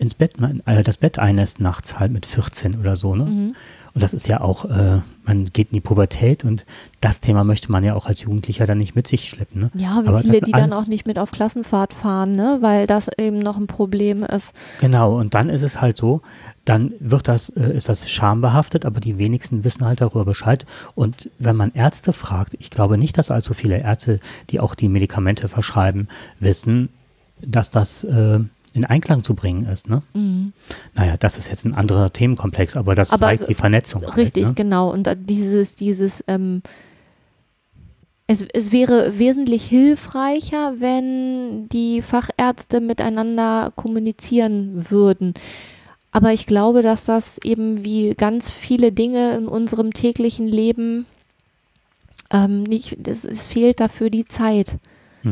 ins 0.00 0.14
Bett, 0.14 0.34
äh, 0.66 0.82
das 0.82 0.96
Bett 0.96 1.18
einlässt 1.18 1.60
nachts 1.60 1.98
halt 1.98 2.12
mit 2.12 2.26
14 2.26 2.78
oder 2.78 2.96
so, 2.96 3.14
ne? 3.14 3.24
Mhm. 3.24 3.56
Und 3.98 4.02
das 4.04 4.14
ist 4.14 4.28
ja 4.28 4.40
auch, 4.42 4.64
äh, 4.66 5.00
man 5.24 5.46
geht 5.52 5.70
in 5.70 5.74
die 5.74 5.80
Pubertät 5.80 6.44
und 6.44 6.64
das 7.00 7.18
Thema 7.18 7.42
möchte 7.42 7.72
man 7.72 7.82
ja 7.82 7.96
auch 7.96 8.06
als 8.06 8.22
Jugendlicher 8.22 8.64
dann 8.64 8.78
nicht 8.78 8.94
mit 8.94 9.08
sich 9.08 9.28
schleppen. 9.28 9.60
Ne? 9.62 9.70
Ja, 9.74 10.04
wie 10.04 10.06
Aber 10.06 10.20
viele, 10.20 10.40
die 10.40 10.52
dann 10.52 10.72
auch 10.72 10.86
nicht 10.86 11.04
mit 11.04 11.18
auf 11.18 11.32
Klassenfahrt 11.32 11.94
fahren, 11.94 12.30
ne? 12.30 12.58
weil 12.60 12.86
das 12.86 13.10
eben 13.18 13.40
noch 13.40 13.56
ein 13.56 13.66
Problem 13.66 14.22
ist. 14.22 14.54
Genau, 14.80 15.18
und 15.18 15.34
dann 15.34 15.48
ist 15.48 15.62
es 15.62 15.80
halt 15.80 15.96
so, 15.96 16.22
dann 16.64 16.92
wird 17.00 17.26
das, 17.26 17.48
äh, 17.48 17.76
ist 17.76 17.88
das 17.88 18.08
schambehaftet, 18.08 18.86
aber 18.86 19.00
die 19.00 19.18
wenigsten 19.18 19.64
wissen 19.64 19.84
halt 19.84 20.00
darüber 20.00 20.24
Bescheid. 20.24 20.64
Und 20.94 21.28
wenn 21.40 21.56
man 21.56 21.72
Ärzte 21.74 22.12
fragt, 22.12 22.54
ich 22.60 22.70
glaube 22.70 22.98
nicht, 22.98 23.18
dass 23.18 23.32
allzu 23.32 23.52
viele 23.52 23.80
Ärzte, 23.80 24.20
die 24.50 24.60
auch 24.60 24.76
die 24.76 24.88
Medikamente 24.88 25.48
verschreiben, 25.48 26.06
wissen, 26.38 26.90
dass 27.40 27.72
das 27.72 28.04
äh, 28.04 28.38
in 28.78 28.84
Einklang 28.84 29.22
zu 29.22 29.34
bringen 29.34 29.66
ist. 29.66 29.88
Ne? 29.88 30.02
Naja, 30.94 31.16
das 31.18 31.36
ist 31.36 31.48
jetzt 31.48 31.66
ein 31.66 31.74
anderer 31.74 32.12
Themenkomplex, 32.12 32.76
aber 32.76 32.94
das 32.94 33.10
Aber 33.10 33.20
zeigt 33.20 33.48
die 33.48 33.54
Vernetzung. 33.54 34.04
Richtig, 34.04 34.44
halt, 34.44 34.56
ne? 34.58 34.64
genau. 34.64 34.90
Und 34.90 35.08
dieses, 35.28 35.76
dieses, 35.76 36.24
ähm, 36.28 36.62
es, 38.26 38.46
es 38.52 38.72
wäre 38.72 39.18
wesentlich 39.18 39.64
hilfreicher, 39.64 40.74
wenn 40.78 41.68
die 41.70 42.02
Fachärzte 42.02 42.80
miteinander 42.80 43.72
kommunizieren 43.74 44.90
würden. 44.90 45.34
Aber 46.10 46.32
ich 46.32 46.46
glaube, 46.46 46.82
dass 46.82 47.04
das 47.04 47.38
eben 47.44 47.84
wie 47.84 48.14
ganz 48.14 48.50
viele 48.50 48.92
Dinge 48.92 49.36
in 49.36 49.48
unserem 49.48 49.92
täglichen 49.92 50.46
Leben 50.46 51.06
ähm, 52.30 52.62
nicht, 52.62 53.06
es, 53.06 53.24
es 53.24 53.46
fehlt 53.46 53.80
dafür 53.80 54.10
die 54.10 54.24
Zeit. 54.24 54.78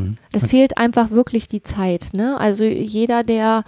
Mhm. 0.03 0.17
Es 0.33 0.47
fehlt 0.47 0.79
einfach 0.79 1.11
wirklich 1.11 1.47
die 1.47 1.63
Zeit. 1.63 2.11
Ne? 2.13 2.39
Also 2.39 2.65
jeder, 2.65 3.23
der 3.23 3.65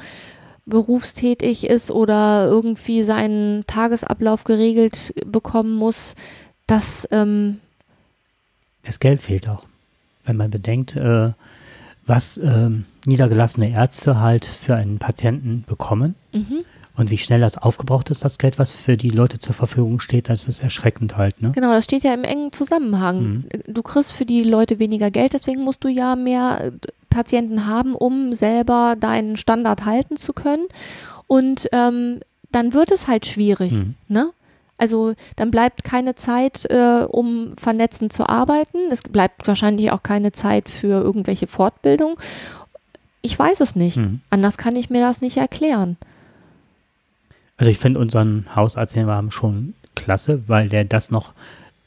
berufstätig 0.67 1.65
ist 1.67 1.91
oder 1.91 2.47
irgendwie 2.47 3.03
seinen 3.03 3.67
Tagesablauf 3.67 4.45
geregelt 4.45 5.15
bekommen 5.27 5.75
muss, 5.75 6.15
das 6.67 7.09
ähm, 7.11 7.59
Das 8.85 9.01
Geld 9.01 9.23
fehlt 9.23 9.49
auch. 9.49 9.65
Wenn 10.25 10.37
man 10.37 10.51
bedenkt, 10.51 10.95
äh, 10.95 11.33
was 12.07 12.39
ähm, 12.39 12.85
niedergelassene 13.07 13.71
Ärzte 13.71 14.21
halt 14.21 14.45
für 14.45 14.75
einen 14.75 14.99
Patienten 14.99 15.65
bekommen 15.67 16.15
mhm. 16.33 16.65
Und 16.99 17.11
wie 17.11 17.19
schnell 17.19 17.41
das 17.41 17.57
aufgebraucht 17.57 18.11
ist, 18.11 18.25
das 18.25 18.39
Geld, 18.39 18.59
was 18.59 18.73
für 18.73 18.97
die 18.97 19.11
Leute 19.11 19.39
zur 19.39 19.55
Verfügung 19.55 20.01
steht, 20.01 20.29
das 20.29 20.49
ist 20.49 20.61
erschreckend 20.61 21.17
halt. 21.17 21.41
Ne? 21.41 21.53
genau, 21.55 21.73
das 21.73 21.85
steht 21.85 22.03
ja 22.03 22.13
im 22.13 22.25
engen 22.25 22.53
Zusammenhang. 22.53 23.45
Du 23.67 23.83
kriegst 23.83 24.13
für 24.13 24.27
die 24.27 24.43
Leute 24.43 24.81
weniger 24.81 25.11
Geld, 25.11 25.33
deswegen 25.33 25.63
musst 25.63 25.85
du 25.85 25.89
ja 25.89 26.17
mehr 26.17 26.65
äh, 26.65 26.73
Patienten 27.09 27.67
haben, 27.67 27.95
um 27.95 28.33
selber 28.33 28.97
deinen 28.99 29.37
Standard 29.37 29.85
halten 29.85 30.17
zu 30.17 30.33
können. 30.33 30.67
Und 31.29 31.69
ähm, 31.73 32.21
dann 32.51 32.73
wird 32.73 32.91
es 32.91 33.07
halt 33.07 33.27
schwierig. 33.27 33.73
Mhm. 33.73 33.95
Ne? 34.09 34.31
Also 34.77 35.15
dann 35.37 35.51
bleibt 35.51 35.85
keine 35.85 36.17
Zeit, 36.17 36.65
äh, 36.67 37.05
um 37.09 37.53
vernetzend 37.57 38.13
zu 38.13 38.29
arbeiten. 38.29 38.79
Es 38.91 39.03
bleibt 39.03 39.47
wahrscheinlich 39.47 39.93
auch 39.93 40.03
keine 40.03 40.33
Zeit 40.33 40.69
für 40.69 41.03
irgendwelche 41.03 41.47
Fortbildung. 41.47 42.19
Ich 43.23 43.39
weiß 43.39 43.61
es 43.61 43.77
nicht. 43.77 43.99
Mhm. 43.99 44.21
Anders 44.31 44.59
kann 44.59 44.75
ich 44.75 44.91
mir 44.91 45.01
das 45.01 45.21
nicht 45.21 45.37
erklären. 45.37 45.97
Also 47.59 47.71
ich 47.71 47.79
finde 47.79 48.01
unseren 48.01 48.47
Hausarzt, 48.55 48.97
den 48.97 49.07
wir 49.07 49.15
haben, 49.15 49.31
schon 49.31 49.75
klasse, 49.95 50.49
weil 50.49 50.69
der 50.69 50.85
das 50.85 51.11
noch, 51.11 51.33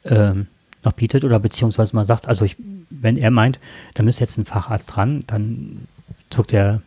ähm, 0.05 0.47
noch 0.83 0.93
bietet 0.93 1.23
oder 1.23 1.39
beziehungsweise 1.39 1.95
mal 1.95 2.05
sagt, 2.05 2.27
also 2.27 2.45
ich, 2.45 2.57
wenn 2.89 3.17
er 3.17 3.31
meint, 3.31 3.59
da 3.95 4.03
müsste 4.03 4.21
jetzt 4.21 4.37
ein 4.37 4.45
Facharzt 4.45 4.95
dran, 4.95 5.23
dann 5.27 5.87
zuckt 6.29 6.53
er 6.53 6.81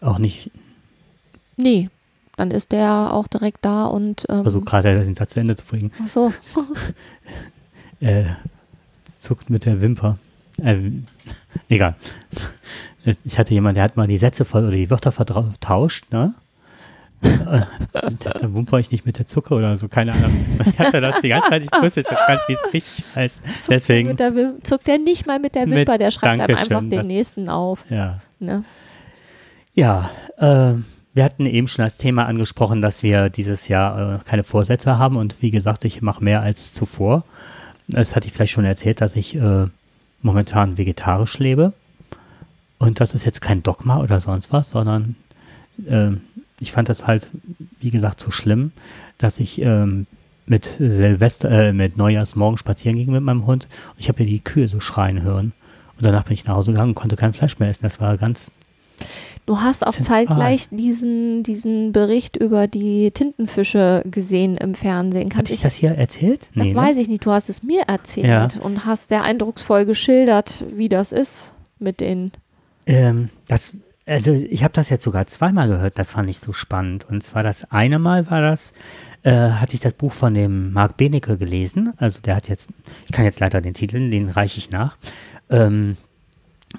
auch 0.00 0.18
nicht, 0.18 0.50
Nee, 1.58 1.90
dann 2.36 2.52
ist 2.52 2.70
der 2.70 3.12
auch 3.12 3.26
direkt 3.26 3.64
da 3.64 3.86
und 3.86 4.24
ähm, 4.28 4.42
versucht 4.42 4.66
gerade 4.66 5.04
den 5.04 5.16
Satz 5.16 5.32
zu 5.32 5.40
Ende 5.40 5.56
zu 5.56 5.66
bringen. 5.66 5.90
ach 6.02 6.08
so. 6.08 6.32
äh, 8.00 8.24
zuckt 9.18 9.50
mit 9.50 9.66
der 9.66 9.82
Wimper. 9.82 10.18
Äh, 10.62 10.78
egal. 11.68 11.96
Ich 13.24 13.38
hatte 13.38 13.54
jemanden, 13.54 13.74
der 13.74 13.84
hat 13.84 13.96
mal 13.96 14.06
die 14.06 14.18
Sätze 14.18 14.44
voll 14.44 14.62
oder 14.62 14.76
die 14.76 14.88
Wörter 14.88 15.10
vertauscht, 15.12 16.12
ne? 16.12 16.34
Da, 17.20 18.52
wumper 18.52 18.78
ich 18.78 18.90
nicht 18.90 19.06
mit 19.06 19.18
der 19.18 19.26
Zucker 19.26 19.56
oder 19.56 19.76
so, 19.76 19.88
keine 19.88 20.12
Ahnung. 20.12 20.44
Ich 20.66 20.78
hatte 20.78 21.00
das 21.00 21.20
die 21.20 21.28
ganze 21.28 21.48
Zeit, 21.50 21.62
ich 21.64 21.82
wusste 21.82 22.00
jetzt 22.00 22.10
gar 22.10 22.30
nicht, 22.34 22.48
wie 22.48 22.52
es 22.54 22.72
richtig 22.74 23.04
heißt. 23.14 23.42
Deswegen, 23.68 24.08
Mit 24.10 24.20
der 24.20 24.32
zuckt 24.62 24.86
der 24.86 24.98
nicht 24.98 25.26
mal 25.26 25.38
mit 25.38 25.54
der 25.54 25.66
Mit- 25.66 25.78
Wimper, 25.78 25.98
der 25.98 26.10
schreibt 26.10 26.40
einem 26.40 26.56
einfach 26.56 26.80
den 26.88 27.06
nächsten 27.06 27.48
auf. 27.48 27.84
ja. 27.90 28.20
Ne? 28.40 28.62
Ja, 29.74 30.10
äh, 30.38 30.74
wir 31.14 31.24
hatten 31.24 31.46
eben 31.46 31.66
schon 31.68 31.84
als 31.84 31.98
Thema 31.98 32.26
angesprochen, 32.26 32.82
dass 32.82 33.02
wir 33.02 33.28
dieses 33.30 33.66
Jahr 33.68 34.16
äh, 34.16 34.18
keine 34.24 34.44
Vorsätze 34.44 34.98
haben 34.98 35.16
und 35.16 35.40
wie 35.42 35.50
gesagt, 35.50 35.84
ich 35.84 36.02
mache 36.02 36.22
mehr 36.22 36.42
als 36.42 36.72
zuvor. 36.72 37.24
Das 37.88 38.14
hatte 38.14 38.26
ich 38.26 38.32
vielleicht 38.32 38.52
schon 38.52 38.64
erzählt, 38.64 39.00
dass 39.00 39.16
ich 39.16 39.34
äh, 39.36 39.66
momentan 40.22 40.78
vegetarisch 40.78 41.38
lebe. 41.38 41.72
Und 42.78 43.00
das 43.00 43.14
ist 43.14 43.24
jetzt 43.24 43.40
kein 43.40 43.62
Dogma 43.64 43.98
oder 44.00 44.20
sonst 44.20 44.52
was, 44.52 44.70
sondern 44.70 45.16
ähm, 45.88 46.20
ich 46.60 46.72
fand 46.72 46.88
das 46.88 47.06
halt, 47.06 47.28
wie 47.80 47.90
gesagt, 47.90 48.20
so 48.20 48.30
schlimm, 48.30 48.72
dass 49.18 49.38
ich 49.40 49.60
ähm, 49.62 50.06
mit 50.46 50.64
Silvester, 50.78 51.50
äh, 51.50 51.72
mit 51.72 51.96
Neujahrsmorgen 51.96 52.58
spazieren 52.58 52.96
ging 52.96 53.10
mit 53.12 53.22
meinem 53.22 53.46
Hund 53.46 53.68
und 53.94 54.00
ich 54.00 54.08
habe 54.08 54.20
ja 54.22 54.26
die 54.28 54.40
Kühe 54.40 54.68
so 54.68 54.80
schreien 54.80 55.22
hören. 55.22 55.52
Und 55.96 56.04
danach 56.06 56.24
bin 56.24 56.34
ich 56.34 56.44
nach 56.44 56.54
Hause 56.54 56.72
gegangen 56.72 56.90
und 56.90 56.94
konnte 56.94 57.16
kein 57.16 57.32
Fleisch 57.32 57.58
mehr 57.58 57.68
essen. 57.68 57.82
Das 57.82 58.00
war 58.00 58.16
ganz 58.16 58.58
Du 59.46 59.60
hast 59.60 59.86
auch 59.86 59.92
Zentral. 59.92 60.26
zeitgleich 60.26 60.68
diesen, 60.70 61.42
diesen 61.42 61.92
Bericht 61.92 62.36
über 62.36 62.66
die 62.66 63.10
Tintenfische 63.12 64.02
gesehen 64.04 64.56
im 64.58 64.74
Fernsehen. 64.74 65.30
Kann 65.30 65.38
Hatte 65.40 65.54
ich 65.54 65.60
das 65.62 65.74
hier 65.74 65.92
erzählt? 65.92 66.50
Das 66.54 66.66
ne? 66.68 66.74
weiß 66.74 66.98
ich 66.98 67.08
nicht. 67.08 67.24
Du 67.24 67.30
hast 67.30 67.48
es 67.48 67.62
mir 67.62 67.82
erzählt 67.86 68.26
Ja. 68.26 68.48
und 68.62 68.84
hast 68.84 69.08
sehr 69.08 69.22
eindrucksvoll 69.22 69.86
geschildert, 69.86 70.66
wie 70.74 70.90
das 70.90 71.12
ist 71.12 71.54
mit 71.78 72.00
den. 72.00 72.30
Ähm, 72.86 73.30
das, 73.46 73.72
also 74.08 74.32
ich 74.32 74.64
habe 74.64 74.72
das 74.72 74.88
jetzt 74.88 75.04
sogar 75.04 75.26
zweimal 75.26 75.68
gehört, 75.68 75.98
das 75.98 76.10
fand 76.10 76.28
ich 76.30 76.38
so 76.38 76.52
spannend. 76.52 77.06
Und 77.08 77.22
zwar 77.22 77.42
das 77.42 77.70
eine 77.70 77.98
Mal 77.98 78.30
war 78.30 78.40
das, 78.40 78.72
äh, 79.22 79.32
hatte 79.32 79.74
ich 79.74 79.80
das 79.80 79.92
Buch 79.92 80.12
von 80.12 80.34
dem 80.34 80.72
Marc 80.72 80.96
Benecke 80.96 81.36
gelesen. 81.36 81.92
Also 81.98 82.20
der 82.20 82.36
hat 82.36 82.48
jetzt, 82.48 82.70
ich 83.06 83.12
kann 83.12 83.24
jetzt 83.24 83.40
leider 83.40 83.60
den 83.60 83.74
Titel, 83.74 84.10
den 84.10 84.30
reiche 84.30 84.58
ich 84.58 84.70
nach. 84.70 84.96
Ähm, 85.50 85.96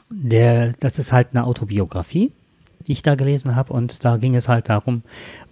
der, 0.09 0.73
das 0.79 0.99
ist 0.99 1.13
halt 1.13 1.29
eine 1.31 1.43
Autobiografie, 1.45 2.31
die 2.87 2.91
ich 2.91 3.01
da 3.01 3.15
gelesen 3.15 3.55
habe. 3.55 3.73
Und 3.73 4.03
da 4.03 4.17
ging 4.17 4.35
es 4.35 4.49
halt 4.49 4.69
darum, 4.69 5.03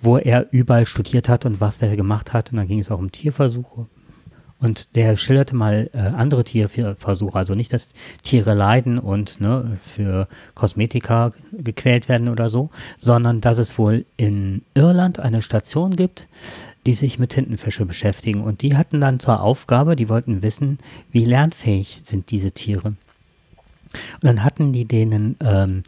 wo 0.02 0.18
er 0.18 0.48
überall 0.52 0.86
studiert 0.86 1.30
hat 1.30 1.46
und 1.46 1.62
was 1.62 1.80
der 1.80 1.96
gemacht 1.96 2.34
hat. 2.34 2.52
Und 2.52 2.58
dann 2.58 2.68
ging 2.68 2.80
es 2.80 2.92
auch 2.92 3.00
um 3.00 3.12
Tierversuche. 3.12 3.86
Und 4.60 4.96
der 4.96 5.18
schilderte 5.18 5.56
mal 5.56 5.90
äh, 5.94 6.00
andere 6.00 6.44
Tierversuche, 6.44 7.38
also 7.38 7.54
nicht, 7.54 7.74
dass 7.74 7.90
Tiere 8.24 8.56
leiden 8.56 8.98
und 8.98 9.40
ne, 9.40 9.78
für 9.82 10.28
Kosmetika 10.56 11.32
gequält 11.52 12.10
werden 12.10 12.28
oder 12.28 12.50
so, 12.50 12.72
sondern 12.98 13.40
dass 13.40 13.60
es 13.60 13.78
wohl 13.78 14.06
in 14.18 14.64
Irland 14.74 15.20
eine 15.20 15.44
Station 15.44 15.96
gibt, 15.96 16.28
die 16.88 16.94
sich 16.94 17.20
mit 17.20 17.32
Tintenfische 17.32 17.86
beschäftigen. 17.86 18.42
Und 18.42 18.64
die 18.64 18.76
hatten 18.76 19.00
dann 19.00 19.20
zur 19.20 19.42
Aufgabe, 19.42 19.96
die 19.96 20.10
wollten 20.10 20.42
wissen, 20.42 20.80
wie 21.12 21.26
lernfähig 21.26 22.02
sind 22.04 22.32
diese 22.32 22.52
Tiere. 22.52 22.88
Und 22.88 24.24
dann 24.24 24.44
hatten 24.44 24.74
die 24.74 24.86
denen 24.86 25.36
ähm, 25.40 25.84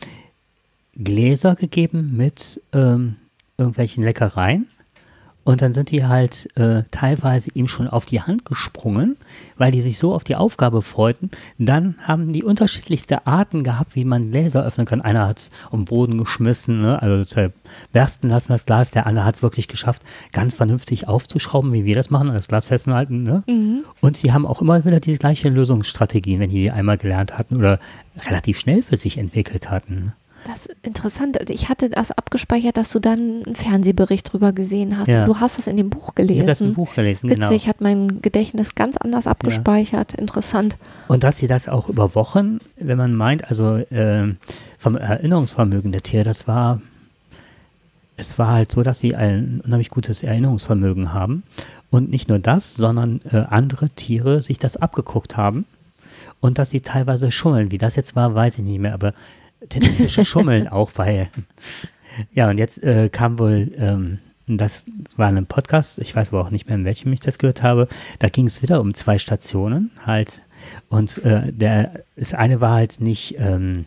Gläser 0.96 1.56
gegeben 1.56 2.16
mit 2.16 2.62
ähm, 2.74 3.16
irgendwelchen 3.58 4.04
Leckereien. 4.04 4.68
Und 5.50 5.64
dann 5.64 5.74
sind 5.74 5.90
die 5.90 6.06
halt 6.06 6.48
äh, 6.58 6.84
teilweise 6.92 7.50
ihm 7.56 7.68
schon 7.68 7.88
auf 7.88 8.06
die 8.06 8.22
Hand 8.22 8.46
gesprungen, 8.46 9.18
weil 9.58 9.72
die 9.72 9.82
sich 9.82 9.98
so 9.98 10.14
auf 10.14 10.24
die 10.24 10.36
Aufgabe 10.36 10.84
freuten. 10.84 11.32
Dann 11.58 11.96
haben 12.04 12.34
die 12.34 12.44
unterschiedlichste 12.44 13.26
Arten 13.26 13.64
gehabt, 13.64 13.96
wie 13.96 14.06
man 14.06 14.30
Gläser 14.30 14.64
öffnen 14.64 14.86
kann. 14.86 15.02
Einer 15.02 15.28
hat 15.28 15.40
es 15.40 15.52
um 15.72 15.80
den 15.80 15.86
Boden 15.86 16.20
geschmissen, 16.20 16.84
ne? 16.84 17.02
also 17.02 17.24
zerbersten 17.24 18.30
lassen 18.30 18.52
das 18.52 18.68
Glas. 18.68 18.92
Der 18.92 19.08
andere 19.08 19.26
hat 19.26 19.38
es 19.38 19.42
wirklich 19.42 19.68
geschafft, 19.68 20.04
ganz 20.34 20.54
vernünftig 20.54 21.08
aufzuschrauben, 21.08 21.74
wie 21.74 21.84
wir 21.84 21.96
das 21.96 22.12
machen, 22.12 22.32
das 22.32 22.48
Glas 22.48 22.68
festhalten. 22.68 23.24
Ne? 23.24 23.42
Mhm. 23.48 23.86
Und 24.02 24.18
sie 24.18 24.32
haben 24.32 24.46
auch 24.46 24.62
immer 24.62 24.86
wieder 24.86 25.00
die 25.00 25.18
gleiche 25.18 25.50
Lösungsstrategien, 25.50 26.42
wenn 26.42 26.52
die 26.52 26.62
die 26.62 26.70
einmal 26.70 27.00
gelernt 27.00 27.40
hatten 27.40 27.58
oder 27.58 27.80
relativ 28.28 28.60
schnell 28.60 28.84
für 28.84 28.98
sich 28.98 29.18
entwickelt 29.18 29.72
hatten. 29.72 30.14
Das 30.50 30.66
ist 30.66 30.76
interessant. 30.82 31.38
Ich 31.52 31.70
hatte 31.70 31.92
das 31.92 32.10
abgespeichert, 32.12 32.78
dass 32.78 32.92
du 32.92 33.00
dann 33.00 33.44
einen 33.46 33.56
Fernsehbericht 33.56 34.34
drüber 34.34 34.52
gesehen 34.52 34.98
hast. 34.98 35.08
Ja. 35.08 35.28
Du 35.28 35.40
hast 35.40 35.60
das 35.60 35.68
in 35.68 35.78
dem 35.78 35.92
Buch 35.92 36.10
Ich 36.10 36.16
gelesen. 36.16 36.40
habe 36.40 36.48
das 36.48 36.62
im 36.62 36.74
Buch 36.74 36.96
gelesen, 36.96 37.30
genau. 37.30 37.52
Witzig, 37.52 37.68
hat 37.68 37.82
mein 37.82 38.20
Gedächtnis 38.24 38.74
ganz 38.74 38.98
anders 38.98 39.28
abgespeichert. 39.28 40.16
Interessant. 40.16 40.76
Und 41.08 41.24
dass 41.24 41.38
sie 41.38 41.46
das 41.46 41.70
auch 41.70 41.88
über 41.88 42.16
Wochen, 42.16 42.58
wenn 42.78 42.98
man 42.98 43.14
meint, 43.14 43.48
also 43.48 43.80
ähm, 43.92 44.38
vom 44.80 44.96
Erinnerungsvermögen 44.96 45.92
der 45.92 46.02
Tiere, 46.02 46.24
das 46.24 46.48
war, 46.48 46.82
es 48.18 48.40
war 48.40 48.48
halt 48.48 48.72
so, 48.72 48.82
dass 48.82 48.98
sie 49.00 49.16
ein 49.16 49.62
unheimlich 49.64 49.92
gutes 49.92 50.24
Erinnerungsvermögen 50.24 51.14
haben. 51.14 51.44
Und 51.92 52.10
nicht 52.10 52.28
nur 52.28 52.40
das, 52.40 52.74
sondern 52.74 53.22
äh, 53.32 53.38
andere 53.38 53.92
Tiere 53.92 54.42
sich 54.42 54.58
das 54.58 54.78
abgeguckt 54.78 55.38
haben. 55.38 55.66
Und 56.40 56.58
dass 56.58 56.72
sie 56.72 56.82
teilweise 56.82 57.32
schummeln. 57.32 57.70
Wie 57.70 57.78
das 57.78 57.96
jetzt 57.96 58.16
war, 58.16 58.34
weiß 58.34 58.58
ich 58.58 58.66
nicht 58.66 58.80
mehr, 58.80 58.96
aber 58.96 59.14
Tintenfische 59.68 60.26
schummeln 60.26 60.68
auch, 60.70 60.92
weil. 60.96 61.30
Ja, 62.34 62.50
und 62.50 62.58
jetzt 62.58 62.84
äh, 62.84 63.10
kam 63.10 63.40
wohl, 63.40 63.72
ähm, 63.78 64.20
das 64.48 64.86
war 65.16 65.30
in 65.30 65.38
einem 65.38 65.46
Podcast, 65.46 66.00
ich 66.00 66.16
weiß 66.16 66.30
aber 66.30 66.42
auch 66.42 66.50
nicht 66.50 66.68
mehr, 66.68 66.76
in 66.76 66.86
welchem 66.86 67.14
ich 67.14 67.20
das 67.20 67.38
gehört 67.38 67.64
habe, 67.64 67.88
da 68.18 68.28
ging 68.30 68.48
es 68.48 68.62
wieder 68.62 68.82
um 68.82 68.94
zwei 68.94 69.20
Stationen 69.20 69.92
halt. 70.06 70.44
Und 70.90 71.20
äh, 71.24 71.52
der, 71.54 72.04
das 72.16 72.34
eine 72.34 72.62
war 72.62 72.74
halt 72.74 73.00
nicht, 73.00 73.36
ähm, 73.38 73.86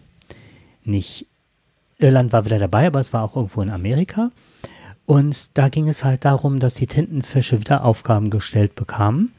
nicht, 0.84 1.26
Irland 1.98 2.32
war 2.32 2.44
wieder 2.44 2.58
dabei, 2.58 2.86
aber 2.86 3.00
es 3.00 3.12
war 3.12 3.22
auch 3.22 3.36
irgendwo 3.36 3.62
in 3.62 3.70
Amerika. 3.70 4.30
Und 5.04 5.58
da 5.58 5.68
ging 5.68 5.88
es 5.88 6.04
halt 6.04 6.24
darum, 6.24 6.60
dass 6.60 6.74
die 6.74 6.86
Tintenfische 6.86 7.60
wieder 7.60 7.84
Aufgaben 7.84 8.30
gestellt 8.30 8.74
bekamen 8.74 9.32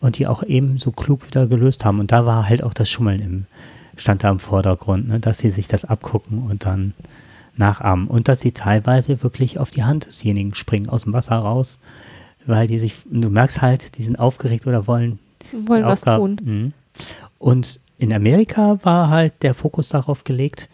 und 0.00 0.18
die 0.18 0.26
auch 0.26 0.42
ebenso 0.42 0.92
klug 0.92 1.26
wieder 1.26 1.46
gelöst 1.46 1.84
haben. 1.84 2.00
Und 2.00 2.12
da 2.12 2.26
war 2.26 2.48
halt 2.48 2.62
auch 2.62 2.74
das 2.74 2.90
Schummeln 2.90 3.20
im, 3.20 3.46
stand 4.00 4.24
da 4.24 4.30
im 4.30 4.38
Vordergrund, 4.38 5.08
ne? 5.08 5.20
dass 5.20 5.38
sie 5.38 5.50
sich 5.50 5.68
das 5.68 5.84
abgucken 5.84 6.42
und 6.50 6.64
dann 6.64 6.94
nachahmen. 7.56 8.08
Und 8.08 8.28
dass 8.28 8.40
sie 8.40 8.52
teilweise 8.52 9.22
wirklich 9.22 9.58
auf 9.58 9.70
die 9.70 9.84
Hand 9.84 10.06
desjenigen 10.06 10.54
springen, 10.54 10.88
aus 10.88 11.04
dem 11.04 11.12
Wasser 11.12 11.36
raus, 11.36 11.78
weil 12.46 12.66
die 12.66 12.78
sich, 12.78 12.96
du 13.10 13.30
merkst 13.30 13.60
halt, 13.60 13.98
die 13.98 14.04
sind 14.04 14.18
aufgeregt 14.18 14.66
oder 14.66 14.86
wollen 14.86 15.18
Wollen 15.52 15.84
was 15.84 16.02
tun. 16.02 16.36
Mhm. 16.42 16.72
Und 17.38 17.80
in 17.98 18.12
Amerika 18.12 18.78
war 18.82 19.08
halt 19.08 19.42
der 19.42 19.54
Fokus 19.54 19.88
darauf 19.88 20.24
gelegt, 20.24 20.68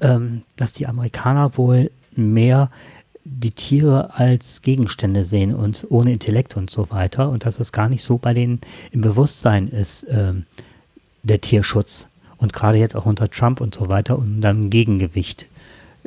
ähm, 0.00 0.42
dass 0.56 0.72
die 0.72 0.86
Amerikaner 0.86 1.56
wohl 1.56 1.90
mehr 2.14 2.70
die 3.24 3.52
Tiere 3.52 4.14
als 4.14 4.62
Gegenstände 4.62 5.24
sehen 5.24 5.54
und 5.54 5.86
ohne 5.90 6.12
Intellekt 6.12 6.56
und 6.56 6.70
so 6.70 6.90
weiter 6.90 7.30
und 7.30 7.44
dass 7.44 7.60
es 7.60 7.72
gar 7.72 7.88
nicht 7.88 8.02
so 8.02 8.18
bei 8.18 8.34
denen 8.34 8.60
im 8.90 9.00
Bewusstsein 9.00 9.68
ist, 9.68 10.06
ähm, 10.10 10.44
der 11.22 11.40
Tierschutz 11.40 12.08
und 12.42 12.52
gerade 12.52 12.76
jetzt 12.76 12.96
auch 12.96 13.06
unter 13.06 13.30
Trump 13.30 13.60
und 13.60 13.74
so 13.74 13.88
weiter, 13.88 14.18
um 14.18 14.40
dann 14.40 14.62
ein 14.62 14.70
Gegengewicht 14.70 15.46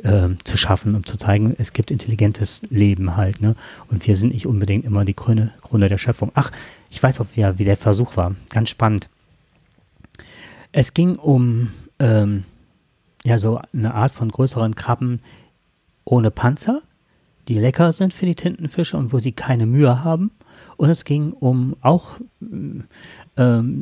ähm, 0.04 0.36
zu 0.44 0.58
schaffen, 0.58 0.94
um 0.94 1.06
zu 1.06 1.16
zeigen, 1.16 1.56
es 1.58 1.72
gibt 1.72 1.90
intelligentes 1.90 2.66
Leben 2.68 3.16
halt, 3.16 3.40
ne? 3.40 3.56
Und 3.90 4.06
wir 4.06 4.14
sind 4.14 4.34
nicht 4.34 4.46
unbedingt 4.46 4.84
immer 4.84 5.06
die 5.06 5.14
Krone, 5.14 5.52
Krone 5.62 5.88
der 5.88 5.96
Schöpfung. 5.96 6.30
Ach, 6.34 6.52
ich 6.90 7.02
weiß 7.02 7.20
auch 7.20 7.26
wieder, 7.34 7.58
wie 7.58 7.64
der 7.64 7.78
Versuch 7.78 8.18
war. 8.18 8.36
Ganz 8.50 8.68
spannend. 8.68 9.08
Es 10.72 10.92
ging 10.92 11.16
um 11.16 11.70
ähm, 11.98 12.44
ja 13.24 13.38
so 13.38 13.58
eine 13.72 13.94
Art 13.94 14.12
von 14.12 14.30
größeren 14.30 14.74
Krabben 14.74 15.20
ohne 16.04 16.30
Panzer, 16.30 16.82
die 17.48 17.54
lecker 17.54 17.94
sind 17.94 18.12
für 18.12 18.26
die 18.26 18.34
Tintenfische 18.34 18.98
und 18.98 19.12
wo 19.14 19.18
sie 19.20 19.32
keine 19.32 19.64
Mühe 19.64 20.04
haben. 20.04 20.30
Und 20.76 20.90
es 20.90 21.04
ging 21.04 21.32
um 21.32 21.76
auch 21.80 22.20
ähm, 22.42 22.84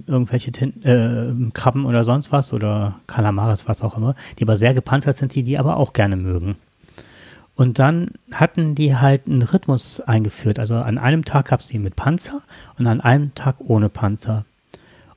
irgendwelche 0.06 0.52
Tin 0.52 0.82
äh, 0.84 1.32
Krabben 1.52 1.86
oder 1.86 2.04
sonst 2.04 2.32
was 2.32 2.52
oder 2.52 3.00
Kalamares, 3.06 3.68
was 3.68 3.82
auch 3.82 3.96
immer, 3.96 4.14
die 4.38 4.44
aber 4.44 4.56
sehr 4.56 4.74
gepanzert 4.74 5.16
sind, 5.16 5.34
die 5.34 5.42
die 5.42 5.58
aber 5.58 5.76
auch 5.76 5.92
gerne 5.92 6.16
mögen. 6.16 6.56
Und 7.56 7.78
dann 7.78 8.10
hatten 8.32 8.74
die 8.74 8.96
halt 8.96 9.26
einen 9.26 9.42
Rhythmus 9.42 10.00
eingeführt. 10.00 10.58
Also 10.58 10.74
an 10.74 10.98
einem 10.98 11.24
Tag 11.24 11.46
gab 11.48 11.60
es 11.60 11.68
die 11.68 11.78
mit 11.78 11.94
Panzer 11.94 12.42
und 12.78 12.86
an 12.86 13.00
einem 13.00 13.34
Tag 13.34 13.56
ohne 13.60 13.88
Panzer. 13.88 14.44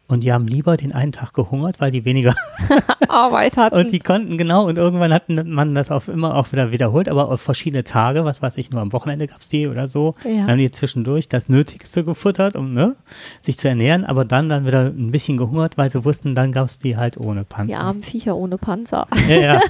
Und 0.09 0.21
die 0.21 0.31
haben 0.31 0.47
lieber 0.47 0.77
den 0.77 0.93
einen 0.93 1.11
Tag 1.11 1.33
gehungert, 1.33 1.81
weil 1.81 1.91
die 1.91 2.05
weniger 2.05 2.33
Arbeit 3.09 3.57
hatten. 3.57 3.75
und 3.75 3.91
die 3.91 3.99
konnten, 3.99 4.37
genau, 4.37 4.65
und 4.65 4.77
irgendwann 4.77 5.13
hat 5.13 5.27
man 5.27 5.75
das 5.75 5.91
auf 5.91 6.07
immer 6.07 6.35
auch 6.35 6.53
wieder 6.53 6.71
wiederholt, 6.71 7.09
aber 7.09 7.29
auf 7.29 7.41
verschiedene 7.41 7.83
Tage, 7.83 8.23
was 8.23 8.41
weiß 8.41 8.57
ich, 8.57 8.71
nur 8.71 8.79
am 8.79 8.93
Wochenende 8.93 9.27
gab 9.27 9.41
es 9.41 9.49
die 9.49 9.67
oder 9.67 9.89
so. 9.89 10.15
Ja. 10.23 10.31
Dann 10.31 10.51
haben 10.51 10.57
die 10.59 10.71
zwischendurch 10.71 11.27
das 11.27 11.49
Nötigste 11.49 12.05
gefuttert, 12.05 12.55
um 12.55 12.73
ne, 12.73 12.95
sich 13.41 13.57
zu 13.57 13.67
ernähren, 13.67 14.05
aber 14.05 14.23
dann 14.23 14.47
dann 14.47 14.65
wieder 14.65 14.85
ein 14.85 15.11
bisschen 15.11 15.35
gehungert, 15.35 15.77
weil 15.77 15.89
sie 15.89 16.05
wussten, 16.05 16.35
dann 16.35 16.53
gab 16.53 16.67
es 16.67 16.79
die 16.79 16.95
halt 16.95 17.17
ohne 17.17 17.41
die 17.41 17.47
Panzer. 17.47 17.79
armen 17.79 18.01
Viecher 18.01 18.37
ohne 18.37 18.57
Panzer. 18.57 19.07
Ja, 19.27 19.35
ja. 19.35 19.61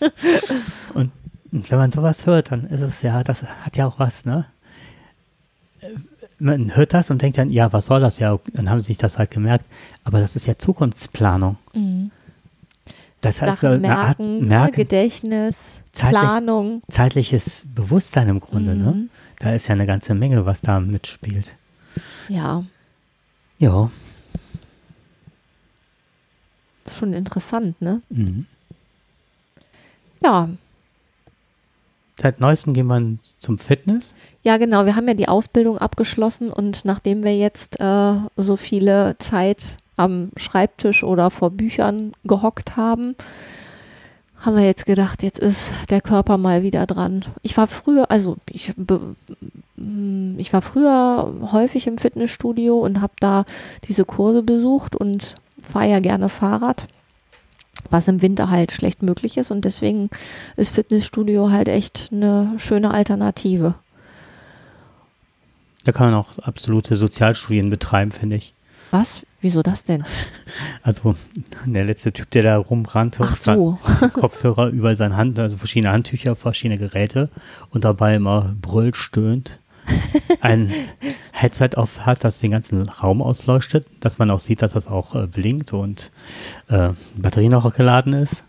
und, 0.94 1.10
und 1.52 1.70
wenn 1.70 1.78
man 1.78 1.92
sowas 1.92 2.24
hört, 2.24 2.50
dann 2.50 2.66
ist 2.68 2.80
es 2.80 3.02
ja, 3.02 3.22
das 3.22 3.42
hat 3.42 3.76
ja 3.76 3.86
auch 3.86 3.98
was, 3.98 4.24
ne? 4.24 4.46
Man 6.38 6.76
hört 6.76 6.92
das 6.92 7.10
und 7.10 7.22
denkt 7.22 7.38
dann, 7.38 7.50
ja, 7.50 7.72
was 7.72 7.86
soll 7.86 8.00
das 8.00 8.18
ja? 8.18 8.38
Dann 8.52 8.68
haben 8.68 8.80
sie 8.80 8.88
sich 8.88 8.98
das 8.98 9.18
halt 9.18 9.30
gemerkt. 9.30 9.64
Aber 10.04 10.20
das 10.20 10.36
ist 10.36 10.46
ja 10.46 10.56
Zukunftsplanung. 10.58 11.56
Mhm. 11.72 12.10
Das 13.22 13.40
heißt, 13.40 13.62
Sachen 13.62 13.84
eine 13.84 13.96
Art 13.96 14.18
merken, 14.18 14.38
ne, 14.40 14.46
Merken, 14.46 14.76
Gedächtnis, 14.76 15.80
Zeitlich- 15.92 16.20
Planung. 16.20 16.82
zeitliches 16.90 17.64
Bewusstsein 17.74 18.28
im 18.28 18.40
Grunde, 18.40 18.74
ne? 18.74 18.92
Mhm. 18.92 19.10
Da 19.38 19.52
ist 19.54 19.68
ja 19.68 19.72
eine 19.74 19.86
ganze 19.86 20.14
Menge, 20.14 20.44
was 20.46 20.60
da 20.60 20.78
mitspielt. 20.80 21.54
Ja, 22.28 22.64
Ja. 23.58 23.90
schon 26.90 27.12
interessant, 27.14 27.80
ne? 27.80 28.00
Mhm. 28.10 28.46
Ja, 30.22 30.48
Seit 32.20 32.40
neuestem 32.40 32.72
gehen 32.72 32.86
wir 32.86 33.18
zum 33.20 33.58
Fitness. 33.58 34.14
Ja, 34.42 34.56
genau. 34.56 34.86
Wir 34.86 34.96
haben 34.96 35.06
ja 35.06 35.14
die 35.14 35.28
Ausbildung 35.28 35.78
abgeschlossen 35.78 36.50
und 36.50 36.84
nachdem 36.84 37.24
wir 37.24 37.36
jetzt 37.36 37.78
äh, 37.78 38.14
so 38.36 38.56
viele 38.56 39.16
Zeit 39.18 39.76
am 39.96 40.30
Schreibtisch 40.36 41.04
oder 41.04 41.30
vor 41.30 41.50
Büchern 41.50 42.12
gehockt 42.24 42.76
haben, 42.76 43.16
haben 44.40 44.56
wir 44.56 44.64
jetzt 44.64 44.86
gedacht, 44.86 45.22
jetzt 45.22 45.38
ist 45.38 45.72
der 45.90 46.00
Körper 46.00 46.38
mal 46.38 46.62
wieder 46.62 46.86
dran. 46.86 47.24
Ich 47.42 47.56
war 47.56 47.66
früher, 47.66 48.10
also 48.10 48.36
ich, 48.50 48.74
mm, 49.76 50.38
ich 50.38 50.52
war 50.52 50.62
früher 50.62 51.32
häufig 51.52 51.86
im 51.86 51.98
Fitnessstudio 51.98 52.78
und 52.78 53.00
habe 53.00 53.14
da 53.20 53.44
diese 53.88 54.04
Kurse 54.04 54.42
besucht 54.42 54.94
und 54.94 55.34
fahre 55.60 55.90
ja 55.90 56.00
gerne 56.00 56.28
Fahrrad, 56.28 56.86
was 57.90 58.08
im 58.08 58.22
Winter 58.22 58.50
halt 58.50 58.72
schlecht 58.72 59.02
möglich 59.02 59.36
ist 59.36 59.50
und 59.50 59.64
deswegen 59.64 60.10
ist 60.56 60.70
Fitnessstudio 60.70 61.50
halt 61.50 61.68
echt 61.68 62.10
eine 62.12 62.54
schöne 62.58 62.90
Alternative. 62.92 63.74
Da 65.84 65.92
kann 65.92 66.10
man 66.10 66.20
auch 66.20 66.38
absolute 66.38 66.96
Sozialstudien 66.96 67.70
betreiben, 67.70 68.10
finde 68.10 68.36
ich. 68.36 68.52
Was? 68.90 69.22
Wieso 69.40 69.62
das 69.62 69.84
denn? 69.84 70.04
Also 70.82 71.16
der 71.64 71.84
letzte 71.84 72.12
Typ, 72.12 72.30
der 72.30 72.44
da 72.44 72.56
rumrannte, 72.58 73.18
Ach 73.22 73.34
so. 73.34 73.78
Kopfhörer, 74.12 74.68
überall 74.68 74.96
seine 74.96 75.16
Hand, 75.16 75.38
also 75.40 75.56
verschiedene 75.56 75.92
Handtücher, 75.92 76.36
verschiedene 76.36 76.78
Geräte 76.78 77.28
und 77.70 77.84
dabei 77.84 78.14
immer 78.14 78.54
brüllt, 78.62 78.94
stöhnt. 78.96 79.58
Ein 80.40 80.72
Headset 81.32 81.70
auf 81.76 82.06
hat, 82.06 82.24
das 82.24 82.38
den 82.40 82.50
ganzen 82.50 82.88
Raum 82.88 83.22
ausleuchtet, 83.22 83.86
dass 84.00 84.18
man 84.18 84.30
auch 84.30 84.40
sieht, 84.40 84.62
dass 84.62 84.72
das 84.72 84.88
auch 84.88 85.14
äh, 85.14 85.26
blinkt 85.26 85.72
und 85.72 86.12
äh, 86.68 86.90
Batterie 87.16 87.48
noch 87.48 87.74
geladen 87.74 88.12
ist. 88.12 88.44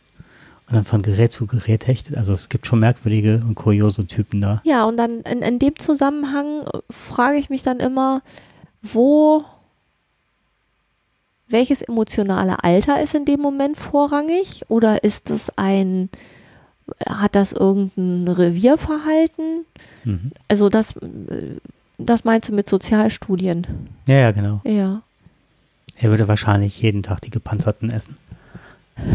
Und 0.67 0.75
dann 0.75 0.83
von 0.83 1.01
Gerät 1.01 1.31
zu 1.31 1.47
Gerät 1.47 1.87
hechtet. 1.87 2.17
Also 2.17 2.33
es 2.33 2.49
gibt 2.49 2.67
schon 2.67 2.79
merkwürdige 2.79 3.39
und 3.47 3.55
kuriose 3.55 4.05
Typen 4.05 4.41
da. 4.41 4.61
Ja, 4.65 4.83
und 4.83 4.97
dann 4.97 5.21
in, 5.21 5.41
in 5.41 5.59
dem 5.59 5.77
Zusammenhang 5.79 6.63
äh, 6.63 6.79
frage 6.89 7.37
ich 7.37 7.49
mich 7.49 7.63
dann 7.63 7.79
immer, 7.79 8.21
wo, 8.81 9.43
welches 11.47 11.81
emotionale 11.81 12.63
Alter 12.63 13.01
ist 13.01 13.15
in 13.15 13.23
dem 13.23 13.39
Moment 13.39 13.77
vorrangig? 13.77 14.65
Oder 14.67 15.03
ist 15.05 15.29
es 15.29 15.51
ein, 15.55 16.09
hat 17.07 17.35
das 17.35 17.51
irgendein 17.53 18.27
Revierverhalten? 18.33 19.65
Mhm. 20.03 20.31
Also 20.47 20.69
das, 20.69 20.93
das 21.97 22.23
meinst 22.23 22.49
du 22.49 22.53
mit 22.53 22.69
Sozialstudien? 22.69 23.65
Ja, 24.05 24.15
ja, 24.15 24.31
genau. 24.31 24.61
Ja. 24.63 25.01
Er 25.99 26.09
würde 26.09 26.27
wahrscheinlich 26.27 26.81
jeden 26.81 27.03
Tag 27.03 27.21
die 27.21 27.31
gepanzerten 27.31 27.89
essen. 27.89 28.17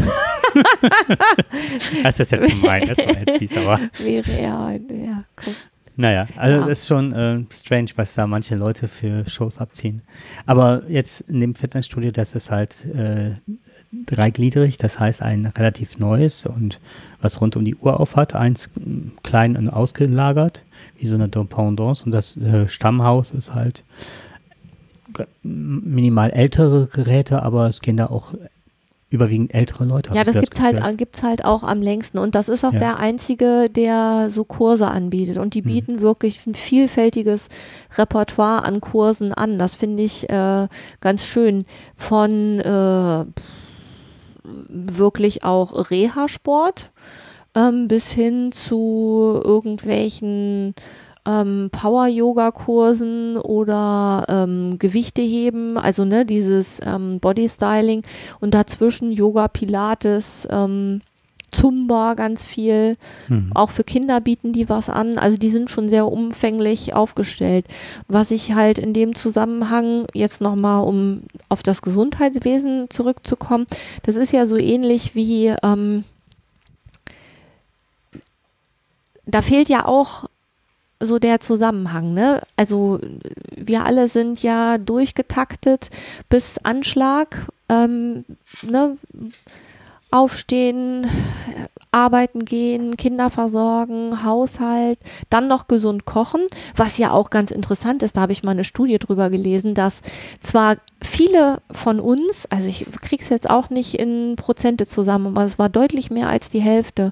das 2.03 2.19
ist 2.19 2.31
jetzt 2.31 2.47
gemein, 2.61 2.87
das 2.87 2.97
war 2.97 3.17
jetzt 3.17 3.37
fies, 3.37 3.57
aber. 3.57 3.79
Wäre 3.99 4.41
ja, 4.41 4.71
ja, 4.71 5.23
guck. 5.35 5.53
Naja, 5.95 6.25
also 6.37 6.59
Ja. 6.59 6.65
das 6.67 6.79
ist 6.79 6.87
schon 6.87 7.13
äh, 7.13 7.39
strange, 7.51 7.89
was 7.97 8.15
da 8.15 8.25
manche 8.25 8.55
Leute 8.55 8.87
für 8.87 9.29
Shows 9.29 9.59
abziehen. 9.59 10.01
Aber 10.47 10.81
jetzt 10.89 11.21
in 11.21 11.39
dem 11.39 11.53
Fitnessstudio, 11.53 12.09
das 12.11 12.33
ist 12.33 12.49
halt 12.49 12.83
äh, 12.95 13.31
dreigliedrig, 13.91 14.77
das 14.79 14.99
heißt 14.99 15.21
ein 15.21 15.45
relativ 15.45 15.99
neues 15.99 16.47
und 16.47 16.79
was 17.23 17.41
rund 17.41 17.55
um 17.55 17.65
die 17.65 17.75
Uhr 17.75 17.99
auf 17.99 18.15
hat, 18.15 18.35
eins 18.35 18.69
klein 19.23 19.57
und 19.57 19.69
ausgelagert, 19.69 20.61
wie 20.97 21.07
so 21.07 21.15
eine 21.15 21.29
Dependance 21.29 22.03
und 22.05 22.11
das 22.11 22.37
äh, 22.37 22.67
Stammhaus 22.67 23.31
ist 23.31 23.55
halt 23.55 23.83
minimal 25.43 26.31
ältere 26.31 26.87
Geräte, 26.87 27.43
aber 27.43 27.67
es 27.67 27.81
gehen 27.81 27.97
da 27.97 28.07
auch 28.07 28.33
überwiegend 29.09 29.53
ältere 29.53 29.85
Leute. 29.85 30.11
Ja, 30.15 30.21
ich 30.21 30.25
das 30.25 30.39
gibt's 30.39 30.59
halt, 30.59 30.77
Gefühl. 30.77 30.95
gibt's 30.95 31.21
halt 31.21 31.45
auch 31.45 31.61
am 31.63 31.83
längsten. 31.83 32.17
Und 32.17 32.33
das 32.33 32.49
ist 32.49 32.65
auch 32.65 32.73
Ja. 32.73 32.79
der 32.79 32.97
einzige, 32.97 33.69
der 33.69 34.29
so 34.31 34.43
Kurse 34.43 34.87
anbietet. 34.87 35.37
Und 35.37 35.53
die 35.53 35.59
Hm. 35.59 35.65
bieten 35.67 36.01
wirklich 36.01 36.47
ein 36.47 36.55
vielfältiges 36.55 37.49
Repertoire 37.95 38.63
an 38.63 38.81
Kursen 38.81 39.31
an. 39.31 39.59
Das 39.59 39.75
finde 39.75 40.01
ich 40.01 40.27
äh, 40.31 40.67
ganz 40.99 41.25
schön. 41.27 41.65
Von 41.95 42.59
äh, 42.59 43.25
wirklich 44.43 45.43
auch 45.43 45.89
Reha-Sport 45.89 46.91
ähm, 47.55 47.87
bis 47.87 48.11
hin 48.11 48.51
zu 48.51 49.41
irgendwelchen 49.43 50.75
ähm, 51.25 51.69
Power-Yoga-Kursen 51.71 53.37
oder 53.37 54.25
ähm, 54.27 54.77
Gewichte 54.79 55.21
heben, 55.21 55.77
also 55.77 56.03
ne, 56.05 56.25
dieses 56.25 56.81
ähm, 56.83 57.19
Body-Styling. 57.19 58.03
Und 58.39 58.53
dazwischen 58.53 59.11
Yoga, 59.11 59.47
Pilates, 59.47 60.47
ähm, 60.49 61.01
Zumba 61.53 62.15
ganz 62.15 62.43
viel. 62.43 62.97
Mhm. 63.29 63.51
Auch 63.53 63.69
für 63.69 63.83
Kinder 63.83 64.19
bieten 64.19 64.51
die 64.51 64.67
was 64.69 64.89
an. 64.89 65.17
Also 65.17 65.37
die 65.37 65.49
sind 65.49 65.69
schon 65.69 65.87
sehr 65.87 66.11
umfänglich 66.11 66.95
aufgestellt. 66.95 67.65
Was 68.07 68.31
ich 68.31 68.53
halt 68.53 68.79
in 68.79 68.93
dem 68.93 69.15
Zusammenhang 69.15 70.05
jetzt 70.13 70.41
nochmal, 70.41 70.83
um 70.83 71.23
auf 71.49 71.63
das 71.63 71.81
Gesundheitswesen 71.81 72.89
zurückzukommen, 72.89 73.67
das 74.03 74.15
ist 74.15 74.33
ja 74.33 74.45
so 74.45 74.57
ähnlich 74.57 75.15
wie, 75.15 75.53
ähm, 75.63 76.03
da 79.25 79.41
fehlt 79.41 79.69
ja 79.69 79.85
auch 79.85 80.25
so 80.99 81.19
der 81.19 81.39
Zusammenhang, 81.39 82.13
ne? 82.13 82.41
Also 82.55 82.99
wir 83.55 83.83
alle 83.85 84.07
sind 84.07 84.41
ja 84.41 84.77
durchgetaktet 84.77 85.89
bis 86.29 86.57
Anschlag, 86.59 87.47
ähm, 87.69 88.25
ne? 88.61 88.97
Aufstehen, 90.13 91.07
arbeiten 91.89 92.45
gehen, 92.45 92.97
Kinder 92.97 93.29
versorgen, 93.29 94.23
Haushalt, 94.23 94.99
dann 95.31 95.47
noch 95.47 95.67
gesund 95.67 96.05
kochen, 96.05 96.41
was 96.75 96.99
ja 96.99 97.11
auch 97.11 97.31
ganz 97.31 97.49
interessant 97.49 98.03
ist, 98.03 98.17
da 98.17 98.21
habe 98.21 98.31
ich 98.31 98.43
mal 98.43 98.51
eine 98.51 98.63
Studie 98.63 98.99
drüber 98.99 99.31
gelesen, 99.31 99.73
dass 99.73 100.01
zwar 100.39 100.77
viele 101.01 101.61
von 101.71 101.99
uns, 101.99 102.45
also 102.51 102.67
ich 102.67 102.85
kriege 103.01 103.23
es 103.23 103.29
jetzt 103.29 103.49
auch 103.49 103.69
nicht 103.69 103.95
in 103.95 104.35
Prozente 104.35 104.85
zusammen, 104.85 105.27
aber 105.27 105.45
es 105.45 105.57
war 105.57 105.69
deutlich 105.69 106.11
mehr 106.11 106.29
als 106.29 106.49
die 106.49 106.61
Hälfte, 106.61 107.11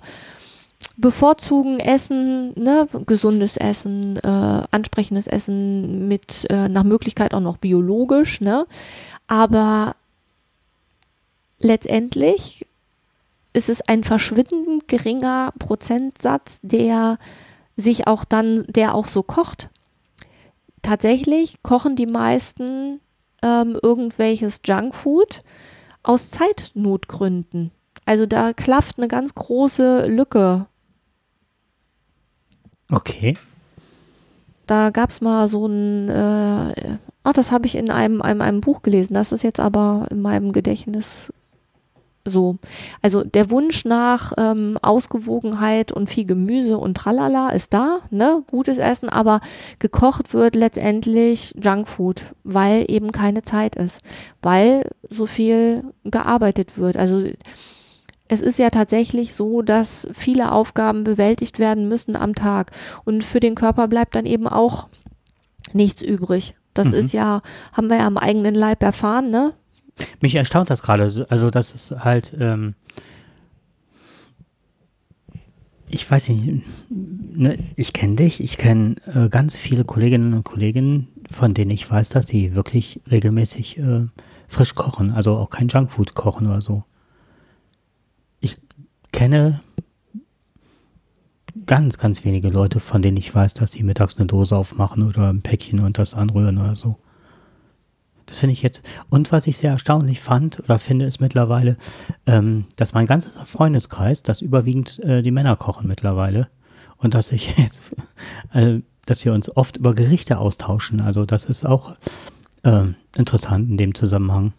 bevorzugen 0.98 1.80
Essen, 1.80 2.54
ne, 2.56 2.88
gesundes 3.08 3.58
Essen, 3.58 4.18
äh, 4.18 4.64
ansprechendes 4.72 5.26
Essen 5.26 6.08
mit 6.08 6.46
äh, 6.50 6.70
nach 6.70 6.84
Möglichkeit 6.84 7.34
auch 7.34 7.40
noch 7.40 7.58
biologisch, 7.58 8.42
ne, 8.42 8.68
aber 9.28 9.96
letztendlich 11.60 12.66
ist 13.54 13.70
es 13.70 13.82
ein 13.82 14.04
verschwindend 14.04 14.88
geringer 14.88 15.54
Prozentsatz, 15.60 16.60
der 16.62 17.18
sich 17.76 18.08
auch 18.08 18.24
dann, 18.24 18.66
der 18.68 18.96
auch 18.96 19.08
so 19.08 19.24
kocht. 19.24 19.70
Tatsächlich 20.82 21.62
kochen 21.64 21.96
die 21.96 22.06
meisten 22.08 23.00
ähm, 23.42 23.78
irgendwelches 23.82 24.62
Junkfood 24.66 25.42
aus 26.04 26.32
Zeitnotgründen. 26.32 27.72
Also 28.06 28.26
da 28.26 28.54
klafft 28.54 28.98
eine 28.98 29.08
ganz 29.08 29.36
große 29.36 30.08
Lücke. 30.08 30.66
Okay. 32.90 33.38
Da 34.68 34.90
gab 34.90 35.10
es 35.10 35.22
mal 35.22 35.48
so 35.48 35.68
ein, 35.68 36.10
äh, 36.10 36.98
ach, 37.24 37.34
das 37.34 37.52
habe 37.52 37.66
ich 37.68 37.76
in 37.76 37.90
einem, 37.90 38.22
einem, 38.22 38.42
einem 38.42 38.62
Buch 38.62 38.82
gelesen. 38.82 39.14
Das 39.14 39.32
ist 39.32 39.44
jetzt 39.44 39.60
aber 39.60 40.08
in 40.10 40.22
meinem 40.22 40.52
Gedächtnis 40.52 41.32
so. 42.26 42.58
Also 43.02 43.24
der 43.24 43.50
Wunsch 43.50 43.86
nach 43.86 44.34
ähm, 44.38 44.78
Ausgewogenheit 44.82 45.92
und 45.92 46.10
viel 46.10 46.26
Gemüse 46.26 46.78
und 46.78 46.96
tralala 46.96 47.50
ist 47.50 47.74
da, 47.74 48.00
ne? 48.10 48.44
Gutes 48.50 48.78
Essen, 48.78 49.10
aber 49.10 49.42
gekocht 49.80 50.34
wird 50.34 50.56
letztendlich 50.56 51.56
Junkfood, 51.62 52.24
weil 52.44 52.86
eben 52.90 53.12
keine 53.12 53.42
Zeit 53.44 53.76
ist, 53.76 54.02
weil 54.42 54.90
so 55.10 55.26
viel 55.26 55.84
gearbeitet 56.04 56.78
wird. 56.78 56.98
Also 56.98 57.24
es 58.28 58.40
ist 58.40 58.60
ja 58.60 58.70
tatsächlich 58.70 59.34
so, 59.36 59.62
dass 59.62 60.08
viele 60.14 60.52
Aufgaben 60.54 61.04
bewältigt 61.04 61.60
werden 61.60 61.88
müssen 61.90 62.16
am 62.16 62.34
Tag. 62.34 62.72
Und 63.04 63.24
für 63.24 63.42
den 63.42 63.56
Körper 63.56 63.88
bleibt 63.90 64.16
dann 64.16 64.26
eben 64.26 64.48
auch 64.48 64.88
nichts 65.74 66.02
übrig. 66.02 66.56
Das 66.74 66.88
Mhm. 66.88 66.94
ist 66.94 67.12
ja, 67.14 67.42
haben 67.74 67.90
wir 67.90 67.98
ja 67.98 68.08
am 68.08 68.18
eigenen 68.18 68.56
Leib 68.56 68.84
erfahren, 68.84 69.30
ne? 69.32 69.54
Mich 70.22 70.36
erstaunt 70.36 70.70
das 70.70 70.82
gerade. 70.82 71.10
so- 71.10 71.26
Also, 71.28 71.50
das 71.50 71.72
ist 71.72 71.92
halt, 71.92 72.36
ähm, 72.40 72.76
ich 75.90 76.10
weiß 76.10 76.30
nicht, 76.30 76.64
ne, 76.90 77.58
ich 77.76 77.92
kenne 77.94 78.16
dich, 78.16 78.42
ich 78.42 78.58
kenne 78.58 78.96
äh, 79.14 79.28
ganz 79.30 79.58
viele 79.58 79.84
Kolleginnen 79.84 80.34
und 80.34 80.44
Kollegen, 80.46 81.08
von 81.30 81.54
denen 81.54 81.72
ich 81.72 81.90
weiß, 81.90 82.10
dass 82.10 82.28
sie 82.28 82.56
wirklich 82.56 83.02
regelmäßig 83.10 83.78
äh, 83.78 84.08
frisch 84.48 84.76
kochen, 84.76 85.12
also 85.12 85.36
auch 85.38 85.50
kein 85.50 85.68
Junkfood 85.68 86.14
kochen 86.14 86.48
oder 86.48 86.62
so. 86.62 86.84
Ich 88.40 88.56
kenne 89.12 89.62
ganz, 91.66 91.98
ganz 91.98 92.24
wenige 92.24 92.50
Leute, 92.50 92.80
von 92.80 93.02
denen 93.02 93.18
ich 93.18 93.34
weiß, 93.34 93.54
dass 93.56 93.74
sie 93.74 93.84
mittags 93.84 94.18
eine 94.18 94.28
Dose 94.28 94.56
aufmachen 94.56 95.04
oder 95.04 95.30
ein 95.32 95.42
Päckchen 95.42 95.80
und 95.82 95.98
das 95.98 96.14
anrühren 96.14 96.58
oder 96.58 96.76
so. 96.78 96.98
Das 98.32 98.40
finde 98.40 98.54
ich 98.54 98.62
jetzt. 98.62 98.82
Und 99.10 99.34
was 99.34 99.46
ich 99.46 99.58
sehr 99.58 99.72
erstaunlich 99.72 100.22
fand 100.22 100.62
oder 100.62 100.80
finde, 100.80 101.04
ist 101.04 101.20
mittlerweile, 101.20 101.76
ähm, 102.26 102.64
dass 102.78 102.94
mein 102.94 103.06
ganzer 103.06 103.46
Freundeskreis, 103.46 104.24
dass 104.24 104.40
überwiegend 104.40 105.00
äh, 105.00 105.22
die 105.22 105.32
Männer 105.32 105.58
kochen 105.58 105.86
mittlerweile. 105.86 106.48
Und 106.96 107.14
dass 107.14 107.34
ich 107.34 107.58
jetzt, 107.58 107.84
äh, 108.54 108.80
dass 109.06 109.26
wir 109.26 109.34
uns 109.34 109.54
oft 109.58 109.76
über 109.76 109.94
Gerichte 109.94 110.40
austauschen. 110.40 111.02
Also 111.02 111.26
das 111.26 111.44
ist 111.44 111.66
auch 111.66 111.98
ähm, 112.64 112.96
interessant 113.18 113.70
in 113.70 113.76
dem 113.76 113.96
Zusammenhang. 113.96 114.54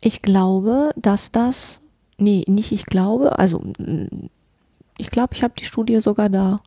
Ich 0.00 0.22
glaube, 0.22 0.92
dass 0.96 1.30
das, 1.30 1.78
nee, 2.16 2.44
nicht 2.48 2.72
ich 2.72 2.86
glaube, 2.86 3.38
also 3.38 3.58
mm, 3.78 4.30
ich 4.96 5.10
glaube, 5.10 5.34
ich 5.34 5.42
habe 5.42 5.52
die 5.58 5.66
Studie 5.66 6.00
sogar 6.00 6.30
da. 6.30 6.62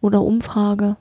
Oder 0.00 0.22
Umfrage. 0.22 0.96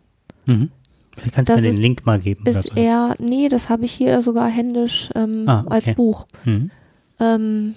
Mhm. 0.46 0.72
Vielleicht 1.18 1.36
kannst 1.36 1.50
du 1.50 1.56
mir 1.56 1.62
den 1.62 1.78
Link 1.82 2.06
mal 2.06 2.20
geben. 2.20 2.42
oder 2.48 2.60
Ist 2.60 2.68
so. 2.70 2.76
eher, 2.76 3.16
nee, 3.20 3.50
das 3.50 3.70
habe 3.70 3.86
ich 3.86 3.92
hier 3.92 4.22
sogar 4.22 4.48
händisch 4.50 5.10
ähm, 5.16 5.44
Ah, 5.48 5.64
okay. 5.66 5.74
als 5.90 5.96
Buch. 5.96 6.26
Mhm. 6.46 6.72
Ähm, 7.20 7.76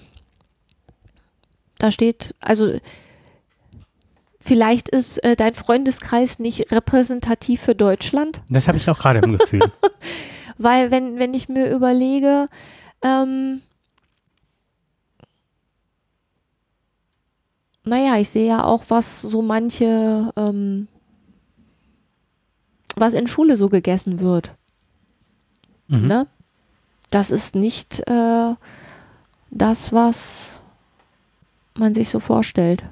da 1.77 1.91
steht, 1.91 2.33
also 2.39 2.79
vielleicht 4.39 4.89
ist 4.89 5.23
äh, 5.23 5.35
dein 5.35 5.53
Freundeskreis 5.53 6.39
nicht 6.39 6.71
repräsentativ 6.71 7.61
für 7.61 7.75
Deutschland, 7.75 8.41
Das 8.49 8.67
habe 8.67 8.77
ich 8.77 8.89
auch 8.89 8.97
gerade 8.97 9.19
im 9.19 9.37
Gefühl. 9.37 9.61
weil 10.57 10.89
wenn, 10.91 11.19
wenn 11.19 11.33
ich 11.33 11.49
mir 11.49 11.69
überlege, 11.69 12.47
ähm, 13.01 13.61
naja, 17.83 18.17
ich 18.17 18.29
sehe 18.29 18.47
ja 18.47 18.63
auch, 18.63 18.85
was 18.87 19.21
so 19.21 19.41
manche, 19.41 20.31
ähm, 20.35 20.87
was 22.95 23.13
in 23.13 23.27
Schule 23.27 23.57
so 23.57 23.69
gegessen 23.69 24.19
wird. 24.19 24.53
Mhm. 25.87 26.07
Ne? 26.07 26.27
Das 27.11 27.31
ist 27.31 27.55
nicht 27.55 27.99
äh, 28.07 28.55
das, 29.51 29.93
was 29.93 30.47
man 31.75 31.93
sich 31.93 32.09
so 32.09 32.19
vorstellt, 32.19 32.83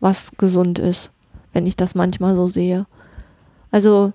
was 0.00 0.30
gesund 0.36 0.78
ist, 0.78 1.10
wenn 1.52 1.66
ich 1.66 1.76
das 1.76 1.94
manchmal 1.94 2.34
so 2.34 2.46
sehe. 2.46 2.86
Also, 3.70 4.12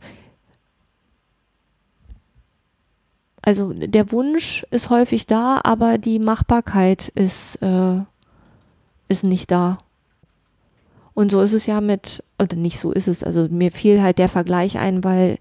also 3.42 3.74
der 3.74 4.12
Wunsch 4.12 4.66
ist 4.72 4.90
häufig 4.90 5.26
da, 5.26 5.60
aber 5.64 5.98
die 5.98 6.20
Machbarkeit 6.20 7.10
ist, 7.10 7.56
äh, 7.62 8.02
ist 9.08 9.24
nicht 9.24 9.52
da. 9.52 9.80
Und 11.20 11.34
so 11.34 11.42
ist 11.42 11.52
es 11.52 11.66
ja 11.66 11.82
mit, 11.82 12.24
oder 12.42 12.56
nicht 12.56 12.80
so 12.80 12.94
ist 12.94 13.10
es, 13.10 13.26
also 13.26 13.50
mir 13.50 13.74
fiel 13.74 14.02
halt 14.02 14.20
der 14.20 14.30
Vergleich 14.30 14.78
ein, 14.78 15.04
weil 15.04 15.38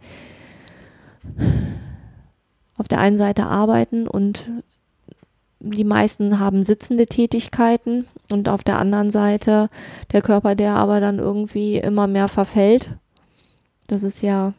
auf 2.76 2.88
der 2.88 2.98
einen 2.98 3.16
Seite 3.16 3.46
arbeiten 3.46 4.08
und 4.08 4.50
die 5.60 5.84
meisten 5.84 6.40
haben 6.40 6.64
sitzende 6.64 7.06
Tätigkeiten 7.06 8.08
und 8.28 8.48
auf 8.48 8.64
der 8.64 8.80
anderen 8.80 9.12
Seite 9.12 9.70
der 10.10 10.20
Körper, 10.20 10.56
der 10.56 10.74
aber 10.74 10.98
dann 10.98 11.20
irgendwie 11.20 11.76
immer 11.76 12.08
mehr 12.08 12.26
verfällt. 12.26 12.90
Das 13.86 14.02
ist 14.02 14.20
ja 14.20 14.54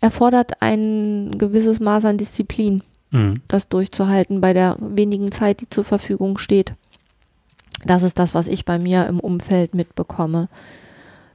erfordert 0.00 0.62
ein 0.62 1.38
gewisses 1.38 1.80
Maß 1.80 2.04
an 2.04 2.18
Disziplin, 2.18 2.84
Mhm. 3.10 3.42
das 3.48 3.68
durchzuhalten 3.68 4.40
bei 4.40 4.52
der 4.52 4.76
wenigen 4.78 5.32
Zeit, 5.32 5.60
die 5.60 5.68
zur 5.68 5.82
Verfügung 5.82 6.38
steht. 6.38 6.74
Das 7.84 8.02
ist 8.02 8.18
das, 8.18 8.34
was 8.34 8.46
ich 8.46 8.64
bei 8.64 8.78
mir 8.78 9.06
im 9.06 9.20
Umfeld 9.20 9.74
mitbekomme. 9.74 10.48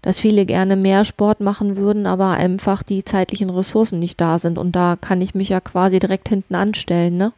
Dass 0.02 0.20
viele 0.20 0.46
gerne 0.46 0.76
mehr 0.76 1.04
Sport 1.04 1.40
machen 1.40 1.78
würden, 1.78 2.06
aber 2.06 2.32
einfach 2.32 2.84
die 2.84 3.04
zeitlichen 3.04 3.50
Ressourcen 3.50 3.98
nicht 3.98 4.22
da 4.22 4.38
sind. 4.38 4.58
Und 4.60 4.74
da 4.74 4.98
kann 5.00 5.22
ich 5.22 5.34
mich 5.34 5.50
ja 5.50 5.60
quasi 5.60 6.00
direkt 6.00 6.30
hinten 6.30 6.54
anstellen, 6.54 7.18
ne? 7.18 7.34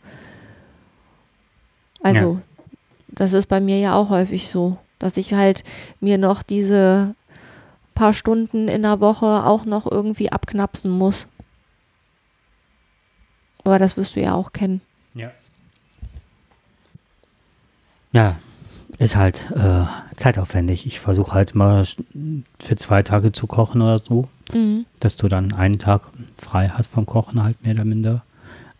Also, 2.04 2.34
Ja. 2.34 2.42
das 3.08 3.34
ist 3.34 3.48
bei 3.48 3.62
mir 3.62 3.80
ja 3.80 3.96
auch 3.96 4.10
häufig 4.10 4.50
so, 4.50 4.78
dass 5.00 5.16
ich 5.18 5.34
halt 5.34 5.64
mir 6.02 6.18
noch 6.18 6.44
diese 6.44 7.16
paar 7.96 8.14
Stunden 8.14 8.68
in 8.68 8.84
der 8.84 9.00
Woche 9.00 9.46
auch 9.46 9.66
noch 9.66 9.90
irgendwie 9.90 10.32
abknapsen 10.32 10.92
muss. 10.92 11.28
Aber 13.64 13.80
das 13.80 13.98
wirst 13.98 14.16
du 14.16 14.22
ja 14.22 14.34
auch 14.34 14.54
kennen. 14.54 14.82
Ja. 15.14 15.32
Ja, 18.12 18.36
ist 19.00 19.16
halt 19.16 19.52
äh, 19.56 19.84
zeitaufwendig. 20.16 20.86
Ich 20.88 21.00
versuche 21.00 21.34
halt 21.34 21.54
mal 21.56 21.86
für 22.60 22.76
zwei 22.76 23.04
Tage 23.04 23.32
zu 23.32 23.48
kochen 23.48 23.82
oder 23.82 24.00
so, 24.00 24.28
Mhm. 24.54 24.86
dass 25.02 25.18
du 25.18 25.28
dann 25.28 25.54
einen 25.54 25.78
Tag 25.78 26.04
frei 26.38 26.70
hast 26.70 26.88
vom 26.88 27.06
Kochen 27.06 27.44
halt 27.44 27.62
mehr 27.64 27.74
oder 27.76 27.86
minder. 27.86 28.22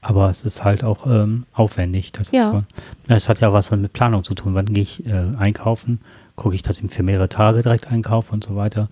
Aber 0.02 0.30
es 0.30 0.44
ist 0.44 0.64
halt 0.64 0.84
auch 0.84 1.06
ähm, 1.06 1.46
aufwendig. 1.54 2.12
Das 2.14 2.32
Ja. 2.32 2.52
Schon, 2.52 2.66
es 3.08 3.28
hat 3.28 3.42
ja 3.42 3.52
was 3.52 3.70
mit 3.72 3.92
Planung 3.94 4.24
zu 4.24 4.34
tun. 4.34 4.56
Wann 4.56 4.68
gehe 4.68 4.84
ich 4.84 5.06
äh, 5.06 5.26
einkaufen? 5.38 6.00
Gucke 6.36 6.56
ich, 6.56 6.62
dass 6.62 6.80
ich 6.80 6.92
für 6.92 7.04
mehrere 7.04 7.28
Tage 7.30 7.62
direkt 7.64 7.88
einkaufe 7.92 8.32
und 8.32 8.44
so 8.44 8.56
weiter. 8.56 8.88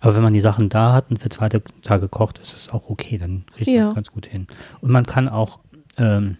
Aber 0.00 0.14
wenn 0.16 0.22
man 0.22 0.32
die 0.34 0.40
Sachen 0.40 0.68
da 0.68 0.92
hat 0.92 1.10
und 1.10 1.20
für 1.20 1.28
zwei 1.30 1.48
Tage 1.48 2.08
kocht, 2.08 2.38
ist 2.38 2.54
es 2.54 2.68
auch 2.70 2.88
okay. 2.88 3.18
Dann 3.18 3.44
kriegt 3.54 3.66
man 3.66 3.76
Ja. 3.76 3.88
es 3.88 3.94
ganz 3.96 4.12
gut 4.12 4.26
hin. 4.26 4.46
Und 4.80 4.90
man 4.90 5.04
kann 5.06 5.28
auch 5.28 5.58
ähm, 5.98 6.36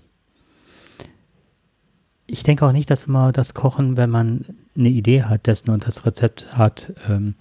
ich 2.31 2.45
denke 2.45 2.65
auch 2.65 2.73
nicht, 2.73 2.91
dass 2.91 3.05
immer 3.05 3.33
das 3.33 3.55
Kochen, 3.55 3.97
wenn 3.97 4.11
man 4.11 4.45
eine 4.77 4.89
Idee 4.89 5.25
hat 5.25 5.47
dessen 5.47 5.71
und 5.71 5.87
das 5.87 6.07
Rezept 6.07 6.57
hat, 6.57 6.93
ähm, 7.09 7.35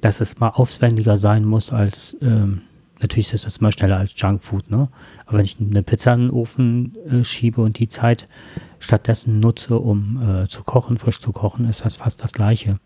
dass 0.00 0.20
es 0.20 0.38
mal 0.38 0.50
aufwendiger 0.50 1.16
sein 1.16 1.44
muss 1.44 1.72
als, 1.72 2.16
ähm, 2.22 2.62
natürlich 3.00 3.32
ist 3.32 3.44
das 3.44 3.56
immer 3.56 3.72
schneller 3.72 3.98
als 3.98 4.14
Junkfood, 4.16 4.70
ne? 4.70 4.88
Aber 5.26 5.38
wenn 5.38 5.44
ich 5.44 5.56
eine 5.58 5.82
Pizza 5.82 6.14
in 6.14 6.20
den 6.20 6.30
Ofen 6.30 6.96
äh, 7.10 7.24
schiebe 7.24 7.60
und 7.60 7.78
die 7.78 7.88
Zeit 7.88 8.28
stattdessen 8.78 9.40
nutze, 9.40 9.78
um 9.78 10.22
äh, 10.22 10.46
zu 10.46 10.62
kochen, 10.62 10.98
frisch 10.98 11.20
zu 11.20 11.32
kochen, 11.32 11.68
ist 11.68 11.84
das 11.84 11.96
fast 11.96 12.22
das 12.22 12.32
Gleiche. 12.32 12.78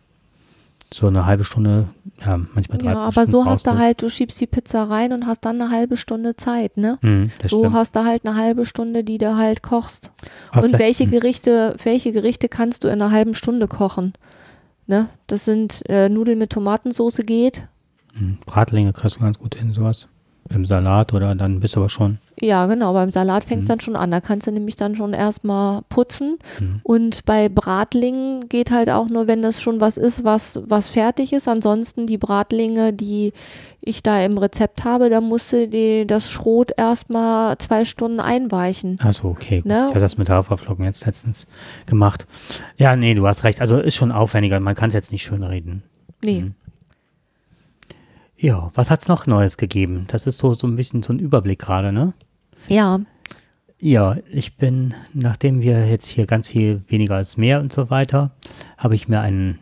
So 0.93 1.07
eine 1.07 1.25
halbe 1.25 1.45
Stunde, 1.45 1.89
ja, 2.21 2.37
manchmal 2.37 2.79
13 2.79 2.85
Ja, 2.87 2.99
aber 2.99 3.13
Stunden 3.13 3.31
so 3.31 3.45
hast 3.45 3.67
du 3.67 3.79
halt, 3.79 4.03
du 4.03 4.11
schiebst 4.11 4.41
die 4.41 4.47
Pizza 4.49 4.85
rein 4.85 5.13
und 5.13 5.27
hast 5.27 5.45
dann 5.45 5.61
eine 5.61 5.71
halbe 5.71 5.97
Stunde 5.97 6.35
Zeit, 6.35 6.77
ne? 6.77 6.99
Mhm, 7.03 7.31
So 7.47 7.61
stimmt. 7.61 7.75
hast 7.75 7.95
du 7.95 8.05
halt 8.05 8.27
eine 8.27 8.35
halbe 8.37 8.67
Stunde, 8.67 9.05
die 9.05 9.19
du 9.19 9.37
halt 9.37 9.63
kochst. 9.63 10.11
Aber 10.51 10.65
Und 10.65 10.79
welche. 10.79 11.07
Gerichte, 11.07 11.77
welche 11.85 12.11
Gerichte 12.13 12.49
kannst 12.49 12.83
du 12.83 12.89
in 12.89 12.95
einer 12.95 13.13
halben 13.13 13.35
Stunde 13.35 13.69
kochen? 13.69 14.15
Ne? 14.89 15.09
Das 15.29 15.45
sind 15.45 15.89
äh, 15.89 16.09
Nudeln 16.09 16.39
mit 16.39 16.51
Tomatensauce 16.51 17.19
geht. 17.25 17.63
Mhm. 18.15 18.39
Bratlinge 18.45 18.93
kriegst 18.93 19.17
du 19.17 19.21
ganz 19.21 19.39
gut 19.39 19.55
hin, 19.55 19.73
sowas. 19.73 20.09
Im 20.53 20.65
Salat 20.65 21.15
oder 21.15 21.35
dann 21.37 21.61
bist 21.61 21.77
du 21.77 21.81
aber 21.81 21.89
schon. 21.89 22.19
Ja, 22.41 22.67
genau, 22.67 22.93
beim 22.93 23.13
Salat 23.13 23.45
fängt 23.45 23.63
es 23.63 23.69
Mhm. 23.69 23.69
dann 23.69 23.81
schon 23.81 23.97
an. 23.97 24.11
Da 24.11 24.21
kannst 24.21 24.47
du 24.49 24.51
nämlich 24.53 24.75
dann 24.75 24.97
schon 24.97 25.13
erstmal 25.13 25.83
putzen. 25.89 26.39
Mhm. 26.59 26.81
Und 26.83 27.25
bei 27.25 27.49
Bratlingen 27.49 28.49
geht 28.49 28.73
halt 28.73 28.91
auch 28.91 29.09
nur, 29.09 29.29
wenn 29.29 29.43
das 29.43 29.63
schon 29.63 29.81
was 29.81 29.97
ist, 29.97 30.25
was, 30.25 30.61
was 30.67 30.89
fertig 30.89 31.33
ist. 31.33 31.47
Ansonsten 31.47 32.07
die 32.09 32.19
Bratlinge, 32.19 32.93
die 32.93 33.33
ich 33.81 34.03
da 34.03 34.23
im 34.25 34.39
Rezept 34.39 34.85
habe, 34.85 35.09
da 35.09 35.21
musst 35.21 35.53
du 35.53 35.69
die, 35.69 36.05
das 36.07 36.31
Schrot 36.31 36.73
erstmal 36.77 37.57
zwei 37.59 37.85
Stunden 37.85 38.19
einweichen. 38.19 38.99
Achso, 39.03 39.29
okay. 39.29 39.59
Gut. 39.59 39.67
Ne? 39.67 39.83
Ich 39.85 39.91
habe 39.91 40.01
das 40.01 40.19
mit 40.19 40.29
Haferflocken 40.29 40.85
jetzt 40.85 41.07
letztens 41.07 41.47
gemacht. 41.87 42.27
Ja, 42.77 42.97
nee, 42.97 43.15
du 43.15 43.27
hast 43.27 43.45
recht. 43.45 43.61
Also 43.61 43.79
ist 43.79 43.95
schon 43.95 44.11
aufwendiger. 44.11 44.59
Man 44.59 44.75
kann 44.75 44.89
es 44.89 44.95
jetzt 44.95 45.13
nicht 45.13 45.23
schön 45.23 45.45
reden. 45.45 45.85
Nee. 46.25 46.43
Mhm. 46.43 46.55
Ja, 48.43 48.69
was 48.75 48.91
hat's 48.91 49.07
noch 49.09 49.27
Neues 49.27 49.59
gegeben? 49.59 50.07
Das 50.09 50.27
ist 50.27 50.39
so, 50.39 50.55
so 50.55 50.67
ein 50.67 50.77
bisschen 50.77 51.03
so 51.03 51.13
ein 51.13 51.19
Überblick 51.19 51.59
gerade, 51.59 51.93
ne? 51.93 52.15
Ja, 52.69 53.01
Ja, 53.79 54.17
ich 54.31 54.57
bin, 54.57 54.95
nachdem 55.15 55.61
wir 55.63 55.87
jetzt 55.89 56.07
hier 56.07 56.27
ganz 56.27 56.49
viel 56.49 56.83
weniger 56.89 57.17
als 57.17 57.37
mehr 57.37 57.61
und 57.61 57.73
so 57.73 57.91
weiter, 57.91 58.31
habe 58.79 58.95
ich 58.95 59.09
mir 59.09 59.21
einen, 59.21 59.59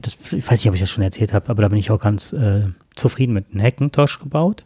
das, 0.00 0.14
ich 0.32 0.46
weiß 0.46 0.60
nicht, 0.60 0.68
ob 0.68 0.74
ich 0.74 0.80
das 0.80 0.90
schon 0.90 1.04
erzählt 1.04 1.32
habe, 1.34 1.48
aber 1.50 1.62
da 1.62 1.68
bin 1.68 1.78
ich 1.78 1.90
auch 1.90 2.00
ganz 2.00 2.32
äh, 2.32 2.68
zufrieden 2.96 3.32
mit 3.34 3.46
einem 3.52 3.62
Hackintosh 3.62 4.18
gebaut. 4.20 4.64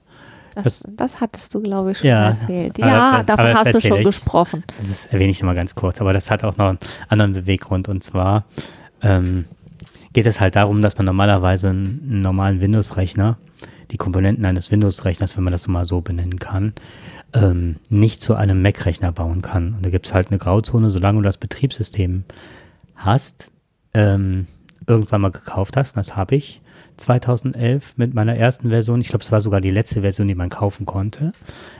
das, 0.54 0.80
Das- 0.80 0.88
das 0.96 1.20
hattest 1.20 1.54
du, 1.54 1.60
glaube 1.62 1.92
ich, 1.92 1.98
schon 1.98 2.08
Ja, 2.10 2.30
erzählt. 2.30 2.78
Ja, 2.78 3.18
das- 3.22 3.26
davon 3.26 3.54
hast 3.54 3.74
du 3.74 3.80
schon 3.80 3.98
ich. 3.98 4.04
gesprochen. 4.06 4.62
Das 4.78 5.06
erwähne 5.06 5.30
ich 5.32 5.40
nochmal 5.40 5.56
ganz 5.56 5.74
kurz, 5.74 6.00
aber 6.00 6.12
das 6.12 6.30
hat 6.30 6.44
auch 6.44 6.56
noch 6.56 6.68
einen 6.68 6.78
anderen 7.08 7.32
Beweggrund 7.32 7.88
und 7.88 8.02
zwar 8.04 8.44
ähm, 9.02 9.44
geht 10.14 10.26
es 10.26 10.40
halt 10.40 10.56
darum, 10.56 10.80
dass 10.80 10.96
man 10.96 11.04
normalerweise 11.04 11.68
einen, 11.68 12.22
normalen 12.22 12.60
Windows-Rechner, 12.60 13.36
die 13.90 13.98
Komponenten 13.98 14.46
eines 14.46 14.70
Windows-Rechners, 14.70 15.36
wenn 15.36 15.44
man 15.44 15.52
das 15.52 15.68
mal 15.68 15.84
so 15.84 16.00
benennen 16.00 16.38
kann, 16.38 16.72
ähm, 17.34 17.76
nicht 17.90 18.22
zu 18.22 18.34
einem 18.34 18.62
Mac-Rechner 18.62 19.12
bauen 19.12 19.42
kann. 19.42 19.74
Und 19.74 19.84
da 19.84 19.90
gibt 19.90 20.06
es 20.06 20.14
halt 20.14 20.28
eine 20.28 20.38
Grauzone, 20.38 20.90
solange 20.90 21.18
du 21.18 21.24
das 21.24 21.36
Betriebssystem 21.36 22.24
hast, 22.94 23.50
ähm, 23.92 24.46
irgendwann 24.86 25.20
mal 25.20 25.32
gekauft 25.32 25.76
hast, 25.76 25.96
und 25.96 25.98
das 25.98 26.16
habe 26.16 26.36
ich 26.36 26.62
2011 26.96 27.96
mit 27.96 28.14
meiner 28.14 28.36
ersten 28.36 28.68
Version, 28.68 29.00
ich 29.00 29.08
glaube, 29.08 29.24
es 29.24 29.32
war 29.32 29.40
sogar 29.40 29.60
die 29.60 29.70
letzte 29.70 30.02
Version, 30.02 30.28
die 30.28 30.36
man 30.36 30.48
kaufen 30.48 30.86
konnte, 30.86 31.32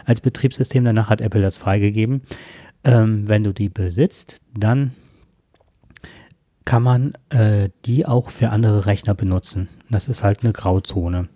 als 0.04 0.20
Betriebssystem. 0.20 0.84
Danach 0.84 1.08
hat 1.08 1.20
Apple 1.20 1.40
das 1.40 1.56
freigegeben. 1.56 2.22
Ähm, 2.82 3.28
wenn 3.28 3.44
du 3.44 3.52
die 3.52 3.68
besitzt, 3.68 4.40
dann 4.58 4.92
kann 6.64 6.82
man 6.82 7.12
äh, 7.30 7.70
die 7.84 8.06
auch 8.06 8.30
für 8.30 8.50
andere 8.50 8.86
Rechner 8.86 9.14
benutzen. 9.14 9.68
Das 9.90 10.08
ist 10.08 10.22
halt 10.22 10.42
eine 10.42 10.52
Grauzone. 10.52 11.28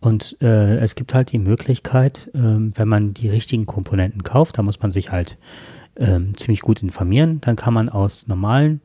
Und 0.00 0.36
äh, 0.40 0.78
es 0.78 0.94
gibt 0.94 1.14
halt 1.14 1.32
die 1.32 1.38
Möglichkeit, 1.38 2.30
ähm, 2.34 2.72
wenn 2.74 2.88
man 2.88 3.14
die 3.14 3.28
richtigen 3.28 3.66
Komponenten 3.66 4.22
kauft, 4.22 4.58
da 4.58 4.62
muss 4.62 4.80
man 4.80 4.90
sich 4.90 5.12
halt 5.12 5.38
ähm, 5.96 6.36
ziemlich 6.36 6.62
gut 6.62 6.82
informieren, 6.82 7.40
dann 7.42 7.56
kann 7.56 7.74
man 7.74 7.88
aus 7.90 8.26
normalen 8.26 8.80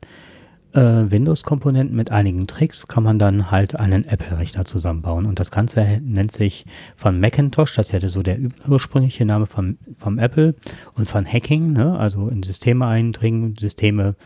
äh, 0.76 1.10
Windows-Komponenten 1.10 1.96
mit 1.96 2.10
einigen 2.10 2.46
Tricks, 2.46 2.86
kann 2.86 3.02
man 3.02 3.18
dann 3.18 3.50
halt 3.50 3.80
einen 3.80 4.04
Apple-Rechner 4.04 4.66
zusammenbauen. 4.66 5.24
Und 5.24 5.40
das 5.40 5.50
Ganze 5.50 6.00
nennt 6.02 6.32
sich 6.32 6.66
von 6.94 7.18
Macintosh, 7.18 7.74
das 7.74 7.92
ja 7.92 8.06
so 8.08 8.22
der 8.22 8.38
ursprüngliche 8.68 9.24
Name 9.24 9.46
vom, 9.46 9.78
vom 9.96 10.18
Apple 10.18 10.54
und 10.94 11.08
von 11.08 11.24
Hacking, 11.24 11.72
ne? 11.72 11.98
also 11.98 12.28
in 12.28 12.42
Systeme 12.42 12.86
eindringen, 12.86 13.56
Systeme 13.58 14.16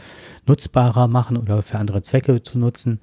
nutzbarer 0.51 1.07
machen 1.07 1.37
oder 1.37 1.63
für 1.63 1.79
andere 1.79 2.03
Zwecke 2.03 2.43
zu 2.43 2.59
nutzen. 2.59 3.01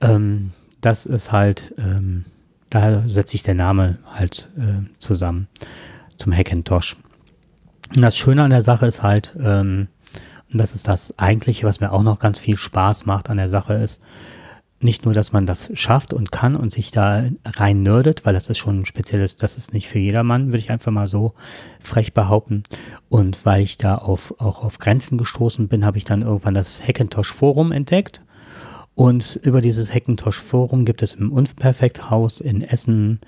Ähm, 0.00 0.52
das 0.80 1.04
ist 1.04 1.32
halt, 1.32 1.74
ähm, 1.78 2.24
da 2.70 3.08
setzt 3.08 3.32
sich 3.32 3.42
der 3.42 3.54
Name 3.54 3.98
halt 4.12 4.48
äh, 4.56 4.86
zusammen 4.98 5.48
zum 6.16 6.32
Hackintosh. 6.32 6.96
Und 7.94 8.02
das 8.02 8.16
Schöne 8.16 8.42
an 8.44 8.50
der 8.50 8.62
Sache 8.62 8.86
ist 8.86 9.02
halt, 9.02 9.36
ähm, 9.40 9.88
und 10.52 10.58
das 10.58 10.74
ist 10.74 10.86
das 10.86 11.18
eigentliche, 11.18 11.66
was 11.66 11.80
mir 11.80 11.92
auch 11.92 12.04
noch 12.04 12.20
ganz 12.20 12.38
viel 12.38 12.56
Spaß 12.56 13.04
macht 13.06 13.30
an 13.30 13.36
der 13.36 13.48
Sache 13.48 13.74
ist, 13.74 14.00
nicht 14.80 15.04
nur, 15.04 15.14
dass 15.14 15.32
man 15.32 15.46
das 15.46 15.70
schafft 15.74 16.12
und 16.12 16.32
kann 16.32 16.54
und 16.54 16.70
sich 16.70 16.90
da 16.90 17.24
rein 17.44 17.82
nerdet, 17.82 18.26
weil 18.26 18.34
das 18.34 18.48
ist 18.48 18.58
schon 18.58 18.80
ein 18.80 18.84
spezielles, 18.84 19.36
das 19.36 19.56
ist 19.56 19.72
nicht 19.72 19.88
für 19.88 19.98
jedermann, 19.98 20.48
würde 20.48 20.58
ich 20.58 20.70
einfach 20.70 20.92
mal 20.92 21.08
so 21.08 21.34
frech 21.80 22.12
behaupten. 22.12 22.62
Und 23.08 23.46
weil 23.46 23.62
ich 23.62 23.78
da 23.78 23.96
auf, 23.96 24.34
auch 24.38 24.62
auf 24.62 24.78
Grenzen 24.78 25.16
gestoßen 25.16 25.68
bin, 25.68 25.86
habe 25.86 25.98
ich 25.98 26.04
dann 26.04 26.22
irgendwann 26.22 26.54
das 26.54 26.86
Hackintosh 26.86 27.32
Forum 27.32 27.72
entdeckt. 27.72 28.22
Und 28.94 29.40
über 29.42 29.60
dieses 29.60 29.94
Hackintosh 29.94 30.40
Forum 30.40 30.84
gibt 30.84 31.02
es 31.02 31.14
im 31.14 31.32
Unperfekt-Haus 31.32 32.40
in 32.40 32.62
Essen, 32.62 33.20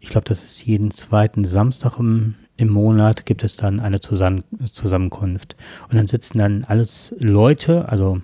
ich 0.00 0.10
glaube, 0.10 0.26
das 0.28 0.44
ist 0.44 0.64
jeden 0.64 0.90
zweiten 0.90 1.44
Samstag 1.44 1.98
im, 1.98 2.34
im 2.56 2.68
Monat, 2.68 3.26
gibt 3.26 3.44
es 3.44 3.56
dann 3.56 3.80
eine 3.80 4.00
Zusammen 4.00 4.44
Zusammenkunft. 4.70 5.56
Und 5.90 5.96
dann 5.96 6.06
sitzen 6.06 6.38
dann 6.38 6.64
alles 6.64 7.14
Leute, 7.18 7.88
also 7.88 8.20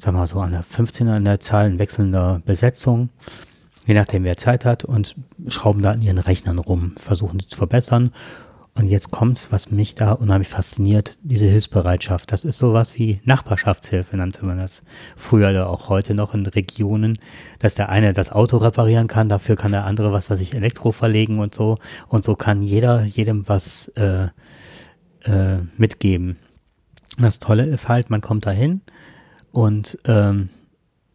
sagen 0.00 0.16
wir 0.16 0.20
mal 0.20 0.26
so 0.26 0.40
an 0.40 0.52
der 0.52 0.64
15er 0.64 1.16
an 1.16 1.24
der 1.24 1.40
Zahl 1.40 1.68
in 1.68 1.78
wechselnder 1.78 2.40
Besetzung, 2.44 3.10
je 3.86 3.94
nachdem 3.94 4.24
wer 4.24 4.36
Zeit 4.36 4.64
hat 4.64 4.84
und 4.84 5.14
schrauben 5.48 5.82
da 5.82 5.92
an 5.92 6.00
ihren 6.00 6.18
Rechnern 6.18 6.58
rum, 6.58 6.94
versuchen 6.96 7.40
sie 7.40 7.48
zu 7.48 7.58
verbessern. 7.58 8.12
Und 8.76 8.88
jetzt 8.88 9.10
kommt's, 9.10 9.50
was 9.50 9.70
mich 9.70 9.96
da 9.96 10.12
unheimlich 10.12 10.48
fasziniert, 10.48 11.18
diese 11.22 11.46
Hilfsbereitschaft. 11.46 12.30
Das 12.32 12.44
ist 12.44 12.56
sowas 12.56 12.96
wie 12.96 13.20
Nachbarschaftshilfe, 13.24 14.16
nannte 14.16 14.46
man 14.46 14.58
das 14.58 14.84
früher 15.16 15.50
oder 15.50 15.68
auch 15.68 15.88
heute 15.88 16.14
noch 16.14 16.34
in 16.34 16.46
Regionen, 16.46 17.18
dass 17.58 17.74
der 17.74 17.88
eine 17.88 18.12
das 18.12 18.30
Auto 18.30 18.58
reparieren 18.58 19.08
kann, 19.08 19.28
dafür 19.28 19.56
kann 19.56 19.72
der 19.72 19.84
andere 19.84 20.12
was, 20.12 20.30
was 20.30 20.40
ich 20.40 20.54
Elektro 20.54 20.92
verlegen 20.92 21.40
und 21.40 21.52
so. 21.52 21.78
Und 22.08 22.24
so 22.24 22.36
kann 22.36 22.62
jeder 22.62 23.02
jedem 23.02 23.48
was 23.48 23.88
äh, 23.96 24.28
äh, 25.24 25.58
mitgeben. 25.76 26.36
Und 27.18 27.24
das 27.24 27.40
Tolle 27.40 27.64
ist 27.64 27.88
halt, 27.88 28.08
man 28.08 28.20
kommt 28.20 28.46
da 28.46 28.52
hin 28.52 28.82
und 29.52 29.98
ähm, 30.04 30.48